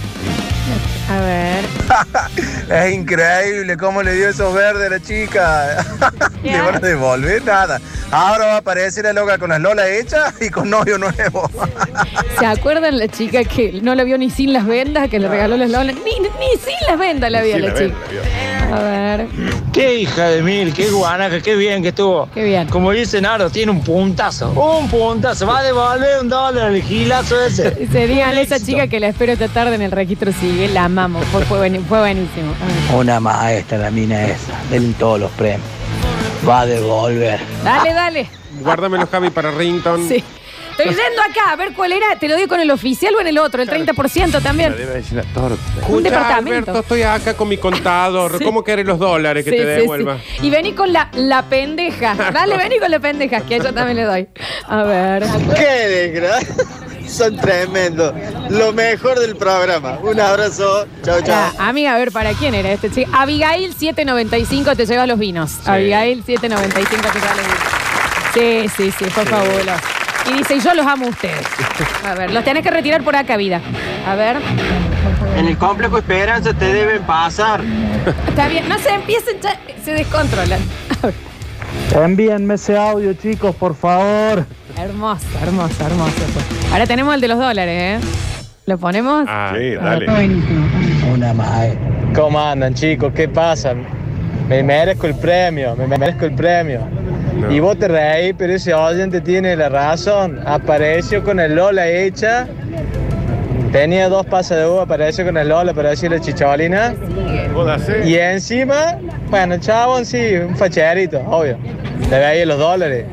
A 1.09 1.21
ver. 1.21 1.65
Es 2.70 2.92
increíble 2.92 3.76
cómo 3.76 4.02
le 4.02 4.12
dio 4.14 4.28
esos 4.28 4.52
verdes 4.52 4.87
a 4.87 4.90
la 4.90 5.00
chica. 5.00 5.85
¿Le 6.42 6.61
van 6.61 6.76
a 6.76 6.80
devolver? 6.80 7.44
Nada. 7.44 7.80
Ahora 8.11 8.46
va 8.46 8.52
a 8.54 8.56
aparecer 8.59 9.04
la 9.04 9.12
loca 9.12 9.38
con 9.38 9.50
las 9.50 9.61
lolas 9.61 9.87
hechas 9.88 10.35
y 10.40 10.48
con 10.50 10.70
novio 10.70 10.98
nuevo. 10.98 11.48
¿Se 12.38 12.46
acuerdan 12.46 12.98
la 12.98 13.09
chica 13.09 13.44
que 13.44 13.80
no 13.82 13.94
la 13.94 14.04
vio 14.04 14.18
ni 14.18 14.30
sin 14.30 14.52
las 14.52 14.66
vendas, 14.66 15.09
que 15.09 15.18
le 15.18 15.28
regaló 15.28 15.56
las 15.56 15.70
lolas? 15.70 15.94
Ni, 15.96 16.18
ni 16.20 16.56
sin 16.59 16.74
las 16.88 16.98
vendas 16.98 17.30
la 17.30 17.42
vio 17.42 17.56
Sí, 17.56 17.62
la, 17.62 17.68
la 17.68 17.74
chica. 17.74 17.85
ven, 17.85 18.16
la 18.16 18.22
vio. 18.22 18.76
A 18.76 18.82
ver. 18.82 19.26
Qué 19.72 19.94
hija 20.00 20.28
de 20.28 20.42
mil, 20.42 20.72
qué 20.74 20.90
guanaca, 20.90 21.40
qué 21.40 21.54
bien 21.54 21.82
que 21.82 21.88
estuvo. 21.90 22.28
Qué 22.35 22.42
bien. 22.44 22.68
Como 22.68 22.90
dice 22.92 23.20
Nardo, 23.20 23.48
tiene 23.50 23.70
un 23.72 23.82
puntazo. 23.82 24.50
Un 24.50 24.88
puntazo. 24.88 25.46
Va 25.46 25.61
a 25.61 25.62
devolver 25.62 26.20
un 26.20 26.28
dólar 26.28 26.72
el 26.72 26.82
gilazo 26.82 27.40
ese. 27.44 27.87
Serían 27.92 28.37
esa 28.38 28.59
chica 28.59 28.88
que 28.88 28.98
la 29.00 29.09
espero 29.09 29.32
esta 29.32 29.48
tarde 29.48 29.74
en 29.76 29.82
el 29.82 29.92
registro 29.92 30.32
civil. 30.32 30.74
La 30.74 30.85
amamos. 30.85 31.24
Fue, 31.26 31.44
fue, 31.44 31.59
fue 31.87 31.99
buenísimo. 32.01 32.55
Una 32.94 33.20
maestra 33.20 33.79
la 33.79 33.90
mina 33.90 34.25
esa. 34.27 34.53
Denle 34.70 34.94
todos 34.99 35.20
los 35.20 35.31
premios. 35.33 35.62
Va 36.49 36.61
a 36.61 36.66
devolver. 36.66 37.40
Dale, 37.64 37.92
dale. 37.92 38.29
Guárdamelo, 38.61 39.07
Javi, 39.07 39.31
para 39.31 39.51
Rington. 39.51 40.07
Sí. 40.09 40.22
Estoy 40.79 40.88
yendo 40.94 41.22
acá 41.22 41.53
a 41.53 41.57
ver 41.57 41.72
cuál 41.72 41.92
era. 41.92 42.16
¿Te 42.20 42.29
lo 42.29 42.37
digo 42.37 42.49
con 42.49 42.61
el 42.61 42.70
oficial 42.70 43.14
o 43.14 43.20
en 43.22 43.27
el 43.29 43.38
otro? 43.38 43.62
El 43.62 43.68
30% 43.70 44.42
también. 44.42 44.72
La 44.72 44.77
debe 44.77 44.92
decir 44.96 45.16
la 45.16 45.22
torta. 45.22 45.57
Un 45.75 45.79
Escucha, 45.81 46.01
departamento. 46.03 46.70
Alberto, 46.70 46.79
estoy 46.81 47.03
acá 47.03 47.35
con 47.35 47.49
mi 47.49 47.57
contador. 47.57 48.33
Sí. 48.38 48.44
¿Cómo 48.44 48.62
querés 48.62 48.85
los 48.85 48.99
dólares 48.99 49.42
que 49.44 49.51
Sí, 49.53 49.57
te 49.57 49.62
sí, 49.62 49.81
devuelva? 49.81 50.18
sí. 50.18 50.46
Y 50.46 50.51
vení 50.51 50.72
con 50.75 50.92
la, 50.92 51.09
la 51.14 51.42
pendeja. 51.44 52.14
Dale, 52.14 52.59
vení 52.59 52.79
con 52.79 52.90
la 52.90 53.01
pendeja, 53.01 53.40
que 53.40 53.55
a 53.55 53.57
ella 53.57 53.72
también 53.72 53.96
le 53.96 54.03
doy. 54.05 54.29
A 54.68 54.83
ver. 54.83 55.25
¡Qué 55.57 55.62
desgracia! 55.88 56.55
Son 57.09 57.37
tremendos. 57.37 58.12
Lo 58.51 58.73
mejor 58.73 59.19
del 59.19 59.37
programa. 59.37 59.99
Un 60.03 60.21
abrazo. 60.21 60.87
Chao, 61.05 61.21
Ya, 61.25 61.53
amiga, 61.59 61.95
a 61.95 61.99
ver, 61.99 62.12
¿para 62.12 62.33
quién 62.33 62.55
era 62.55 62.73
este 62.73 62.90
chico? 62.90 63.11
Abigail 63.14 63.73
795 63.75 64.75
te 64.77 64.87
lleva 64.87 65.07
los 65.07 65.19
vinos. 65.19 65.66
Abigail 65.66 66.23
795 66.25 67.09
te 67.12 67.19
lleva 67.19 67.35
los 67.35 67.45
vinos. 67.47 67.59
Sí, 68.35 68.66
sí, 68.77 68.92
sí, 68.99 69.05
fue 69.11 69.25
fabuloso. 69.25 69.73
Y 70.29 70.33
dice, 70.38 70.57
y 70.57 70.61
yo 70.61 70.75
los 70.75 70.87
amo 70.87 71.07
a 71.07 71.09
ustedes. 71.11 71.47
A 72.05 72.14
ver, 72.14 72.33
los 72.33 72.45
tenés 72.45 72.62
que 72.62 72.71
retirar 72.71 73.03
por 73.03 73.14
acá, 73.14 73.37
vida. 73.37 73.61
A 74.07 74.14
ver. 74.16 74.38
En 75.37 75.47
el 75.47 75.57
complejo 75.57 75.99
Esperanza 75.99 76.53
te 76.53 76.73
deben 76.73 77.03
pasar. 77.03 77.61
Está 78.29 78.49
bien, 78.49 78.69
no 78.69 78.79
se 78.79 78.90
empiecen, 78.90 79.40
ya 79.40 79.59
se 79.85 79.92
descontrolan. 79.92 80.61
A 81.03 81.07
ver. 81.07 81.26
Envíenme 81.95 82.55
ese 82.55 82.77
audio, 82.77 83.15
chicos, 83.15 83.55
por 83.57 83.75
favor. 83.75 84.45
Hermoso, 84.79 85.27
hermoso, 85.43 85.87
hermoso. 85.87 86.12
Ahora 86.73 86.87
tenemos 86.87 87.15
el 87.15 87.21
de 87.21 87.29
los 87.29 87.39
dólares, 87.39 88.03
¿eh? 88.05 88.07
¿Lo 88.67 88.77
ponemos? 88.79 89.25
Ah, 89.29 89.55
Sí, 89.57 89.75
dale. 89.75 90.05
está 90.05 90.15
buenísimo. 90.15 90.67
Una 91.15 91.33
maestra. 91.33 91.81
¿Cómo 92.15 92.41
andan, 92.41 92.75
chicos? 92.75 93.12
¿Qué 93.15 93.29
pasa? 93.29 93.75
Me 94.49 94.62
merezco 94.62 95.07
el 95.07 95.15
premio, 95.15 95.75
me 95.77 95.87
merezco 95.87 96.27
el 96.27 96.35
premio. 96.35 96.81
No. 97.41 97.51
Y 97.51 97.61
vos 97.61 97.79
te 97.79 97.89
reís, 97.89 98.35
pero 98.37 98.53
ese 98.55 98.75
oyente 98.75 99.21
tiene 99.21 99.57
la 99.57 99.69
razón. 99.69 100.41
Apareció 100.47 101.23
con 101.25 101.39
el 101.41 101.55
Lola 101.55 101.87
hecha. 101.89 102.47
Tenía 103.73 104.09
dos 104.09 104.25
pasas 104.27 104.59
de 104.59 104.67
uva, 104.67 104.83
apareció 104.83 105.25
con 105.25 105.37
el 105.37 105.49
Lola 105.49 105.73
para 105.75 105.91
decirle 105.91 106.21
chicholina. 106.21 106.95
Y 108.05 108.15
encima, 108.15 108.97
bueno, 109.31 109.59
chabón, 109.59 110.05
sí, 110.07 110.35
un 110.37 110.57
facherito, 110.57 111.19
obvio. 111.21 111.59
Le 112.11 112.19
veía 112.19 112.47
los 112.47 112.59
dólares. 112.59 113.05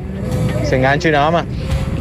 Se 0.64 0.76
enganchó 0.76 1.08
y 1.08 1.12
nada 1.12 1.30
más. 1.30 1.44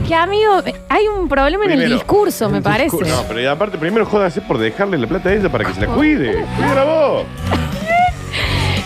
Que 0.07 0.15
amigo, 0.15 0.61
hay 0.89 1.07
un 1.07 1.29
problema 1.29 1.63
en 1.65 1.71
el 1.71 1.77
Primero, 1.77 1.95
discurso, 1.95 2.49
me 2.49 2.57
el 2.57 2.63
parece. 2.63 2.97
No, 2.97 3.23
pero 3.27 3.39
y 3.41 3.45
aparte, 3.45 3.77
primero 3.77 4.05
jódase 4.05 4.41
por 4.41 4.57
dejarle 4.57 4.97
la 4.97 5.07
plata 5.07 5.29
a 5.29 5.33
ella 5.33 5.49
para 5.49 5.63
que 5.65 5.73
se 5.73 5.81
la 5.81 5.87
cuide. 5.87 6.43
Cuídala 6.57 6.83
vos. 6.83 7.23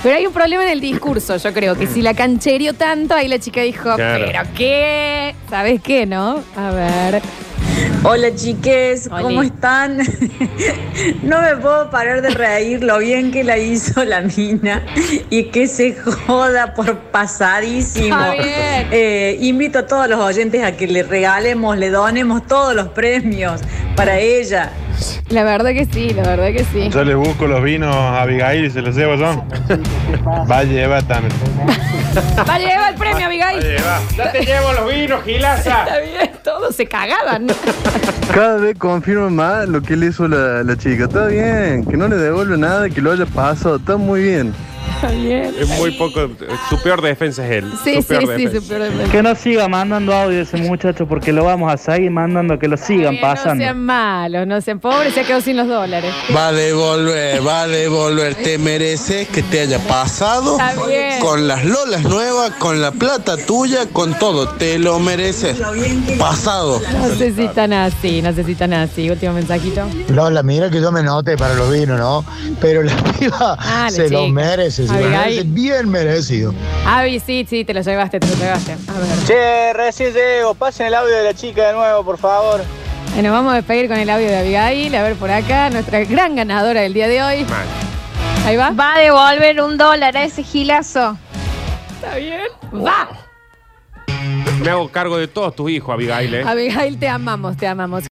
Pero 0.04 0.16
hay 0.16 0.28
un 0.28 0.32
problema 0.32 0.64
en 0.64 0.70
el 0.70 0.80
discurso, 0.80 1.36
yo 1.38 1.54
creo, 1.54 1.76
que 1.76 1.88
si 1.88 2.04
la 2.04 2.14
canchereó 2.14 2.74
tanto, 2.74 3.16
ahí 3.16 3.28
la 3.28 3.40
chica 3.40 3.62
dijo, 3.62 3.96
Claro. 3.96 4.26
pero 4.28 4.42
qué, 4.56 5.34
¿sabes 5.50 5.82
qué, 5.82 6.06
no? 6.06 6.44
A 6.56 6.70
ver. 6.72 7.22
Hola 8.04 8.34
chiques, 8.36 9.10
Oli. 9.12 9.24
¿cómo 9.24 9.44
están? 9.44 9.98
no 11.24 11.42
me 11.42 11.56
puedo 11.58 11.90
parar 11.90 12.22
de 12.22 12.30
reír 12.30 12.84
lo 12.84 13.00
bien 13.00 13.32
que 13.32 13.44
la 13.44 13.58
hizo 13.58 14.04
la 14.06 14.22
mina 14.22 14.84
y 15.30 15.46
que 15.46 15.68
se 15.68 15.96
joda 15.96 16.74
por 16.74 16.98
pasadísimo. 16.98 18.18
Eh, 18.92 19.38
invito 19.42 19.80
a 19.80 19.88
todos 19.88 20.08
los 20.08 20.20
oyentes 20.20 20.64
a 20.64 20.74
que 20.74 20.88
le 20.88 21.04
regalemos, 21.04 21.78
le 21.78 21.90
donemos 21.90 22.46
todos 22.46 22.76
los 22.76 22.90
premios 22.90 23.62
para 23.96 24.20
ella. 24.20 24.72
La 25.30 25.44
verdad 25.44 25.72
que 25.72 25.86
sí, 25.86 26.10
la 26.12 26.24
verdad 26.24 26.54
que 26.54 26.64
sí. 26.64 26.90
Yo 26.90 27.04
les 27.04 27.16
busco 27.16 27.48
los 27.48 27.62
vinos 27.62 27.94
a 27.94 28.22
Abigail 28.22 28.66
y 28.66 28.70
se 28.70 28.82
los 28.82 28.96
llevo 28.96 29.16
yo. 29.16 29.44
Va 30.50 30.60
a 30.60 30.64
llevar 30.64 31.04
también. 31.04 31.34
Va 32.48 32.56
a 32.56 32.60
llevar 32.60 32.94
el 32.94 32.98
premio, 32.98 33.26
Abigail. 33.28 33.78
Ya 34.16 34.32
te 34.32 34.42
llevo 34.46 34.72
los 34.74 34.90
vinos, 34.90 35.24
Gilaza. 35.24 35.84
Está 35.84 36.00
bien, 36.00 36.32
todos 36.44 36.76
se 36.76 36.86
cagaban. 36.86 37.48
Cada 38.34 38.58
vez 38.58 38.78
confirma 38.78 39.30
más 39.30 39.68
lo 39.68 39.82
que 39.82 39.96
le 39.96 40.08
hizo 40.08 40.28
la, 40.28 40.78
chica. 40.78 41.06
Está 41.06 41.28
bien, 41.28 41.86
que 41.86 41.98
no 41.98 42.08
le 42.08 42.18
devuelve 42.18 42.58
nada, 42.58 42.90
que 42.90 43.02
lo 43.02 43.12
haya 43.12 43.26
pasado. 43.26 43.78
Está 43.78 43.98
muy 43.98 44.22
bien. 44.22 44.54
Está 44.96 45.10
bien. 45.12 45.54
Es 45.60 45.68
muy 45.78 45.92
poco. 45.92 46.28
Su 46.70 46.82
peor 46.82 47.02
defensa 47.02 47.46
es 47.46 47.64
él. 47.64 47.72
Sí, 47.84 47.96
Su 47.96 48.02
sí, 48.02 48.08
peor 48.08 48.22
sí, 48.22 48.28
defensa. 48.46 48.62
su 48.62 48.68
peor 48.68 48.82
defensa. 48.84 49.12
Que 49.12 49.24
no 49.24 49.36
siga 49.36 49.68
mandando 49.68 50.14
audio 50.14 50.42
ese 50.42 50.58
muchacho 50.58 51.08
porque 51.08 51.32
lo 51.32 51.44
vamos 51.44 51.72
a 51.72 51.78
seguir 51.78 52.10
mandando 52.12 52.58
que 52.58 52.68
lo 52.68 52.78
sigan 52.78 53.12
bien, 53.12 53.22
pasando. 53.22 53.56
No 53.56 53.62
sean 53.62 53.80
malos, 53.86 54.48
no 54.48 54.62
sean 54.62 54.80
pobres, 54.80 55.14
se 55.14 55.22
ha 55.22 55.24
quedado 55.24 55.42
sin 55.42 55.58
los 55.58 55.68
dólares. 55.68 56.14
Va 56.36 56.48
a 56.48 56.52
devolver, 56.52 57.46
va 57.46 57.62
a 57.64 57.68
devolver. 57.68 58.36
Te 58.36 58.58
mereces 58.58 59.28
que 59.28 59.44
te 59.44 59.62
haya 59.62 59.80
pasado. 59.88 60.58
Está 60.60 60.86
bien. 60.88 61.20
Con 61.20 61.48
las 61.48 61.64
lolas 61.66 62.04
nuevas, 62.04 62.52
con 62.52 62.82
la 62.82 62.92
plata 62.92 63.38
tuya, 63.38 63.86
con 63.92 64.18
todo. 64.18 64.48
Te 64.50 64.80
lo 64.80 65.00
mereces. 65.00 65.58
Pasado. 66.18 66.82
No 66.94 67.10
sé 67.16 67.34
si 67.34 67.44
están 67.44 67.74
así, 67.74 68.22
no 68.22 68.34
sé 68.34 68.44
si 68.44 68.54
están 68.54 68.74
así. 68.74 69.10
Último 69.10 69.34
mensajito. 69.34 69.88
Lola, 70.10 70.42
mira 70.44 70.70
que 70.70 70.82
yo 70.82 70.92
me 70.92 71.04
note 71.04 71.38
para 71.38 71.54
los 71.54 71.72
vinos, 71.72 72.00
¿no? 72.00 72.26
Pero 72.60 72.84
la 72.84 72.96
piba 73.20 73.56
Ah, 73.60 73.90
se 73.92 74.10
lo 74.10 74.28
chica. 74.84 74.94
merece, 74.94 74.94
se 74.94 74.94
lo 74.94 75.18
Abigail. 75.18 75.36
merece 75.36 75.44
bien 75.50 75.90
merecido. 75.90 76.54
Avi, 76.86 77.20
sí, 77.20 77.46
sí, 77.50 77.66
te 77.66 77.74
lo 77.74 77.82
llevaste, 77.82 78.20
te 78.20 78.28
lo 78.28 78.36
llevaste. 78.36 78.74
A 78.74 79.00
ver. 79.00 79.26
Che, 79.26 79.74
recién 79.74 80.14
llego. 80.14 80.54
Pasen 80.56 80.88
el 80.88 80.94
audio 80.96 81.16
de 81.16 81.24
la 81.24 81.34
chica 81.34 81.68
de 81.68 81.74
nuevo, 81.74 82.04
por 82.04 82.18
favor. 82.18 82.62
Y 83.18 83.22
nos 83.22 83.32
vamos 83.32 83.54
a 83.54 83.56
despedir 83.56 83.88
con 83.88 83.98
el 83.98 84.10
audio 84.10 84.28
de 84.28 84.38
Abigail. 84.38 84.94
A 84.96 85.04
ver 85.04 85.16
por 85.16 85.32
acá, 85.32 85.70
nuestra 85.70 86.04
gran 86.06 86.36
ganadora 86.36 86.82
del 86.82 86.94
día 86.94 87.08
de 87.08 87.24
hoy. 87.24 87.46
Ahí 88.46 88.56
va. 88.56 88.70
Va 88.72 88.96
a 88.96 89.00
devolver 89.00 89.62
un 89.62 89.78
dólar 89.78 90.16
a 90.16 90.24
ese 90.24 90.44
gilazo. 90.44 91.18
Está 91.96 92.16
bien. 92.18 92.42
Va. 92.74 93.10
Me 94.62 94.70
hago 94.70 94.90
cargo 94.90 95.18
de 95.18 95.28
todos 95.28 95.56
tus 95.56 95.70
hijos, 95.70 95.94
Abigail. 95.94 96.34
¿eh? 96.34 96.44
Abigail, 96.46 96.98
te 97.00 97.08
amamos, 97.08 97.58
te 97.58 97.68
amamos. 97.68 98.04